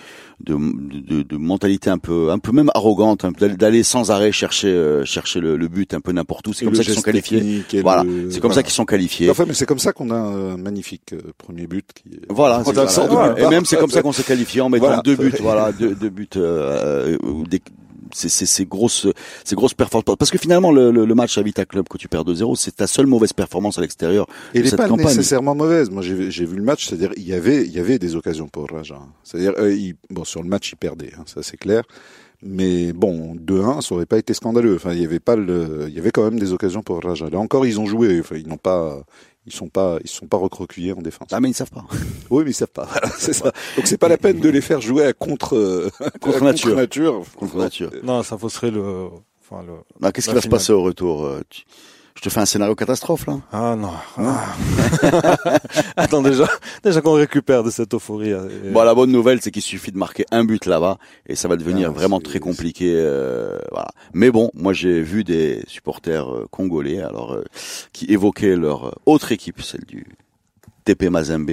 de, 0.41 0.57
de, 0.57 1.23
de 1.23 1.37
mentalité 1.37 1.91
un 1.91 1.99
peu, 1.99 2.31
un 2.31 2.39
peu 2.39 2.53
même 2.53 2.71
arrogante, 2.75 3.25
peu 3.37 3.49
d'aller- 3.49 3.83
sans 3.83 4.11
arrêt 4.11 4.31
chercher, 4.31 4.69
euh, 4.69 5.05
chercher 5.05 5.41
le, 5.41 5.57
le 5.57 5.69
but 5.69 5.95
un 5.95 6.01
peu 6.01 6.13
n'importe 6.13 6.47
où. 6.49 6.53
C'est 6.53 6.65
comme 6.67 6.75
le 6.75 6.79
ça 6.79 6.85
qu'ils 6.85 6.95
sont 6.95 7.03
qualifiés. 7.03 7.65
Voilà, 7.83 8.05
c'est 8.31 8.41
comme 8.41 8.53
ça 8.53 8.63
qu'ils 8.63 8.73
sont 8.73 8.85
qualifiés. 8.85 9.31
Enfin, 9.31 9.45
mais 9.49 9.55
c'est 9.55 9.67
comme 9.67 9.79
ça 9.79 9.93
qu'on 9.93 10.11
a 10.11 10.15
un 10.17 10.57
magnifique 10.57 11.13
euh, 11.15 11.21
premier 11.39 11.67
but 11.67 11.87
qui. 11.95 12.11
est- 12.15 12.21
Voilà, 12.31 12.63
Voilà. 13.09 13.39
Et 13.41 13.49
même 13.49 13.65
c'est 13.65 13.77
comme 13.79 13.91
ça 13.91 14.03
qu'on 14.03 14.13
s'est 14.13 14.23
qualifié 14.23 14.61
en 14.61 14.69
mettant 14.69 14.85
deux 15.03 15.17
buts, 15.17 15.33
voilà, 15.41 15.73
deux, 15.73 15.95
deux 15.95 16.11
buts, 16.11 16.29
euh, 16.37 17.17
euh, 17.23 17.45
des- 17.49 17.63
c'est 18.13 18.29
c'est 18.29 18.47
ces 18.47 18.65
grosses, 18.67 19.07
ces 19.45 19.55
grosses 19.55 19.75
performances. 19.75 20.17
Parce 20.19 20.31
que 20.31 20.39
finalement, 20.39 20.73
le, 20.73 20.91
le, 20.91 21.05
le 21.05 21.15
match 21.15 21.37
à 21.39 21.43
Vita 21.43 21.65
Club 21.65 21.89
que 21.89 21.99
tu 21.99 22.09
perds 22.09 22.25
2-0, 22.25 22.57
c'est 22.57 22.77
ta 22.77 22.87
seule 22.87 23.07
mauvaise 23.07 23.33
performance 23.33 23.79
à 23.79 23.81
l'extérieur 23.81 24.27
Et 24.29 24.31
de 24.31 24.59
elle 24.59 24.63
n'est 24.65 24.71
cette 24.71 24.79
pas 24.79 24.89
campagne. 24.89 25.07
nécessairement 25.07 25.55
mauvaise. 25.55 25.91
Moi, 25.91 26.03
j'ai 26.03 26.15
vu- 26.45 26.57
le 26.57 26.63
match, 26.63 26.87
c'est-à-dire 26.89 27.11
il 27.17 27.27
y 27.27 27.33
avait 27.35 27.65
il 27.65 27.73
y 27.73 27.79
avait 27.81 27.99
des 27.99 28.17
occasions 28.17 28.49
pour 28.49 28.69
Raja. 28.71 28.99
C'est-à-dire 29.25 29.53
euh, 29.59 29.77
bon 30.11 30.25
sur 30.25 30.43
le 30.43 30.49
match 30.49 30.71
il 30.73 30.77
perdait, 30.77 31.13
hein, 31.19 31.23
ça 31.27 31.43
c'est 31.43 31.57
clair. 31.57 31.83
Mais 32.41 32.93
bon, 32.93 33.35
2-1, 33.35 33.81
ça 33.81 33.95
aurait 33.97 34.07
pas 34.07 34.19
été 34.19 34.33
scandaleux. 34.33 34.77
Enfin, 34.77 34.93
il 34.93 35.03
y 35.03 35.05
avait 35.05 35.19
pas 35.19 35.35
le, 35.35 35.87
il 35.89 35.95
y 35.95 35.99
avait 35.99 36.13
quand 36.13 36.23
même 36.23 36.39
des 36.39 36.53
occasions 36.53 36.83
pour 36.83 37.03
Raja. 37.03 37.29
Là 37.31 37.39
encore, 37.41 37.67
ils 37.67 37.81
ont 37.81 37.87
joué. 37.87 38.21
Enfin, 38.21 38.37
ils 38.37 38.47
n'ont 38.47 38.57
pas, 38.57 39.03
ils 39.49 39.55
sont 39.55 39.69
pas, 39.69 39.99
ils 40.05 40.09
sont 40.11 40.27
pas 40.27 40.37
recroquevillés 40.37 40.93
en 40.93 41.03
défense. 41.03 41.29
Ah 41.33 41.41
mais 41.41 41.51
ils 41.51 41.55
savent 41.55 41.71
pas. 41.71 41.85
Oui, 42.31 42.45
mais 42.45 42.51
ils 42.51 42.55
savent 42.55 42.69
pas. 42.69 42.85
Voilà, 42.85 43.09
c'est 43.19 43.33
ça. 43.33 43.53
Donc 43.77 43.87
c'est 43.87 43.97
pas 43.99 44.09
la 44.09 44.19
peine 44.19 44.39
de 44.39 44.49
les 44.51 44.61
faire 44.61 44.81
jouer 44.81 45.05
à 45.07 45.13
contre, 45.15 45.57
euh, 45.57 45.91
Contre 46.21 46.39
à 46.43 46.45
nature. 46.45 46.77
nature. 46.77 47.23
Contre 47.37 47.57
nature. 47.57 47.91
non, 48.03 48.23
ça 48.23 48.37
fausserait 48.37 48.71
le, 48.71 49.09
enfin, 49.41 49.63
le, 49.67 49.73
Ah, 50.03 50.13
Qu'est-ce 50.13 50.29
qui 50.29 50.35
va 50.35 50.41
se 50.43 50.49
passer 50.49 50.73
au 50.73 50.83
retour 50.83 51.25
euh, 51.25 51.41
tu- 51.49 51.65
Je 52.19 52.23
te 52.25 52.31
fais 52.31 52.41
un 52.41 52.47
scénario 52.47 52.75
catastrophe 52.75 53.27
là. 53.29 53.39
Ah 53.53 53.77
non. 53.79 53.93
Ah. 54.17 55.59
Attends 55.97 56.21
déjà, 56.21 56.49
déjà 56.83 57.01
qu'on 57.01 57.13
récupère 57.13 57.63
de 57.63 57.71
cette 57.71 57.95
euphorie. 57.95 58.33
euh, 58.33 58.73
Bon, 58.73 58.83
la 58.83 58.93
bonne 58.93 59.13
nouvelle, 59.13 59.41
c'est 59.41 59.53
qu'il 59.53 59.63
suffit 59.63 59.93
de 59.93 59.99
marquer 59.99 60.25
un 60.33 60.45
but 60.45 60.67
là-bas 60.67 60.99
et 61.29 61.37
ça 61.37 61.47
va 61.47 61.55
devenir 61.57 61.91
Ah, 61.91 61.93
vraiment 61.93 62.19
très 62.21 62.41
compliqué. 62.41 62.93
euh, 62.97 63.57
voilà. 63.71 63.87
Mais 64.15 64.33
bon, 64.33 64.51
moi 64.55 64.73
j'ai 64.73 65.01
vu 65.01 65.23
des 65.23 65.63
supporters 65.69 66.29
euh, 66.29 66.47
congolais 66.51 67.01
alors 67.01 67.35
euh, 67.35 67.45
qui 67.93 68.07
évoquaient 68.07 68.57
leur 68.57 68.87
euh, 68.89 68.93
autre 69.07 69.31
équipe, 69.31 69.63
celle 69.63 69.85
du 69.85 70.05
TP 70.85 71.05
Mazembe. 71.11 71.53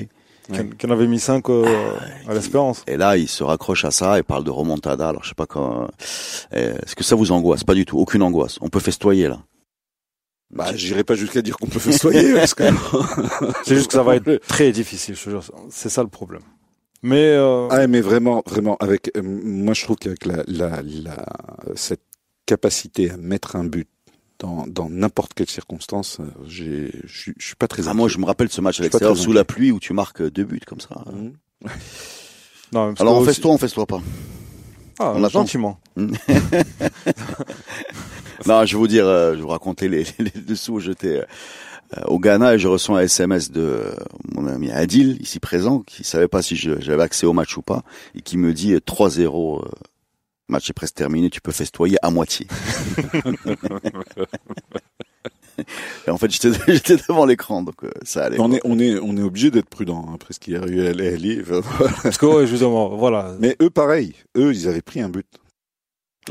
qu'on 0.49 0.69
qu'on 0.81 0.91
avait 0.91 1.05
mis 1.05 1.19
5 1.19 1.45
à 2.27 2.33
l'espérance. 2.33 2.83
Et 2.87 2.97
là, 2.97 3.17
ils 3.17 3.27
se 3.29 3.43
raccrochent 3.43 3.85
à 3.85 3.91
ça 3.91 4.17
et 4.17 4.23
parlent 4.23 4.43
de 4.43 4.49
remontada. 4.51 5.09
Alors 5.09 5.23
je 5.23 5.29
sais 5.29 5.35
pas 5.35 5.45
quand. 5.45 5.83
euh, 6.53 6.73
Est-ce 6.83 6.95
que 6.95 7.03
ça 7.03 7.15
vous 7.15 7.31
angoisse? 7.31 7.63
Pas 7.63 7.75
du 7.75 7.85
tout. 7.85 7.99
Aucune 7.99 8.23
angoisse. 8.23 8.57
On 8.61 8.69
peut 8.69 8.79
festoyer 8.79 9.27
là. 9.27 9.37
Bah, 10.51 10.75
j'irai 10.75 11.03
pas 11.03 11.15
jusqu'à 11.15 11.41
dire 11.41 11.57
qu'on 11.57 11.67
peut 11.67 11.79
festoyer, 11.79 12.33
parce 12.33 12.53
que 12.53 12.63
C'est 13.65 13.75
juste 13.75 13.87
que 13.87 13.93
ça 13.93 14.03
va 14.03 14.15
être 14.15 14.35
très 14.47 14.71
difficile, 14.71 15.15
je 15.15 15.23
te 15.23 15.29
jure. 15.29 15.43
C'est 15.69 15.89
ça 15.89 16.01
le 16.03 16.09
problème. 16.09 16.43
Mais 17.03 17.23
euh, 17.33 17.67
Ah, 17.71 17.87
mais 17.87 18.01
vraiment, 18.01 18.41
vraiment, 18.45 18.77
avec, 18.79 19.11
euh, 19.17 19.21
moi, 19.23 19.73
je 19.73 19.83
trouve 19.83 19.97
qu'avec 19.97 20.25
la, 20.25 20.43
la, 20.47 20.81
la, 20.83 21.25
cette 21.75 22.01
capacité 22.45 23.09
à 23.11 23.17
mettre 23.17 23.55
un 23.55 23.63
but 23.65 23.87
dans, 24.39 24.65
dans 24.67 24.89
n'importe 24.89 25.33
quelle 25.33 25.49
circonstance, 25.49 26.19
euh, 26.19 26.25
j'ai, 26.47 26.91
je 27.05 27.31
suis- 27.37 27.55
pas 27.57 27.67
très 27.67 27.87
Ah, 27.87 27.93
moi, 27.93 28.07
je 28.07 28.17
me 28.17 28.25
rappelle 28.25 28.49
ce 28.49 28.61
match 28.61 28.79
très 28.89 29.15
sous 29.15 29.33
la 29.33 29.43
pluie 29.45 29.71
où 29.71 29.79
tu 29.79 29.93
marques 29.93 30.21
deux 30.23 30.43
buts 30.45 30.61
comme 30.65 30.79
ça. 30.81 31.03
Mhm. 31.11 31.33
non, 32.71 32.93
Alors 32.99 33.15
on 33.15 33.19
aussi- 33.19 33.27
festoie, 33.33 33.51
on 33.51 33.57
festoie 33.57 33.85
pas. 33.85 34.01
Ah, 34.99 35.13
on 35.15 35.27
gentiment. 35.29 35.79
Non, 38.45 38.65
je 38.65 38.73
vais 38.73 38.79
vous 38.79 38.87
dire, 38.87 39.07
euh, 39.07 39.31
je 39.31 39.37
vais 39.37 39.41
vous 39.41 39.47
raconter 39.47 39.87
les, 39.87 40.05
les 40.19 40.41
dessous. 40.41 40.79
J'étais 40.79 41.23
euh, 41.97 42.01
au 42.07 42.19
Ghana 42.19 42.55
et 42.55 42.59
je 42.59 42.67
reçois 42.67 42.99
un 42.99 43.03
SMS 43.03 43.51
de 43.51 43.93
mon 44.33 44.47
ami 44.47 44.71
Adil, 44.71 45.21
ici 45.21 45.39
présent, 45.39 45.81
qui 45.81 46.03
savait 46.03 46.27
pas 46.27 46.41
si 46.41 46.55
j'avais 46.55 47.03
accès 47.03 47.27
au 47.27 47.33
match 47.33 47.55
ou 47.57 47.61
pas, 47.61 47.83
et 48.15 48.21
qui 48.21 48.37
me 48.37 48.53
dit 48.53 48.73
euh, 48.73 48.79
3-0, 48.79 49.61
euh, 49.61 49.65
match 50.47 50.67
est 50.69 50.73
presque 50.73 50.95
terminé, 50.95 51.29
tu 51.29 51.41
peux 51.41 51.51
festoyer 51.51 51.97
à 52.01 52.09
moitié. 52.09 52.47
et 56.07 56.09
en 56.09 56.17
fait, 56.17 56.31
j'étais 56.31 56.97
devant 56.97 57.25
l'écran, 57.25 57.61
donc 57.61 57.75
ça 58.01 58.25
allait. 58.25 58.39
On 58.39 58.51
est, 58.51 58.61
on 58.63 58.79
est, 58.79 58.97
on 58.99 59.15
est 59.15 59.23
obligé 59.23 59.51
d'être 59.51 59.69
prudent, 59.69 60.07
hein, 60.09 60.13
après 60.15 60.33
ce 60.33 60.39
qu'il 60.39 60.53
y 60.53 60.57
a 60.57 60.65
eu 60.65 60.87
à. 60.87 60.93
Parce 62.01 62.17
que 62.17 62.25
ouais, 62.25 62.47
justement, 62.47 62.89
voilà. 62.95 63.35
Mais 63.39 63.55
eux, 63.61 63.69
pareil. 63.69 64.15
Eux, 64.35 64.51
ils 64.53 64.67
avaient 64.67 64.81
pris 64.81 65.01
un 65.01 65.09
but. 65.09 65.27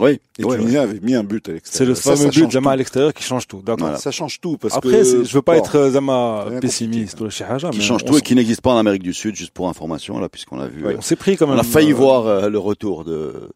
Oui, 0.01 0.19
Et 0.41 0.45
ouais, 0.45 0.77
avait 0.77 0.99
mis 1.01 1.15
un 1.15 1.23
but 1.23 1.49
à 1.49 1.53
C'est 1.53 1.55
l'extérieur. 1.55 1.89
le 1.91 1.95
Ça, 1.95 2.03
ça 2.03 2.17
fameux 2.17 2.31
but 2.31 2.51
Zama 2.53 2.73
à 2.73 2.77
l'extérieur 2.77 3.15
qui 3.15 3.23
change 3.23 3.47
tout. 3.47 3.59
D'accord. 3.63 3.79
Voilà. 3.79 3.97
Ça 3.99 4.11
change 4.11 4.41
tout, 4.41 4.57
parce 4.57 4.75
Après, 4.75 4.91
que. 4.91 5.05
c'est- 5.05 5.25
je 5.25 5.35
veux 5.35 5.43
pas 5.43 5.53
bon, 5.55 5.59
être 5.65 5.77
euh, 5.77 5.91
Zama 5.93 6.47
pessimiste 6.61 7.21
ou 7.21 7.27
Haja, 7.27 7.71
qui 7.71 7.79
mais 7.79 7.85
change 7.85 8.05
tout 8.05 8.19
et 8.19 8.21
qui 8.21 8.35
n'existe 8.35 8.61
pas 8.61 8.73
en 8.73 8.77
Amérique 8.79 9.05
du 9.05 9.13
Sud, 9.15 9.37
juste 9.37 9.53
pour 9.53 9.69
information, 9.69 10.19
là, 10.19 10.29
puisqu'on 10.29 10.59
a 10.59 10.67
vu. 10.67 10.85
Ouais. 10.85 10.95
euh, 10.95 10.99
on 10.99 11.01
s'est 11.01 11.15
pris 11.15 11.37
quand 11.37 11.47
même. 11.47 11.55
on 11.57 11.61
a 11.61 11.63
failli 11.63 11.93
euh, 11.93 11.97
voir 11.97 12.27
euh, 12.27 12.49
le 12.49 12.59
retour 12.59 13.05
de. 13.05 13.51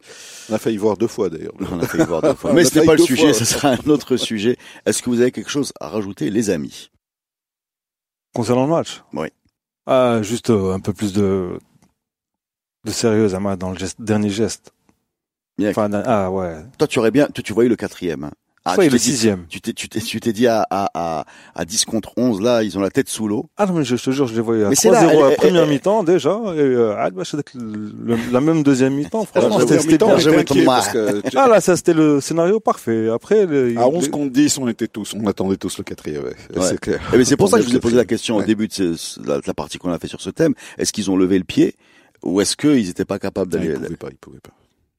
On 0.48 0.54
a 0.54 0.58
failli 0.58 0.76
voir 0.76 0.96
deux 0.96 1.08
fois, 1.08 1.28
d'ailleurs. 1.28 1.54
On 1.72 1.80
a 1.80 1.86
failli 1.88 2.04
voir 2.04 2.22
deux 2.22 2.34
fois. 2.34 2.52
Mais 2.54 2.64
ce 2.64 2.78
n'est 2.78 2.86
pas 2.86 2.94
le 2.94 3.02
sujet, 3.02 3.32
ce 3.32 3.44
sera 3.44 3.70
un 3.70 3.88
autre 3.90 4.16
sujet. 4.16 4.56
Est-ce 4.86 5.02
que 5.02 5.10
vous 5.10 5.20
avez 5.20 5.32
quelque 5.32 5.50
chose 5.50 5.72
à 5.80 5.88
rajouter, 5.88 6.30
les 6.30 6.50
amis? 6.50 6.90
Concernant 8.32 8.64
le 8.66 8.70
match? 8.70 9.02
Oui. 9.12 9.26
Ah, 9.86 10.20
juste 10.22 10.50
euh, 10.50 10.72
un 10.74 10.78
peu 10.80 10.92
plus 10.92 11.12
de 11.12 11.58
de 12.84 12.90
sérieux, 12.92 13.26
Zama, 13.28 13.56
dans 13.56 13.70
le 13.72 13.76
geste- 13.78 14.00
dernier 14.00 14.30
geste. 14.30 14.72
Bien. 15.58 15.70
Enfin, 15.70 15.90
ah 15.92 16.30
ouais. 16.30 16.54
Toi, 16.78 16.86
tu 16.86 16.98
aurais 16.98 17.10
bien, 17.10 17.26
toi, 17.26 17.42
tu 17.42 17.52
voyais 17.52 17.68
le 17.68 17.76
quatrième. 17.76 18.24
hein. 18.24 18.30
Ah, 18.64 18.74
Soit 18.74 18.84
tu 18.84 18.90
dit- 18.90 18.98
sixième. 18.98 19.46
Tu 19.48 19.62
t'es, 19.62 19.72
tu 19.72 19.88
t'es, 19.88 19.98
tu 19.98 20.20
t'es 20.20 20.32
dit 20.34 20.46
à, 20.46 20.60
à, 20.68 20.90
à, 20.92 21.24
à 21.54 21.64
10 21.64 21.86
contre 21.86 22.10
11, 22.18 22.42
là, 22.42 22.62
ils 22.62 22.76
ont 22.76 22.82
la 22.82 22.90
tête 22.90 23.08
sous 23.08 23.26
l'eau. 23.26 23.48
Ah 23.56 23.64
non, 23.64 23.72
mais 23.72 23.84
je, 23.84 23.96
je 23.96 24.04
te 24.04 24.10
jure, 24.10 24.26
je 24.26 24.34
les 24.34 24.42
voyais 24.42 24.64
à 24.64 24.68
Mais 24.68 24.74
c'est 24.74 24.90
3-0 24.90 24.92
là, 24.92 25.00
elle- 25.10 25.18
à 25.18 25.22
la 25.22 25.30
elle- 25.30 25.36
première 25.36 25.66
mi-temps 25.66 26.02
déjà. 26.04 26.30
Et 26.54 26.58
euh, 26.58 26.94
ah, 26.98 27.08
bah, 27.10 27.22
c'est 27.24 27.38
le- 27.54 27.92
le- 28.04 28.18
la 28.30 28.40
même 28.42 28.62
deuxième 28.62 28.92
mi-temps. 28.94 29.24
Franchement, 29.32 29.58
c'était 29.60 29.96
bien. 29.96 30.42
tu- 30.44 30.66
Ah 31.36 31.48
là, 31.48 31.60
ça 31.62 31.76
c'était 31.78 31.94
le 31.94 32.20
scénario 32.20 32.60
parfait. 32.60 33.08
Après, 33.08 33.46
le- 33.46 33.78
à 33.78 33.88
11 33.88 34.04
le- 34.06 34.10
contre 34.10 34.32
10, 34.32 34.58
on 34.58 34.68
était 34.68 34.88
tous, 34.88 35.14
on 35.14 35.26
attendait 35.26 35.56
tous 35.56 35.78
le 35.78 35.84
quatrième. 35.84 36.24
Ouais. 36.24 36.34
Ouais. 36.56 36.62
C'est 36.68 36.78
clair. 36.78 37.00
Eh 37.14 37.16
ben, 37.16 37.24
c'est 37.24 37.36
pour 37.38 37.48
ça 37.48 37.56
que 37.58 37.62
je 37.64 37.70
vous 37.70 37.76
ai 37.76 37.80
posé 37.80 37.96
la 37.96 38.04
question 38.04 38.36
au 38.36 38.40
Ouais. 38.40 38.44
début 38.44 38.68
de 38.68 38.72
ce- 38.74 38.96
ce- 38.96 39.26
la, 39.26 39.40
la 39.46 39.54
partie 39.54 39.78
qu'on 39.78 39.92
a 39.92 39.98
fait 39.98 40.08
sur 40.08 40.20
ce 40.20 40.28
thème. 40.28 40.52
Est-ce 40.76 40.92
qu'ils 40.92 41.10
ont 41.10 41.16
levé 41.16 41.38
le 41.38 41.44
pied 41.44 41.74
ou 42.22 42.42
est-ce 42.42 42.54
qu'ils 42.54 42.86
n'étaient 42.86 43.06
pas 43.06 43.18
capables 43.18 43.50
d'aller 43.50 43.68
il 43.68 43.74
pouvait 43.80 43.96
pas, 43.96 44.08
il 44.10 44.16
pouvait 44.16 44.40
pas. 44.40 44.50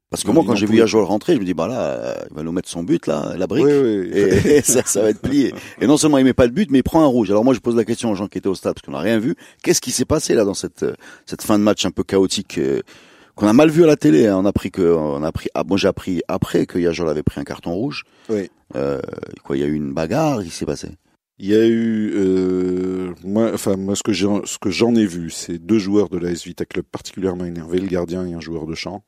Parce 0.09 0.23
que 0.23 0.31
moi, 0.31 0.43
quand 0.45 0.55
j'ai 0.55 0.65
vu 0.65 0.77
Yajol 0.77 1.03
rentrer, 1.03 1.35
je 1.35 1.39
me 1.39 1.45
dis, 1.45 1.53
bah 1.53 1.67
là, 1.67 2.17
il 2.31 2.35
va 2.35 2.41
nous 2.41 2.51
mettre 2.51 2.67
son 2.67 2.81
but, 2.81 3.05
là, 3.05 3.35
la 3.37 3.45
brique. 3.45 3.65
Oui, 3.65 3.71
oui. 3.71 4.09
Et, 4.11 4.57
et 4.57 4.61
ça, 4.63 4.83
ça 4.83 5.01
va 5.03 5.09
être 5.09 5.21
plié. 5.21 5.53
Et 5.81 5.87
non 5.87 5.97
seulement 5.97 6.17
il 6.17 6.25
met 6.25 6.33
pas 6.33 6.47
de 6.47 6.53
but, 6.53 6.71
mais 6.71 6.79
il 6.79 6.83
prend 6.83 7.03
un 7.03 7.07
rouge. 7.07 7.29
Alors 7.29 7.43
moi, 7.43 7.53
je 7.53 7.59
pose 7.59 7.75
la 7.75 7.85
question 7.85 8.09
aux 8.09 8.15
gens 8.15 8.27
qui 8.27 8.39
étaient 8.39 8.47
au 8.47 8.55
stade, 8.55 8.73
parce 8.73 8.85
qu'on 8.85 8.93
n'a 8.93 8.99
rien 8.99 9.19
vu. 9.19 9.35
Qu'est-ce 9.61 9.81
qui 9.81 9.91
s'est 9.91 10.05
passé 10.05 10.33
là 10.33 10.45
dans 10.45 10.55
cette 10.55 10.85
cette 11.25 11.43
fin 11.43 11.59
de 11.59 11.63
match 11.63 11.85
un 11.85 11.91
peu 11.91 12.03
chaotique 12.03 12.57
euh, 12.57 12.81
qu'on 13.35 13.47
a 13.47 13.53
mal 13.53 13.69
vu 13.69 13.83
à 13.83 13.87
la 13.87 13.95
télé 13.95 14.27
hein. 14.27 14.37
On 14.37 14.45
a 14.45 14.49
appris 14.49 14.71
que, 14.71 14.81
on 14.81 15.21
a 15.23 15.27
appris. 15.27 15.49
Ah, 15.53 15.63
moi, 15.63 15.77
j'ai 15.77 15.87
appris 15.87 16.21
après 16.27 16.65
que 16.65 16.79
Yajol 16.79 17.07
avait 17.07 17.23
pris 17.23 17.39
un 17.39 17.43
carton 17.43 17.73
rouge. 17.73 18.03
Oui. 18.29 18.49
Euh, 18.75 18.99
quoi, 19.43 19.57
il 19.57 19.59
y 19.61 19.63
a 19.63 19.67
eu 19.67 19.73
une 19.73 19.93
bagarre. 19.93 20.43
Qui 20.43 20.49
s'est 20.49 20.65
passé? 20.65 20.89
Il 21.41 21.47
y 21.47 21.55
a 21.55 21.65
eu, 21.65 22.11
euh, 22.15 23.13
moi, 23.23 23.51
enfin, 23.53 23.77
moi, 23.77 23.95
ce 23.95 24.03
que 24.03 24.11
j'ai, 24.11 24.27
ce 24.43 24.57
que 24.57 24.71
j'en 24.71 24.93
ai 24.95 25.05
vu, 25.05 25.29
c'est 25.29 25.57
deux 25.57 25.79
joueurs 25.79 26.09
de 26.09 26.17
l'AS 26.17 26.43
Vita 26.43 26.65
Club 26.65 26.83
particulièrement 26.91 27.45
énervés, 27.45 27.79
le 27.79 27.87
gardien 27.87 28.25
et 28.27 28.33
un 28.33 28.41
joueur 28.41 28.65
de 28.65 28.75
champ, 28.75 29.03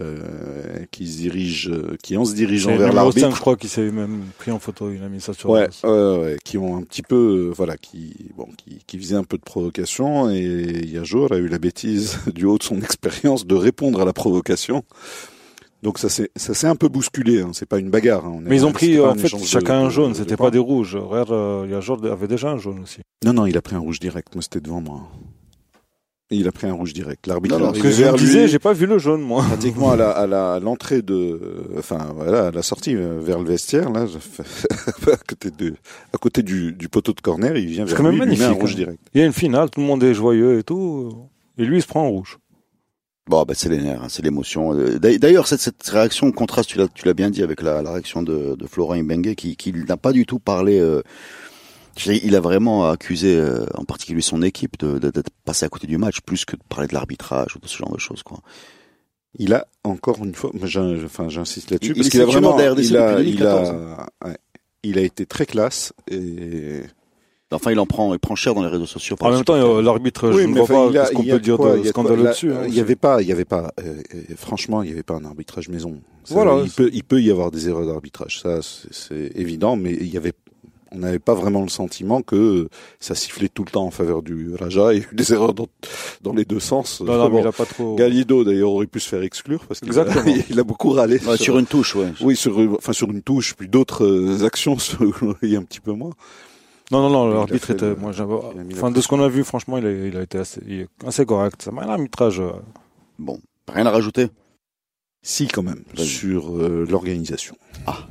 euh, 0.00 0.84
qui 0.90 1.06
se 1.06 1.18
dirigent, 1.18 1.70
euh, 1.70 1.96
qui 2.02 2.16
en 2.16 2.24
se 2.24 2.34
dirigeant 2.34 2.70
vers 2.76 2.88
numéro 2.88 3.10
5, 3.12 3.20
l'arbitre. 3.20 3.36
je 3.36 3.40
crois, 3.40 3.56
qui 3.56 3.68
s'est 3.68 3.90
même 3.90 4.22
pris 4.38 4.50
en 4.50 4.58
photo. 4.58 4.90
Il 4.90 5.02
a 5.02 5.08
mis 5.08 5.20
ça 5.20 5.32
sur. 5.32 5.50
Ouais, 5.50 5.68
ouais, 5.84 5.90
ouais, 6.18 6.36
qui 6.44 6.58
ont 6.58 6.76
un 6.76 6.82
petit 6.82 7.02
peu, 7.02 7.48
euh, 7.48 7.52
voilà, 7.54 7.76
qui, 7.76 8.14
bon, 8.36 8.48
qui, 8.56 8.78
qui 8.86 8.98
faisaient 8.98 9.16
un 9.16 9.24
peu 9.24 9.36
de 9.38 9.42
provocation 9.42 10.30
et 10.30 10.86
Yajor 10.86 11.32
a 11.32 11.36
eu 11.36 11.48
la 11.48 11.58
bêtise, 11.58 12.18
du 12.34 12.44
haut 12.44 12.58
de 12.58 12.62
son 12.62 12.78
expérience, 12.80 13.46
de 13.46 13.54
répondre 13.54 14.00
à 14.00 14.04
la 14.04 14.12
provocation. 14.12 14.84
Donc 15.84 16.00
ça 16.00 16.08
s'est, 16.08 16.30
ça 16.34 16.54
s'est 16.54 16.66
un 16.66 16.74
peu 16.74 16.88
bousculé. 16.88 17.40
Hein. 17.40 17.50
C'est 17.52 17.64
pas 17.68 17.78
une 17.78 17.88
bagarre. 17.90 18.26
Hein. 18.26 18.32
On 18.34 18.40
Mais 18.40 18.56
ils 18.56 18.66
ont 18.66 18.72
pris 18.72 18.98
en 18.98 19.14
fait 19.14 19.22
de- 19.36 19.44
chacun 19.44 19.80
un 19.82 19.84
de- 19.84 19.90
jaune. 19.90 20.10
de 20.12 20.16
C'était 20.16 20.36
points. 20.36 20.46
pas 20.48 20.50
des 20.50 20.58
rouges. 20.58 20.96
Regarde, 20.96 21.30
euh, 21.30 21.62
il 21.66 21.70
y 21.70 21.74
a 21.74 21.80
Jord 21.80 22.04
avait 22.04 22.26
déjà 22.26 22.50
un 22.50 22.58
jaune 22.58 22.80
aussi. 22.80 23.00
Non, 23.24 23.32
non, 23.32 23.46
il 23.46 23.56
a 23.56 23.62
pris 23.62 23.76
un 23.76 23.78
rouge 23.78 24.00
direct. 24.00 24.34
Moi, 24.34 24.42
c'était 24.42 24.60
devant 24.60 24.80
moi. 24.80 25.08
Il 26.30 26.46
a 26.46 26.52
pris 26.52 26.66
un 26.66 26.74
rouge 26.74 26.92
direct. 26.92 27.26
L'arbitre 27.26 27.58
Non, 27.58 27.66
non, 27.68 27.72
que 27.72 27.90
je 27.90 28.04
me 28.04 28.10
lui, 28.12 28.18
disais, 28.18 28.48
j'ai 28.48 28.58
pas 28.58 28.74
vu 28.74 28.84
le 28.84 28.98
jaune, 28.98 29.22
moi. 29.22 29.42
pratiquement 29.44 29.92
à 29.92 29.96
la, 29.96 30.10
à 30.10 30.26
la, 30.26 30.54
à 30.54 30.60
l'entrée 30.60 31.00
de, 31.00 31.40
enfin, 31.78 32.12
voilà, 32.14 32.48
à 32.48 32.50
la 32.50 32.60
sortie 32.62 32.94
euh, 32.94 33.18
vers 33.22 33.38
le 33.38 33.46
vestiaire, 33.48 33.88
là, 33.90 34.04
à 35.12 35.16
côté 35.26 35.50
de, 35.50 35.74
à 36.12 36.18
côté 36.18 36.42
du, 36.42 36.72
du 36.72 36.88
poteau 36.90 37.12
de 37.14 37.20
corner, 37.22 37.56
il 37.56 37.66
vient 37.66 37.86
vers 37.86 37.96
quand 37.96 38.02
même 38.02 38.12
lui, 38.12 38.20
il 38.24 38.28
lui 38.28 38.36
met 38.36 38.44
un 38.44 38.48
magnifique, 38.48 38.60
rouge 38.60 38.72
hein. 38.72 38.76
direct. 38.76 38.98
Il 39.14 39.20
y 39.20 39.24
a 39.24 39.26
une 39.26 39.32
finale, 39.32 39.70
tout 39.70 39.80
le 39.80 39.86
monde 39.86 40.02
est 40.02 40.12
joyeux 40.14 40.58
et 40.58 40.62
tout. 40.64 41.10
Et 41.56 41.64
lui, 41.64 41.78
il 41.78 41.82
se 41.82 41.86
prend 41.88 42.02
en 42.02 42.10
rouge. 42.10 42.36
Bon, 43.26 43.42
bah, 43.44 43.54
c'est 43.56 43.68
les 43.70 43.78
nerfs, 43.80 44.02
hein, 44.02 44.08
c'est 44.08 44.22
l'émotion. 44.22 44.74
Euh, 44.74 44.98
d'ailleurs- 44.98 45.46
cette, 45.46 45.60
cette 45.60 45.86
réaction 45.88 46.30
contraste, 46.32 46.68
tu 46.70 46.78
l'as, 46.78 46.88
tu 46.88 47.06
l'as 47.06 47.14
bien 47.14 47.30
dit 47.30 47.42
avec 47.42 47.62
la, 47.62 47.82
la 47.82 47.92
réaction 47.92 48.22
de, 48.22 48.54
de 48.54 48.66
Florent 48.66 48.94
Ibengue, 48.94 49.34
qui, 49.34 49.56
qui 49.56 49.72
n'a 49.72 49.96
pas 49.96 50.12
du 50.12 50.24
tout 50.26 50.38
parlé. 50.38 50.78
euh, 50.78 51.02
il 52.06 52.34
a 52.36 52.40
vraiment 52.40 52.88
accusé, 52.88 53.36
euh, 53.36 53.64
en 53.74 53.84
particulier 53.84 54.20
son 54.22 54.42
équipe, 54.42 54.78
de, 54.78 54.98
de- 54.98 55.10
d'être 55.10 55.30
passé 55.44 55.66
à 55.66 55.68
côté 55.68 55.86
du 55.86 55.98
match, 55.98 56.20
plus 56.20 56.44
que 56.44 56.56
de 56.56 56.62
parler 56.68 56.86
de 56.88 56.94
l'arbitrage 56.94 57.56
ou 57.56 57.58
de 57.58 57.66
ce 57.66 57.76
genre 57.78 57.92
de 57.92 57.98
choses, 57.98 58.22
quoi. 58.22 58.40
Il 59.38 59.52
a 59.52 59.66
encore 59.84 60.24
une 60.24 60.34
fois, 60.34 60.50
enfin, 60.54 61.28
j'insiste 61.28 61.70
là-dessus, 61.70 61.92
Il- 61.92 61.96
parce 61.96 62.08
qu'il 62.08 62.20
a 62.22 62.24
vraiment, 62.26 62.56
de 62.56 62.80
il 62.82 62.96
a, 62.96 63.20
il 63.20 63.36
2014. 63.36 63.68
a, 63.68 64.26
ouais, 64.28 64.36
il 64.82 64.98
a 64.98 65.02
été 65.02 65.26
très 65.26 65.46
classe 65.46 65.92
et 66.10 66.80
Enfin, 67.50 67.70
il 67.72 67.78
en 67.78 67.86
prend, 67.86 68.12
il 68.12 68.18
prend 68.18 68.34
cher 68.34 68.52
dans 68.54 68.60
les 68.62 68.68
réseaux 68.68 68.84
sociaux. 68.84 69.16
par 69.16 69.28
En 69.28 69.32
même 69.32 69.42
temps, 69.42 69.80
l'arbitre, 69.80 70.28
Oui, 70.28 70.42
je 70.42 70.46
ne 70.48 70.52
mais 70.52 70.60
vois 70.60 70.62
enfin, 70.64 70.74
pas 70.74 70.90
il 70.90 70.94
y 70.94 70.98
a- 70.98 71.06
ce 71.06 71.12
qu'on 71.12 71.24
peut 71.24 71.40
dire 71.40 71.56
quoi, 71.56 71.72
de 71.72 71.78
il 71.78 71.86
y 71.86 71.88
a 71.88 71.92
quoi, 71.92 72.02
scandaleux 72.04 72.24
là, 72.24 72.30
dessus. 72.32 72.52
hein, 72.52 72.60
Il 72.66 72.72
y 72.72 72.74
c'est- 72.74 72.80
avait 72.82 72.96
pas, 72.96 73.22
il 73.22 73.28
y 73.28 73.32
avait 73.32 73.46
pas, 73.46 73.72
euh, 73.80 74.02
euh, 74.14 74.20
franchement, 74.36 74.82
il 74.82 74.90
y 74.90 74.92
avait 74.92 75.02
pas 75.02 75.14
un 75.14 75.24
arbitrage 75.24 75.70
maison. 75.70 75.98
Ça, 76.24 76.34
Voilà. 76.34 76.60
il 76.62 76.70
peut, 76.70 76.90
il 76.92 77.04
peut 77.04 77.22
y 77.22 77.30
avoir 77.30 77.50
des 77.50 77.66
erreurs 77.70 77.86
d'arbitrage, 77.86 78.40
ça, 78.42 78.60
c'est 78.60 78.92
c'est 78.92 79.32
évident, 79.34 79.76
mais 79.76 79.94
il 79.94 80.08
y 80.08 80.18
avait, 80.18 80.34
on 80.92 80.98
n'avait 80.98 81.18
pas 81.18 81.34
vraiment 81.34 81.62
le 81.62 81.68
sentiment 81.68 82.22
que 82.22 82.68
ça 83.00 83.14
sifflait 83.14 83.48
tout 83.48 83.64
le 83.64 83.70
temps 83.70 83.84
en 83.84 83.90
faveur 83.90 84.22
du 84.22 84.54
Raja. 84.54 84.92
Il 84.94 84.98
y 85.02 85.04
a 85.04 85.08
eu 85.10 85.14
des 85.14 85.32
erreurs 85.32 85.54
dans, 85.54 85.66
dans 86.22 86.32
les 86.32 86.44
deux 86.44 86.60
sens. 86.60 87.00
Non, 87.00 87.16
non, 87.18 87.28
Bon, 87.28 87.40
il 87.40 87.46
a 87.46 87.52
pas 87.52 87.66
trop. 87.66 87.96
Galido 87.96 88.44
d'ailleurs 88.44 88.70
aurait 88.70 88.86
pu 88.86 89.00
se 89.00 89.08
faire 89.08 89.22
exclure 89.22 89.64
parce 89.66 89.80
qu'il 89.80 89.98
a, 89.98 90.04
il 90.50 90.58
a 90.58 90.64
beaucoup 90.64 90.90
râlé. 90.90 91.18
Ouais, 91.26 91.36
sur 91.36 91.58
une 91.58 91.66
touche, 91.66 91.94
ouais. 91.96 92.12
Oui, 92.22 92.36
sur, 92.36 92.58
enfin 92.76 92.92
sur 92.92 93.10
une 93.10 93.22
touche, 93.22 93.54
puis 93.54 93.68
d'autres 93.68 94.04
euh, 94.06 94.44
actions, 94.46 94.78
sur- 94.78 94.98
il 95.42 95.50
y 95.50 95.56
a 95.56 95.58
un 95.58 95.62
petit 95.64 95.80
peu 95.80 95.92
moins. 95.92 96.12
Non, 96.90 97.02
non, 97.02 97.10
non, 97.10 97.28
l'arbitre 97.34 97.70
était, 97.72 97.84
le- 97.90 97.96
moi, 97.96 98.12
enfin, 98.72 98.90
de 98.90 99.00
ce 99.02 99.08
qu'on 99.08 99.20
a 99.22 99.28
vu, 99.28 99.44
franchement, 99.44 99.76
il 99.76 99.84
a, 99.86 99.90
il 99.90 100.16
a 100.16 100.22
été 100.22 100.38
assez, 100.38 100.62
il 100.66 100.80
est 100.80 100.88
assez 101.06 101.26
correct. 101.26 101.60
Ça 101.60 101.70
m'a 101.70 101.82
un 101.82 101.88
arbitrage. 101.90 102.40
euh, 102.40 102.50
Bon, 103.18 103.38
rien 103.70 103.84
à 103.84 103.90
rajouter? 103.90 104.28
Si, 105.22 105.48
quand 105.48 105.62
même, 105.62 105.82
sur 105.96 106.56
euh, 106.56 106.86
l'organisation. 106.88 107.56
Ah. 107.86 108.06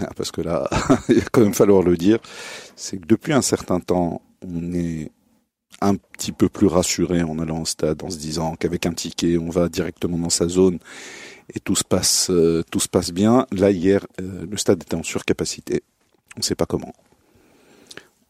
Ah, 0.00 0.08
Parce 0.16 0.30
que 0.32 0.40
là, 0.40 0.68
il 1.08 1.16
va 1.20 1.24
quand 1.32 1.42
même 1.42 1.54
falloir 1.54 1.82
le 1.82 1.96
dire, 1.96 2.18
c'est 2.76 2.96
que 2.98 3.06
depuis 3.06 3.32
un 3.32 3.42
certain 3.42 3.80
temps, 3.80 4.22
on 4.46 4.72
est 4.72 5.10
un 5.80 5.96
petit 5.96 6.32
peu 6.32 6.48
plus 6.48 6.66
rassuré 6.66 7.22
en 7.22 7.38
allant 7.38 7.62
au 7.62 7.64
stade, 7.66 8.02
en 8.02 8.10
se 8.10 8.16
disant 8.18 8.54
qu'avec 8.56 8.86
un 8.86 8.92
ticket, 8.92 9.38
on 9.38 9.50
va 9.50 9.68
directement 9.68 10.18
dans 10.18 10.30
sa 10.30 10.48
zone 10.48 10.78
et 11.54 11.60
tout 11.60 11.76
se 11.76 11.84
passe, 11.84 12.28
euh, 12.30 12.62
tout 12.70 12.80
se 12.80 12.88
passe 12.88 13.12
bien. 13.12 13.46
Là, 13.52 13.70
hier, 13.70 14.06
euh, 14.20 14.46
le 14.50 14.56
stade 14.56 14.82
était 14.82 14.94
en 14.96 15.02
surcapacité. 15.02 15.82
On 16.36 16.40
ne 16.40 16.42
sait 16.44 16.54
pas 16.54 16.66
comment. 16.66 16.92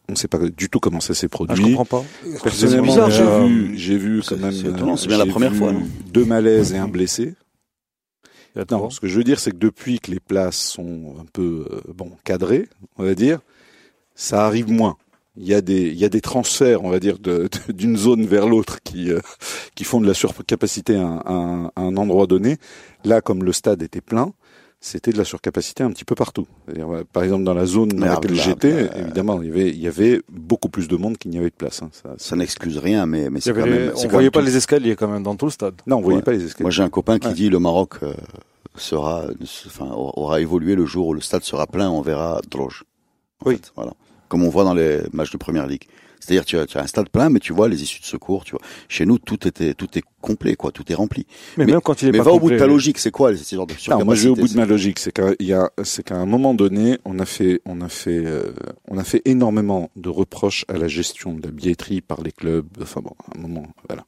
On 0.08 0.14
sait 0.16 0.28
pas 0.28 0.38
du 0.38 0.68
tout 0.68 0.80
comment 0.80 1.00
ça 1.00 1.14
s'est 1.14 1.26
Ah, 1.26 1.28
je 1.32 1.44
produit. 1.46 1.74
comprends 1.74 2.02
pas. 2.02 2.04
Personnellement, 2.42 3.08
j'ai 3.08 3.24
vu, 3.48 3.78
j'ai 3.78 3.96
vu 3.96 4.18
quand 4.20 4.36
c'est- 4.36 4.36
même. 4.36 4.52
c'est 4.52 4.66
euh, 4.66 5.06
bien 5.08 5.16
la 5.18 5.26
première 5.26 5.54
fois, 5.54 5.72
Deux 6.12 6.24
malaises 6.26 6.72
et 6.74 6.76
un 6.78 6.88
blessé. 6.88 7.34
Non, 8.70 8.90
ce 8.90 9.00
que 9.00 9.08
je 9.08 9.16
veux 9.16 9.24
dire, 9.24 9.40
c'est 9.40 9.50
que 9.50 9.56
depuis 9.56 9.98
que 9.98 10.10
les 10.10 10.20
places 10.20 10.58
sont 10.58 11.16
un 11.20 11.24
peu 11.32 11.66
euh, 11.70 11.80
bon 11.92 12.12
cadrées, 12.22 12.68
on 12.96 13.04
va 13.04 13.14
dire, 13.14 13.40
ça 14.14 14.46
arrive 14.46 14.70
moins. 14.70 14.96
Il 15.36 15.44
y 15.44 15.54
a 15.54 15.60
des 15.60 15.88
il 15.88 15.98
y 15.98 16.04
a 16.04 16.08
des 16.08 16.20
transferts, 16.20 16.84
on 16.84 16.90
va 16.90 17.00
dire, 17.00 17.18
d'une 17.68 17.96
zone 17.96 18.24
vers 18.26 18.46
l'autre 18.46 18.80
qui 18.82 19.10
euh, 19.10 19.18
qui 19.74 19.82
font 19.82 20.00
de 20.00 20.06
la 20.06 20.14
surcapacité 20.14 20.94
à 20.96 21.72
un 21.74 21.96
endroit 21.96 22.28
donné. 22.28 22.58
Là, 23.04 23.20
comme 23.20 23.42
le 23.42 23.52
stade 23.52 23.82
était 23.82 24.00
plein, 24.00 24.32
c'était 24.86 25.12
de 25.12 25.16
la 25.18 25.24
surcapacité 25.24 25.82
un 25.82 25.90
petit 25.90 26.04
peu 26.04 26.14
partout. 26.14 26.46
Par 27.12 27.22
exemple, 27.22 27.42
dans 27.44 27.54
la 27.54 27.64
zone 27.64 27.88
dans 27.88 28.04
laquelle 28.06 28.34
j'étais, 28.34 28.84
là. 28.84 28.98
évidemment, 28.98 29.40
il 29.40 29.48
y 29.48 29.50
avait 29.50 29.68
il 29.70 29.80
y 29.80 29.88
avait 29.88 30.20
beaucoup 30.30 30.68
plus 30.68 30.88
de 30.88 30.96
monde 30.96 31.16
qu'il 31.16 31.30
n'y 31.30 31.38
avait 31.38 31.48
de 31.48 31.54
place. 31.54 31.82
hein. 31.82 31.88
Ça- 31.92 32.14
Ça 32.18 32.36
n'excuse 32.36 32.76
rien, 32.76 33.06
mais, 33.06 33.30
mais 33.30 33.40
c'est 33.40 33.54
quand 33.54 33.64
les- 33.64 33.70
même. 33.70 33.92
on 33.96 34.02
quand 34.02 34.08
voyait 34.08 34.30
pas 34.30 34.40
tout- 34.40 34.46
les 34.46 34.56
escaliers 34.56 34.94
quand 34.94 35.08
même 35.08 35.22
dans 35.22 35.36
tout 35.36 35.46
le 35.46 35.50
stade. 35.52 35.74
Non, 35.86 35.96
on 35.96 36.00
voyait 36.02 36.18
Ouais. 36.18 36.22
pas 36.22 36.32
les 36.32 36.44
escaliers. 36.44 36.64
Moi, 36.64 36.70
j'ai 36.70 36.82
un 36.82 36.90
copain 36.90 37.18
qui 37.18 37.28
Ouais. 37.28 37.34
dit 37.34 37.48
le 37.48 37.58
Maroc 37.58 37.94
euh, 38.02 38.12
sera, 38.76 39.24
enfin, 39.66 39.88
aura 39.94 40.40
évolué 40.40 40.74
le 40.74 40.84
jour 40.84 41.08
où 41.08 41.14
le 41.14 41.20
stade 41.22 41.44
sera 41.44 41.66
plein, 41.66 41.88
on 41.90 42.02
verra 42.02 42.40
Droge. 42.50 42.84
Oui. 43.46 43.54
fait, 43.56 43.72
voilà. 43.76 43.92
Comme 44.28 44.42
on 44.42 44.48
voit 44.50 44.64
dans 44.64 44.74
les 44.74 45.00
matchs 45.12 45.30
de 45.32 45.36
première 45.38 45.66
ligue. 45.66 45.84
C'est-à-dire, 46.24 46.44
tu 46.44 46.56
as, 46.58 46.66
tu 46.66 46.78
as 46.78 46.82
un 46.82 46.86
stade 46.86 47.08
plein, 47.10 47.28
mais 47.28 47.38
tu 47.40 47.52
vois 47.52 47.68
les 47.68 47.82
issues 47.82 48.00
de 48.00 48.06
secours, 48.06 48.44
tu 48.44 48.52
vois. 48.52 48.60
Chez 48.88 49.04
nous, 49.06 49.18
tout 49.18 49.46
était, 49.46 49.74
tout 49.74 49.88
est 49.98 50.02
complet, 50.22 50.56
quoi. 50.56 50.72
Tout 50.72 50.90
est 50.90 50.94
rempli. 50.94 51.26
Mais, 51.56 51.66
Mais- 51.66 51.72
même 51.72 51.80
quand 51.82 52.00
il 52.02 52.08
est 52.08 52.12
mais 52.12 52.18
pas 52.18 52.24
va 52.24 52.32
au 52.32 52.40
bout 52.40 52.50
de 52.50 52.58
ta 52.58 52.66
logique, 52.66 52.98
c'est 52.98 53.10
quoi 53.10 53.36
ces 53.36 53.56
genres 53.56 53.66
de 53.66 53.74
Non, 53.90 54.04
moi 54.04 54.14
je 54.14 54.24
vais 54.24 54.28
au 54.30 54.34
bout 54.36 54.48
de 54.48 54.56
ma 54.56 54.64
logique, 54.64 54.98
c'est 54.98 55.12
qu'à 55.12 55.32
il 55.38 55.46
y 55.46 55.52
a, 55.52 55.70
c'est 55.82 56.02
qu'à 56.02 56.16
un 56.16 56.26
moment 56.26 56.54
donné, 56.54 56.98
on 57.04 57.18
a 57.18 57.26
fait, 57.26 57.60
on 57.66 57.80
a 57.82 57.88
fait, 57.88 58.22
euh, 58.24 58.52
on 58.88 58.96
a 58.98 59.04
fait 59.04 59.20
énormément 59.26 59.90
de 59.96 60.08
reproches 60.08 60.64
à 60.68 60.74
la 60.78 60.88
gestion 60.88 61.34
de 61.34 61.42
la 61.42 61.50
billetterie 61.50 62.00
par 62.00 62.22
les 62.22 62.32
clubs. 62.32 62.66
Enfin 62.80 63.00
bon, 63.02 63.12
à 63.34 63.38
un 63.38 63.40
moment, 63.42 63.66
voilà, 63.88 64.04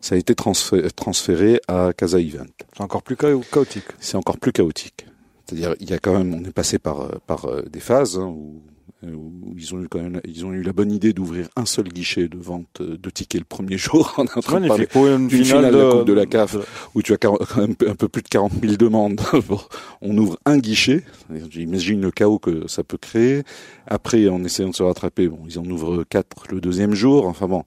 ça 0.00 0.14
a 0.14 0.18
été 0.18 0.34
transféré, 0.34 0.90
transféré 0.90 1.60
à 1.68 1.92
Casa 1.96 2.20
Event. 2.20 2.44
C'est 2.76 2.82
encore 2.82 3.02
plus 3.02 3.16
cha- 3.18 3.28
chaotique. 3.50 3.84
C'est 3.98 4.16
encore 4.16 4.38
plus 4.38 4.52
chaotique. 4.52 5.06
C'est-à-dire, 5.48 5.74
il 5.80 5.88
y 5.88 5.94
a 5.94 5.98
quand 5.98 6.18
même, 6.18 6.34
on 6.34 6.44
est 6.44 6.52
passé 6.52 6.78
par 6.78 7.00
euh, 7.02 7.08
par 7.26 7.46
euh, 7.46 7.62
des 7.70 7.80
phases 7.80 8.18
hein, 8.18 8.26
où, 8.26 8.60
où 9.02 9.54
ils 9.56 9.74
ont 9.74 9.82
eu 9.82 9.88
quand 9.88 10.00
même, 10.00 10.20
ils 10.24 10.46
ont 10.46 10.52
eu 10.52 10.62
la 10.62 10.72
bonne 10.72 10.90
idée 10.90 11.12
d'ouvrir 11.12 11.48
un 11.54 11.66
seul 11.66 11.88
guichet 11.88 12.28
de 12.28 12.38
vente 12.38 12.80
euh, 12.80 12.96
de 12.96 13.10
tickets 13.10 13.40
le 13.40 13.46
premier 13.46 13.78
jour. 13.78 14.14
En 14.16 14.24
train 14.24 14.40
de 14.60 14.66
parler 14.68 14.88
une 14.94 15.30
finale, 15.30 15.44
finale 15.44 15.72
de 15.72 15.78
la 15.78 15.84
de, 15.84 15.90
Coupe 15.90 16.06
de 16.06 16.12
la 16.12 16.26
CAF. 16.26 16.56
où 16.94 17.02
tu 17.02 17.12
as 17.12 17.18
quand 17.18 17.38
même 17.56 17.74
un 17.86 17.94
peu 17.94 18.08
plus 18.08 18.22
de 18.22 18.28
40 18.28 18.52
000 18.62 18.76
demandes. 18.76 19.20
Bon, 19.48 19.60
on 20.00 20.16
ouvre 20.16 20.38
un 20.46 20.58
guichet. 20.58 21.04
J'imagine 21.50 22.00
le 22.00 22.10
chaos 22.10 22.38
que 22.38 22.66
ça 22.68 22.82
peut 22.82 22.96
créer. 22.96 23.42
Après, 23.86 24.28
en 24.28 24.42
essayant 24.42 24.70
de 24.70 24.74
se 24.74 24.82
rattraper, 24.82 25.28
bon, 25.28 25.38
ils 25.46 25.58
en 25.58 25.64
ouvrent 25.66 26.04
quatre 26.04 26.44
le 26.50 26.60
deuxième 26.60 26.94
jour. 26.94 27.26
Enfin 27.26 27.46
bon, 27.46 27.64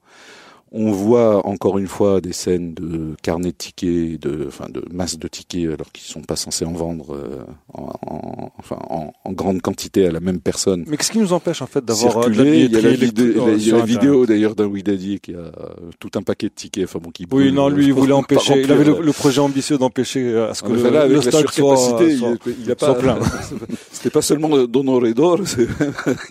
on 0.72 0.92
voit 0.92 1.46
encore 1.46 1.78
une 1.78 1.88
fois 1.88 2.20
des 2.20 2.32
scènes 2.32 2.74
de 2.74 3.14
carnet 3.22 3.48
de 3.50 3.56
tickets, 3.56 4.20
de, 4.22 4.44
enfin, 4.46 4.66
de 4.68 4.84
masse 4.92 5.18
de 5.18 5.26
tickets, 5.26 5.66
alors 5.72 5.90
qu'ils 5.92 6.04
sont 6.04 6.20
pas 6.22 6.36
censés 6.36 6.64
en 6.64 6.72
vendre 6.72 7.14
euh, 7.16 7.38
en, 7.74 7.90
en- 8.06 8.52
enfin, 8.58 8.78
en, 8.88 9.12
en 9.24 9.32
grande 9.32 9.60
quantité 9.62 10.06
à 10.06 10.12
la 10.12 10.20
même 10.20 10.40
personne. 10.40 10.84
Mais 10.86 10.96
qu'est-ce 10.96 11.10
qui 11.10 11.18
nous 11.18 11.32
empêche 11.32 11.60
en 11.62 11.66
fait 11.66 11.84
d'avoir 11.84 12.18
euh, 12.18 12.30
il 12.30 12.70
y 12.72 12.76
a 12.76 12.80
la, 12.80 12.90
vidéo- 12.90 13.48
il 13.56 13.66
y 13.66 13.72
a 13.72 13.78
la 13.78 13.84
vidéo 13.84 14.26
d'ailleurs 14.26 14.54
d'un 14.54 14.66
Widadi 14.66 15.18
qui 15.20 15.34
a 15.34 15.38
euh, 15.38 15.50
tout 15.98 16.10
un 16.16 16.22
paquet 16.22 16.46
de 16.48 16.54
tickets, 16.54 16.84
enfin 16.84 17.00
bon, 17.02 17.10
qui 17.10 17.26
Oui, 17.32 17.52
non, 17.52 17.68
lui, 17.68 17.86
il 17.86 17.90
euh, 17.90 17.94
voulait 17.94 18.12
empêcher. 18.12 18.62
Il 18.62 18.70
avait 18.70 18.84
le, 18.84 19.00
le 19.02 19.12
projet 19.12 19.40
ambitieux 19.40 19.76
d'empêcher 19.78 20.22
euh, 20.22 20.50
à 20.50 20.54
ce 20.54 20.62
que 20.62 20.68
Ah, 20.68 20.70
mais 20.70 20.76
le, 20.76 20.80
voilà, 20.82 21.00
avec 21.00 21.10
le 21.10 21.16
la 21.16 21.22
stade 21.22 21.50
soit, 21.50 21.76
soit- 21.76 22.02
il, 22.04 22.14
il 22.64 22.70
a 22.70 22.74
soit 22.78 22.94
pas, 22.94 22.94
plein. 22.94 23.18
C'était 24.02 24.14
pas 24.14 24.22
seulement 24.22 24.64
d'honneur 24.66 25.04
et 25.04 25.12
d'or, 25.12 25.40
c'est- 25.44 25.68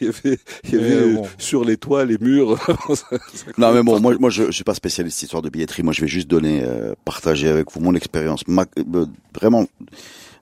il 0.02 0.08
y 0.08 0.10
avait, 0.10 0.40
il 0.64 0.74
y 0.74 0.76
Mais 0.82 0.92
avait 0.94 1.14
bon. 1.14 1.28
sur 1.38 1.64
les 1.64 1.78
toits, 1.78 2.04
les 2.04 2.18
murs. 2.20 2.58
Non 3.60 3.72
mais 3.74 3.84
bon, 3.84 4.00
moi, 4.00 4.16
moi 4.20 4.32
je, 4.32 4.46
je 4.46 4.52
suis 4.52 4.64
pas 4.64 4.74
spécialiste 4.74 5.22
histoire 5.22 5.44
de 5.44 5.50
billetterie. 5.50 5.84
Moi, 5.84 5.94
je 5.94 6.02
vais 6.02 6.08
juste 6.08 6.28
donner, 6.28 6.62
euh, 6.64 6.94
partager 7.06 7.48
avec 7.48 7.72
vous 7.72 7.80
mon 7.80 7.94
expérience. 7.94 8.44
Euh, 8.50 9.06
vraiment, 9.36 9.66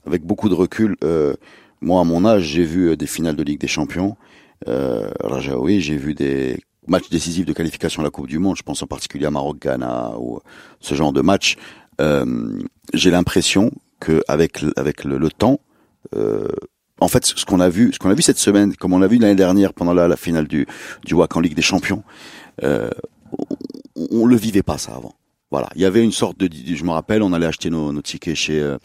avec 0.06 0.24
beaucoup 0.24 0.48
de 0.48 0.54
recul. 0.54 0.96
euh, 1.04 1.34
moi, 1.82 2.00
à 2.00 2.04
mon 2.06 2.24
âge, 2.26 2.44
j'ai 2.44 2.64
vu 2.64 2.92
euh, 2.92 2.96
des 2.96 3.08
finales 3.08 3.36
de 3.36 3.44
Ligue 3.44 3.60
des 3.60 3.68
Champions. 3.68 4.16
Euh, 4.70 5.10
Rajaoui, 5.20 5.82
j'ai 5.82 5.98
vu 5.98 6.14
des 6.14 6.60
matchs 6.88 7.10
décisifs 7.10 7.46
de 7.46 7.52
qualification 7.54 8.02
à 8.02 8.06
la 8.06 8.10
Coupe 8.10 8.28
du 8.28 8.40
Monde. 8.40 8.56
Je 8.56 8.64
pense 8.64 8.82
en 8.82 8.88
particulier 8.88 9.26
à 9.26 9.32
Maroc-Ghana 9.32 10.14
ou 10.18 10.40
ce 10.80 10.96
genre 10.96 11.12
de 11.12 11.22
match. 11.22 11.58
Euh, 12.00 12.26
j'ai 12.94 13.12
l'impression 13.12 13.72
que 14.00 14.24
avec 14.30 14.62
le- 14.62 14.72
avec 14.78 15.04
le, 15.04 15.18
le 15.18 15.30
temps. 15.30 15.60
Euh, 16.16 16.48
en 17.00 17.08
fait, 17.08 17.26
ce 17.26 17.46
qu'on 17.46 17.60
a 17.60 17.70
vu, 17.70 17.92
ce 17.94 18.00
qu'on 18.00 18.10
a 18.10 18.14
vu 18.14 18.22
cette 18.22 18.40
semaine, 18.40 18.76
comme 18.76 18.94
on 18.94 19.00
l'a 19.00 19.08
vu 19.08 19.18
l'année 19.18 19.36
dernière 19.36 19.74
pendant 19.74 19.94
la, 19.94 20.16
finale 20.18 20.48
du 20.48 20.68
du 21.06 21.14
WAC 21.14 21.36
en 21.36 21.40
Ligue 21.40 21.56
des 21.56 21.62
Champions, 21.62 22.04
euh, 22.64 22.90
on, 23.96 24.08
on 24.12 24.26
le 24.26 24.36
vivait 24.36 24.64
pas 24.64 24.78
ça 24.78 24.96
avant. 24.96 25.14
Voilà, 25.50 25.70
il 25.76 25.82
y 25.82 25.86
avait 25.86 26.04
une 26.04 26.12
sorte 26.12 26.38
de, 26.38 26.50
je 26.52 26.84
me 26.84 26.92
rappelle, 26.92 27.24
on 27.24 27.32
allait 27.32 27.46
acheter 27.46 27.70
nos, 27.70 27.94
nos 27.94 28.02
tickets 28.02 28.36
chez, 28.36 28.60
euh, 28.60 28.78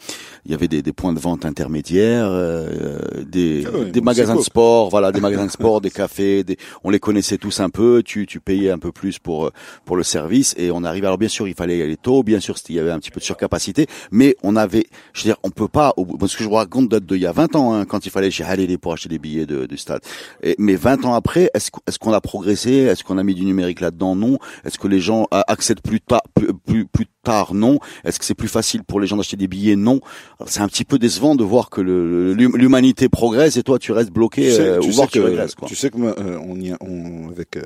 il 0.45 0.51
y 0.51 0.53
avait 0.53 0.69
des, 0.69 0.81
des 0.81 0.93
points 0.93 1.11
de 1.11 1.19
vente 1.19 1.43
intermédiaires, 1.43 2.27
euh, 2.29 2.99
des, 3.27 3.65
Ah 3.67 3.77
ouais, 3.77 3.91
des 3.91 3.99
bon, 3.99 4.05
magasins 4.05 4.37
de 4.37 4.41
sport, 4.41 4.89
voilà, 4.89 5.11
des 5.11 5.19
magasins 5.21 5.45
de 5.45 5.51
sport, 5.51 5.81
des 5.81 5.91
cafés, 5.91 6.45
des, 6.45 6.57
on 6.85 6.89
les 6.89 6.99
connaissait 6.99 7.37
tous 7.37 7.59
un 7.59 7.69
peu, 7.69 8.01
tu, 8.01 8.25
tu 8.27 8.39
payais 8.39 8.71
un 8.71 8.79
peu 8.79 8.93
plus 8.93 9.19
pour, 9.19 9.47
euh, 9.47 9.51
pour 9.83 9.97
le 9.97 10.03
service 10.03 10.55
et 10.57 10.71
on 10.71 10.85
arrivait. 10.85 11.07
Alors 11.07 11.17
bien 11.17 11.27
sûr, 11.27 11.49
il 11.49 11.53
fallait 11.53 11.79
y 11.79 11.81
aller 11.81 11.97
tôt, 11.97 12.23
bien 12.23 12.39
sûr, 12.39 12.55
il 12.69 12.75
y 12.75 12.79
avait 12.79 12.91
un 12.91 12.99
petit 12.99 13.11
peu 13.11 13.19
de 13.19 13.25
surcapacité, 13.25 13.87
mais 14.11 14.37
on 14.41 14.55
avait, 14.55 14.85
je 15.11 15.23
veux 15.23 15.27
dire, 15.31 15.37
on 15.43 15.49
peut 15.49 15.67
pas, 15.67 15.93
parce 16.17 16.33
que 16.33 16.45
je 16.45 16.47
vous 16.47 16.55
raconte 16.55 16.87
date 16.87 17.05
de 17.05 17.17
il 17.17 17.21
y 17.21 17.27
a 17.27 17.33
20 17.33 17.57
ans, 17.57 17.73
hein, 17.73 17.83
quand 17.83 18.05
il 18.05 18.09
fallait 18.09 18.31
chez 18.31 18.45
Halili 18.45 18.77
pour 18.77 18.93
acheter 18.93 19.09
des 19.09 19.19
billets 19.19 19.45
de, 19.45 19.65
du 19.65 19.77
stade. 19.77 20.01
Et, 20.41 20.55
mais 20.59 20.75
20 20.75 21.03
ans 21.03 21.13
après, 21.13 21.49
est-ce 21.53 21.71
qu'on 21.71 21.81
est-ce 21.87 21.99
qu'on 21.99 22.13
a 22.13 22.21
progressé? 22.21 22.71
Est-ce 22.71 23.03
qu'on 23.03 23.17
a 23.17 23.23
mis 23.23 23.35
du 23.35 23.43
numérique 23.43 23.81
là-dedans? 23.81 24.15
Non. 24.15 24.39
Est-ce 24.63 24.77
que 24.77 24.87
les 24.87 25.01
gens 25.01 25.27
euh, 25.33 25.41
accèdent 25.47 25.81
plus 25.81 25.99
tard, 25.99 26.21
plus, 26.33 26.52
plus, 26.53 26.85
plus 26.85 27.05
tard 27.23 27.53
Non. 27.53 27.79
Est-ce 28.03 28.19
que 28.19 28.25
c'est 28.25 28.35
plus 28.35 28.47
facile 28.47 28.83
pour 28.83 28.99
les 28.99 29.07
gens 29.07 29.17
d'acheter 29.17 29.37
des 29.37 29.47
billets 29.47 29.75
Non. 29.75 30.01
C'est 30.45 30.61
un 30.61 30.67
petit 30.67 30.85
peu 30.85 30.99
décevant 30.99 31.35
de 31.35 31.43
voir 31.43 31.69
que 31.69 31.81
l'humanité 31.81 33.09
progresse 33.09 33.57
et 33.57 33.63
toi 33.63 33.79
tu 33.79 33.91
restes 33.91 34.11
bloqué 34.11 34.43
tu 34.43 34.51
sais, 34.51 34.61
euh, 34.61 34.79
tu 34.79 34.87
ou 34.87 34.91
sais 34.91 34.95
voir 34.95 35.09
que 35.09 35.65
tu 35.65 35.73
que, 35.73 35.75
sais 35.75 35.89
que 35.89 35.97
moi, 35.97 36.15
euh, 36.19 36.37
on 36.45 36.59
y 36.59 36.71
a, 36.71 36.77
on, 36.81 37.29
avec 37.29 37.57
euh, 37.57 37.61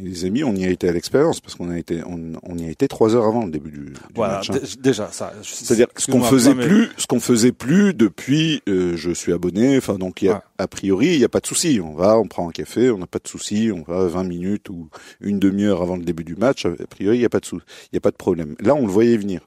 les 0.00 0.24
amis, 0.24 0.44
on 0.44 0.54
y 0.54 0.64
a 0.64 0.68
été 0.70 0.88
à 0.88 0.92
l'expérience 0.92 1.40
parce 1.40 1.54
qu'on 1.54 1.70
a 1.70 1.78
été, 1.78 2.02
on, 2.06 2.32
on 2.42 2.56
y 2.58 2.64
a 2.66 2.70
été 2.70 2.88
trois 2.88 3.14
heures 3.14 3.24
avant 3.26 3.44
le 3.44 3.50
début 3.50 3.70
du, 3.70 3.78
du 3.86 3.92
Voilà, 4.14 4.36
match. 4.36 4.50
hein. 4.50 4.54
dé- 4.54 4.80
déjà 4.80 5.08
ça. 5.12 5.32
C'est-à-dire 5.42 5.86
ce 5.96 6.10
qu'on 6.10 6.22
faisait 6.22 6.54
mais- 6.54 6.66
plus, 6.66 6.88
ce 6.96 7.06
qu'on 7.06 7.20
faisait 7.20 7.52
plus 7.52 7.94
depuis, 7.94 8.62
euh, 8.68 8.96
je 8.96 9.10
suis 9.10 9.32
abonné. 9.32 9.76
Enfin 9.78 9.94
donc 9.96 10.22
il 10.22 10.26
y 10.26 10.28
a, 10.28 10.34
Ouais. 10.34 10.40
a 10.58 10.66
priori 10.68 11.08
il 11.14 11.18
n'y 11.18 11.24
a 11.24 11.28
pas 11.28 11.40
de 11.40 11.46
souci. 11.46 11.80
On 11.82 11.94
va, 11.94 12.18
on 12.18 12.26
prend 12.26 12.48
un 12.48 12.52
café, 12.52 12.90
on 12.90 12.98
n'a 12.98 13.06
pas 13.06 13.18
de 13.18 13.28
souci. 13.28 13.70
On 13.74 13.82
va 13.82 14.06
20 14.06 14.24
minutes 14.24 14.68
ou 14.70 14.88
une 15.20 15.38
demi-heure 15.38 15.82
avant 15.82 15.96
le 15.96 16.04
début 16.04 16.24
du 16.24 16.36
match. 16.36 16.66
A 16.66 16.70
priori 16.88 17.16
il 17.16 17.20
n'y 17.20 17.26
a 17.26 17.30
pas 17.30 17.40
de 17.40 17.46
sou, 17.46 17.60
il 17.92 17.96
y 17.96 17.98
a 17.98 18.00
pas 18.00 18.10
de 18.10 18.16
problème. 18.16 18.56
Là 18.60 18.74
on 18.74 18.86
le 18.86 18.92
voyait 18.92 19.16
venir. 19.16 19.40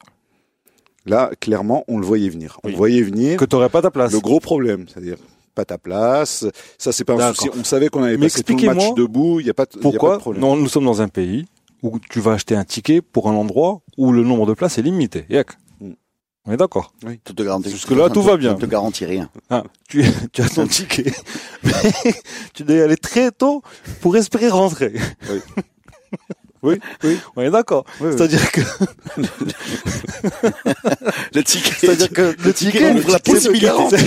Là 1.05 1.31
clairement 1.39 1.83
on 1.87 1.97
le 1.99 2.05
voyait 2.05 2.29
venir. 2.29 2.59
On 2.63 2.67
Oui. 2.67 2.73
le 2.73 2.77
voyait 2.77 3.01
venir. 3.01 3.37
Que 3.37 3.45
t'aurais 3.45 3.69
pas 3.69 3.81
ta 3.81 3.91
place. 3.91 4.11
Le 4.11 4.19
gros 4.19 4.39
problème, 4.39 4.85
c'est-à-dire 4.87 5.17
pas 5.59 5.65
ta 5.65 5.77
place. 5.77 6.45
Ça 6.77 6.91
c'est 6.91 7.03
pas 7.03 7.13
un 7.21 7.33
souci. 7.33 7.49
On 7.59 7.63
savait 7.63 7.89
qu'on 7.89 8.03
avait 8.03 8.17
Mais 8.17 8.27
passé 8.27 8.43
tout 8.43 8.55
le 8.57 8.65
match 8.65 8.93
debout. 8.95 9.39
Il 9.41 9.47
y 9.47 9.49
a 9.49 9.53
pas 9.53 9.65
de, 9.65 9.71
il 9.73 9.75
y 9.75 9.79
a 9.79 9.81
pas 9.81 9.87
de 9.89 9.91
Pourquoi 9.91 10.17
problème. 10.19 10.41
Non, 10.41 10.55
nous 10.55 10.69
sommes 10.69 10.85
dans 10.85 11.01
un 11.01 11.09
pays 11.09 11.45
où 11.83 11.99
tu 12.09 12.19
vas 12.21 12.33
acheter 12.33 12.55
un 12.55 12.63
ticket 12.63 13.01
pour 13.01 13.29
un 13.29 13.33
endroit 13.33 13.81
où 13.97 14.11
le 14.11 14.23
nombre 14.23 14.45
de 14.45 14.53
places 14.53 14.77
est 14.77 14.81
limité. 14.81 15.25
Yak. 15.29 15.51
Mm. 15.81 15.91
On 16.45 16.51
est 16.53 16.57
d'accord. 16.57 16.93
Tout 17.25 17.33
te 17.33 17.43
garantit- 17.43 17.69
Jusque-là, 17.69 18.09
tout 18.09 18.21
va 18.21 18.37
bien. 18.37 18.51
Ça 18.51 18.57
te 18.61 18.65
garantit 18.65 19.05
rien. 19.05 19.29
Hein, 19.49 19.63
tu, 19.89 20.03
tu 20.31 20.41
as 20.41 20.49
ton 20.49 20.65
ticket, 20.67 21.11
mais 21.63 21.73
tu 22.53 22.63
dois 22.63 22.75
y 22.77 22.81
aller 22.81 22.97
très 22.97 23.31
tôt 23.31 23.61
pour 24.01 24.15
espérer 24.15 24.49
rentrer. 24.49 24.93
Oui, 25.29 25.39
oui. 26.63 26.79
On 27.35 27.41
est 27.41 27.49
d'accord. 27.51 27.85
oui, 28.01 28.07
oui. 28.09 28.13
C'est-à-dire 28.17 28.51
que, 28.51 28.61
Le 31.33 31.43
ticket. 31.43 31.71
c'est-à-dire 31.79 32.09
que 32.09 32.35
le 32.43 32.53
ticket 32.53 32.91
ouvre 32.91 33.11
la 33.11 33.19
ticket 33.19 33.33
possibilité. 33.33 33.97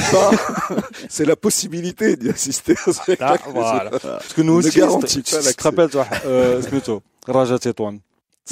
c'est 1.09 1.25
la 1.25 1.37
possibilité 1.37 2.17
d'y 2.17 2.31
assister. 2.31 2.73
au 2.87 2.91
Ah, 2.91 2.93
spectacle. 2.93 3.49
voilà. 3.53 3.91
Parce 3.91 4.33
que 4.35 4.43
nous 4.43 4.55
aussi, 4.55 4.79
garantit 4.79 5.23
pas 5.23 5.37
l'accès. 5.37 5.55
rappelles, 5.63 5.91
toi, 5.91 6.07
euh, 6.27 6.61
Smito, 6.63 7.03
Raja 7.27 7.59
Tétouane. 7.59 8.01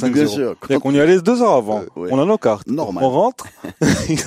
Mais 0.02 0.10
bien 0.10 0.26
sûr. 0.26 0.54
Qu'on 0.80 0.94
y 0.94 1.00
allait 1.00 1.20
deux 1.20 1.42
heures 1.42 1.54
avant. 1.56 1.80
Euh, 1.80 2.00
ouais. 2.00 2.08
On 2.12 2.22
a 2.22 2.24
nos 2.24 2.38
cartes. 2.38 2.68
Normal. 2.68 3.02
On 3.02 3.10
rentre. 3.10 3.46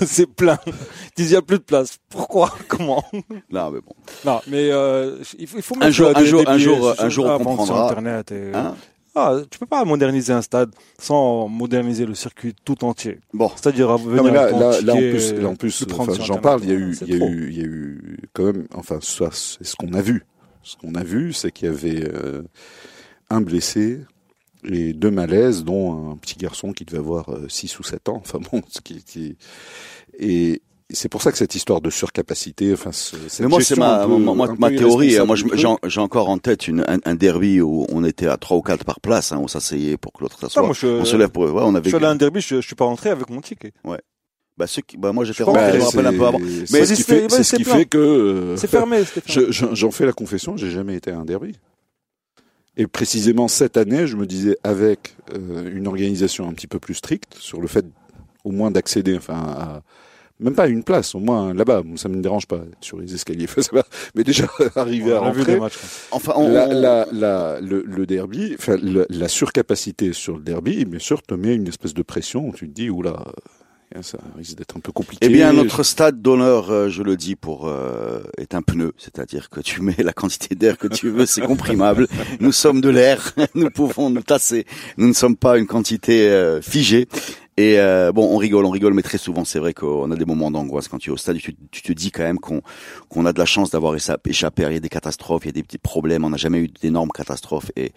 c'est 0.06 0.26
plein. 0.28 0.60
Ils 0.68 0.74
disent, 1.16 1.30
il 1.30 1.34
n'y 1.34 1.38
a 1.38 1.42
plus 1.42 1.58
de 1.58 1.64
place. 1.64 1.98
Pourquoi? 2.10 2.54
Comment? 2.68 3.02
Non, 3.50 3.72
mais 3.72 3.80
bon. 3.80 3.94
Non, 4.26 4.42
mais 4.48 4.70
euh, 4.72 5.18
il 5.40 5.48
faut, 5.48 5.58
il 5.58 5.64
faut 5.64 5.76
Un 5.76 5.80
mettre 5.80 5.92
jour- 5.94 6.12
un 6.14 6.26
jour- 6.26 6.44
un 6.48 6.58
jour- 6.58 6.94
un 7.00 7.10
jour, 7.10 7.26
on 7.28 7.36
à 7.36 7.40
comprendra. 7.40 7.86
Internet 7.86 8.32
et, 8.34 8.52
Hein 8.54 8.76
ah, 9.16 9.38
tu 9.50 9.60
peux 9.60 9.66
pas 9.66 9.86
moderniser 9.86 10.34
un 10.34 10.42
stade 10.42 10.72
sans 11.00 11.48
moderniser 11.48 12.06
le 12.06 12.16
circuit 12.16 12.56
tout 12.66 12.84
entier. 12.84 13.20
bon. 13.34 13.50
C'est-à-dire 13.56 13.88
là, 14.94 14.94
en 14.96 14.98
plus, 15.12 15.34
là, 15.34 15.48
en 15.48 15.52
euh, 15.52 15.56
plus, 15.56 15.86
enfin, 16.00 16.14
j'en 16.14 16.38
parle. 16.40 16.62
Il 16.64 16.70
y 16.70 16.74
a 16.74 16.76
eu, 16.76 16.98
il 17.02 17.10
y 17.10 17.14
a 17.14 17.26
eu, 17.28 17.50
il 17.50 17.58
y 17.58 17.62
a 17.62 17.66
eu 17.66 18.18
quand 18.34 18.46
même, 18.46 18.68
enfin, 18.74 19.00
soit 19.02 19.34
c'est 19.34 19.64
ce 19.64 19.76
qu'on 19.76 19.94
a 19.94 20.02
vu. 20.02 20.26
Ce 20.64 20.76
qu'on 20.78 20.96
a 20.96 21.04
vu, 21.04 21.34
c'est 21.34 21.52
qu'il 21.52 21.68
y 21.68 21.72
avait 21.72 22.10
euh, 22.14 22.42
un 23.30 23.42
blessé 23.42 24.02
et 24.64 24.94
deux 24.94 25.12
malaises, 25.12 25.64
dont 25.64 26.12
un 26.12 26.16
petit 26.16 26.38
garçon 26.38 26.72
qui 26.72 26.86
devait 26.86 27.00
avoir 27.00 27.30
6 27.50 27.80
ou 27.80 27.84
7 27.84 28.08
ans. 28.10 28.22
Enfin 28.24 28.40
bon, 28.52 28.62
ce 28.70 28.80
qui, 28.82 29.04
qui- 29.04 29.36
et 30.18 30.62
c'est 30.94 31.10
pour 31.10 31.22
ça 31.22 31.32
que 31.32 31.38
cette 31.38 31.56
histoire 31.56 31.82
de 31.82 31.90
surcapacité, 31.90 32.72
enfin, 32.74 32.92
ce- 32.92 33.16
cette 33.28 33.42
Mais 33.42 33.48
moi, 33.48 33.62
c'est 33.62 33.78
ma, 33.78 34.06
peu- 34.08 34.76
théorie. 34.78 35.18
hein. 35.18 35.26
Moi, 35.26 35.36
je- 35.36 35.46
j'ai 35.54 35.68
j'ai 35.86 36.00
encore 36.00 36.30
en 36.30 36.38
tête 36.38 36.68
une, 36.68 36.84
un, 36.88 36.98
un 37.06 37.16
derby 37.16 37.60
où 37.62 37.86
on 37.90 38.04
était 38.04 38.28
à 38.28 38.38
trois 38.38 38.58
ou 38.58 38.62
quatre 38.62 38.86
par 38.86 39.00
place. 39.00 39.32
Hein, 39.32 39.40
on 39.42 39.48
s'asseyait 39.48 39.98
pour 39.98 40.14
que 40.14 40.22
l'autre 40.24 40.40
Ça, 40.40 40.48
s'assoie. 40.50 40.72
je, 40.74 40.88
On 40.88 41.06
se 41.06 41.16
lève 41.18 41.30
pour. 41.30 41.44
Ouais, 41.44 41.62
on 41.64 41.72
je 41.72 41.78
avait. 41.78 41.90
suis 41.90 41.96
allé 41.98 42.06
à 42.06 42.10
un 42.10 42.16
derby, 42.16 42.42
je, 42.42 42.56
je 42.62 42.62
suis 42.66 42.76
pas 42.76 42.86
rentré 42.86 43.10
avec 43.10 43.30
mon 43.30 43.42
ticket. 43.42 43.74
Bah, 44.56 44.68
ceux 44.68 44.84
qui, 44.84 44.98
bah, 44.98 45.12
moi, 45.12 45.26
Je 45.26 45.34
pense 45.34 45.48
rentré. 45.48 45.64
que 45.72 45.74
Je 45.74 45.78
me 45.80 45.84
rappelle 45.86 46.06
un 46.08 46.14
peu 46.18 46.26
avant. 46.28 46.40
C'est 46.40 46.72
Mais 46.72 46.86
ce 46.86 46.94
qui 46.94 47.02
fait, 47.02 47.22
ouais, 47.24 47.30
c'est 47.30 47.38
ce 47.38 47.44
c'est 47.44 47.58
qui 47.58 47.64
fait 47.64 47.86
que 47.86 47.98
euh, 47.98 48.56
C'est 48.58 48.68
fermé, 48.70 49.00
je- 49.26 49.52
je- 49.52 49.66
j'en 49.74 49.90
fais 49.90 50.06
la 50.06 50.14
confession, 50.14 50.56
j'ai 50.58 50.70
jamais 50.70 50.96
été 50.96 51.10
à 51.10 51.18
un 51.18 51.26
derby. 51.26 51.58
Et 52.78 52.88
précisément 52.88 53.48
cette 53.48 53.78
année, 53.78 54.06
je 54.08 54.16
me 54.16 54.26
disais 54.28 54.58
avec 54.64 55.16
euh, 55.34 55.70
une 55.76 55.88
organisation 55.88 56.48
un 56.48 56.54
petit 56.54 56.68
peu 56.68 56.80
plus 56.80 56.96
stricte 56.96 57.36
sur 57.40 57.62
le 57.62 57.68
fait 57.68 57.86
au 58.44 58.52
moins 58.52 58.72
d'accéder, 58.72 59.16
enfin, 59.18 59.34
à, 59.36 59.82
même 60.44 60.56
pas 60.56 60.68
une 60.68 60.84
place, 60.84 61.16
au 61.16 61.20
moins 61.20 61.54
là-bas, 61.54 61.84
ça 61.96 62.10
me 62.10 62.22
dérange 62.22 62.46
pas 62.48 62.62
sur 62.82 63.00
les 63.00 63.14
escaliers, 63.14 63.46
enfin, 63.46 63.62
ça 63.62 63.72
va, 63.74 63.84
mais 64.16 64.24
déjà 64.24 64.46
arriver 64.76 65.14
à 65.14 65.22
On 65.22 65.26
a 65.28 65.32
vu 65.32 65.40
rentrer. 65.40 65.54
des 65.54 65.60
matchs. 65.60 65.78
quoi. 65.78 65.90
Enfin, 66.18 66.34
on, 66.36 66.50
La, 66.52 66.68
la, 66.68 67.08
la- 67.12 67.60
le, 67.62 67.84
le 67.88 68.06
derby, 68.06 68.56
enfin 68.58 68.78
la 68.82 69.28
surcapacité 69.28 70.14
sur 70.14 70.36
le 70.38 70.44
derby, 70.44 70.86
bien 70.86 71.00
sûr, 71.00 71.22
te 71.22 71.34
met 71.34 71.56
une 71.56 71.68
espèce 71.68 71.94
de 71.94 72.02
pression 72.04 72.48
où 72.50 72.54
tu 72.54 72.68
te 72.68 72.74
dis, 72.74 72.90
oula, 72.90 73.24
euh, 73.96 74.02
ça 74.02 74.18
risque 74.36 74.58
d'être 74.58 74.76
un 74.76 74.80
peu 74.80 74.92
compliqué. 74.92 75.24
Eh 75.24 75.30
bien, 75.30 75.54
notre 75.54 75.84
stade 75.84 76.20
d'honneur, 76.20 76.72
euh, 76.72 76.90
je 76.90 77.04
le 77.04 77.16
dis, 77.16 77.36
pour 77.36 77.68
euh, 77.68 78.24
est 78.40 78.56
un 78.56 78.64
pneu, 78.64 78.94
c'est-à-dire 78.98 79.50
que 79.52 79.60
tu 79.62 79.82
mets 79.82 79.96
la 80.04 80.14
quantité 80.14 80.56
d'air 80.56 80.78
que 80.80 80.88
tu 80.88 81.10
veux, 81.10 81.28
c'est 81.28 81.42
comprimable. 81.42 82.08
Nous 82.40 82.52
sommes 82.52 82.82
de 82.82 82.90
l'air, 82.90 83.34
nous 83.56 83.70
pouvons 83.70 84.10
nous 84.10 84.24
tasser. 84.24 84.66
Nous 84.98 85.08
ne 85.08 85.14
sommes 85.14 85.36
pas 85.36 85.58
une 85.60 85.68
quantité 85.68 86.28
euh, 86.30 86.60
figée. 86.62 87.08
Et 87.56 87.78
euh, 87.80 88.12
bon, 88.12 88.28
on 88.34 88.38
rigole, 88.38 88.66
on 88.66 88.72
rigole, 88.72 88.94
mais 88.96 89.04
très 89.04 89.20
souvent, 89.20 89.46
c'est 89.46 89.60
vrai 89.60 89.76
qu'on 89.76 90.10
a 90.10 90.16
des 90.16 90.26
moments 90.26 90.50
d'angoisse 90.50 90.88
quand 90.88 90.98
tu 90.98 91.12
es 91.12 91.14
au 91.14 91.18
stade. 91.18 91.38
Tu, 91.38 91.56
tu 91.70 91.82
te 91.84 91.92
dis 91.94 92.10
quand 92.10 92.24
même 92.24 92.40
qu'on 92.40 92.62
qu'on 93.10 93.28
a 93.28 93.34
de 93.34 93.38
la 93.38 93.46
chance 93.46 93.70
d'avoir 93.70 93.94
écha- 93.96 94.18
échappé. 94.26 94.64
Il 94.68 94.74
y 94.74 94.78
a 94.78 94.80
des 94.80 94.90
catastrophes, 94.90 95.44
il 95.46 95.48
y 95.48 95.50
a 95.50 95.54
des 95.54 95.62
petits 95.62 95.78
problèmes. 95.78 96.26
On 96.26 96.32
n'a 96.32 96.38
jamais 96.38 96.58
eu 96.60 96.68
d'énormes 96.82 97.12
catastrophes. 97.12 97.72
Et, 97.76 97.92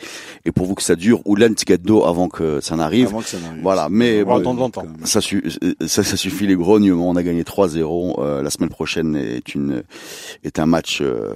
et 0.45 0.53
pour 0.53 0.67
vous 0.67 0.75
que 0.75 0.83
ça 0.83 0.95
dure, 0.95 1.23
ou 1.25 1.37
d'eau 1.83 2.05
avant 2.05 2.29
que 2.29 2.61
ça 2.61 2.77
n'arrive. 2.77 3.07
Avant 3.07 3.21
que 3.21 3.29
ça 3.29 3.39
n'arrive. 3.41 3.63
Voilà, 3.63 3.89
mais 3.91 4.25
bon, 4.25 4.35
même. 4.83 5.07
ça, 5.07 5.21
ça, 5.87 6.03
ça 6.05 6.17
suffit 6.19 6.47
les 6.47 6.57
grognements. 6.57 7.09
On 7.09 7.17
a 7.17 7.23
gagné 7.23 7.43
3-0. 7.43 8.21
Euh, 8.21 8.43
la 8.43 8.51
semaine 8.51 8.69
prochaine 8.71 9.17
est 9.17 9.55
une 9.55 9.83
est 10.45 10.59
un 10.59 10.67
match, 10.67 11.01
euh, 11.01 11.33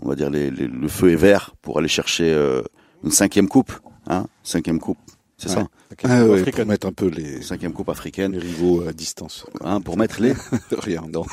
on 0.00 0.08
va 0.08 0.16
dire 0.16 0.30
les, 0.30 0.50
les- 0.50 0.66
le 0.66 0.88
feu 0.88 1.10
est 1.12 1.16
vert 1.16 1.54
pour 1.62 1.78
aller 1.78 1.86
chercher 1.88 2.24
euh, 2.32 2.60
une 3.04 3.10
cinquième 3.12 3.48
coupe, 3.48 3.72
hein, 4.08 4.26
cinquième 4.42 4.80
coupe, 4.80 4.98
c'est 5.38 5.48
Ouais. 5.50 5.54
ça, 5.54 5.68
Ah 6.04 6.24
ouais, 6.24 6.40
Africaine. 6.40 6.64
pour 6.64 6.66
mettre 6.70 6.86
un 6.86 6.92
peu 6.92 7.06
les, 7.08 7.42
cinquième 7.42 7.72
coupe 7.72 7.88
africaine, 7.88 8.32
les 8.32 8.38
rivaux 8.38 8.84
à 8.88 8.92
distance. 8.92 9.44
hein, 9.64 9.80
pour 9.80 9.96
mettre 9.96 10.20
les. 10.20 10.32
Rien, 10.78 11.02
non. 11.12 11.24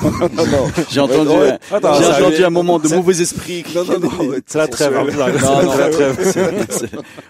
J'ai 0.91 0.99
entendu, 0.99 1.29
Ouais, 1.29 1.57
j'ai 1.71 1.79
ça 1.81 2.19
entendu 2.25 2.43
un 2.45 2.49
moment 2.49 2.79
de 2.79 2.87
mauvais 2.89 3.21
esprit. 3.21 3.63
non, 3.75 3.83
non, 3.85 3.99
non. 3.99 4.27
ouais, 4.29 4.39
la 4.53 4.67
trêve. 4.67 4.93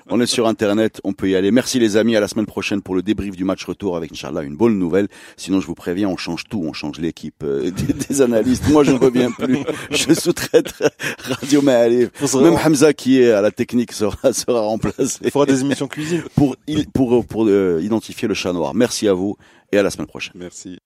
on 0.09 0.19
est 0.21 0.25
sur 0.25 0.47
Internet, 0.47 0.99
on 1.03 1.13
peut 1.13 1.29
y 1.29 1.35
aller. 1.35 1.51
Merci 1.51 1.79
les 1.79 1.97
amis, 1.97 2.15
à 2.15 2.19
la 2.19 2.27
semaine 2.27 2.45
prochaine 2.45 2.81
pour 2.81 2.95
le 2.95 3.01
débrief 3.01 3.35
du 3.35 3.43
match 3.43 3.63
retour 3.65 3.95
avec 3.97 4.11
Inch'Allah 4.11 4.43
une 4.43 4.55
bonne 4.55 4.77
nouvelle. 4.77 5.07
Sinon, 5.37 5.61
je 5.61 5.67
vous 5.67 5.75
préviens, 5.75 6.07
on 6.09 6.17
change 6.17 6.43
tout, 6.49 6.63
on 6.65 6.73
change 6.73 6.99
l'équipe 6.99 7.43
euh, 7.43 7.71
des, 7.71 7.93
des 7.93 8.21
analystes. 8.21 8.67
Moi, 8.69 8.83
je 8.83 8.91
ne 8.91 8.97
reviens 8.99 9.31
plus. 9.31 9.59
Je 9.91 10.13
sous-traite 10.13 10.73
Radio 11.21 11.61
Maalif. 11.61 12.09
Même 12.35 12.57
Hamza 12.65 12.93
qui 12.93 13.21
est 13.21 13.31
à 13.31 13.41
la 13.41 13.51
technique 13.51 13.91
sera 13.91 14.33
sera 14.33 14.61
remplacé 14.61 15.19
Il 15.23 15.31
faudra 15.31 15.45
des 15.45 15.61
émissions 15.61 15.87
cuisine. 15.87 16.23
pour 16.35 16.55
il- 16.67 16.87
pour 16.89 17.18
pour 17.25 17.45
euh, 17.47 17.79
identifier 17.81 18.27
le 18.27 18.33
chat 18.33 18.53
noir. 18.53 18.73
Merci 18.73 19.07
à 19.07 19.13
vous 19.13 19.35
et 19.71 19.77
à 19.77 19.83
la 19.83 19.89
semaine 19.89 20.07
prochaine. 20.07 20.33
Merci. 20.35 20.79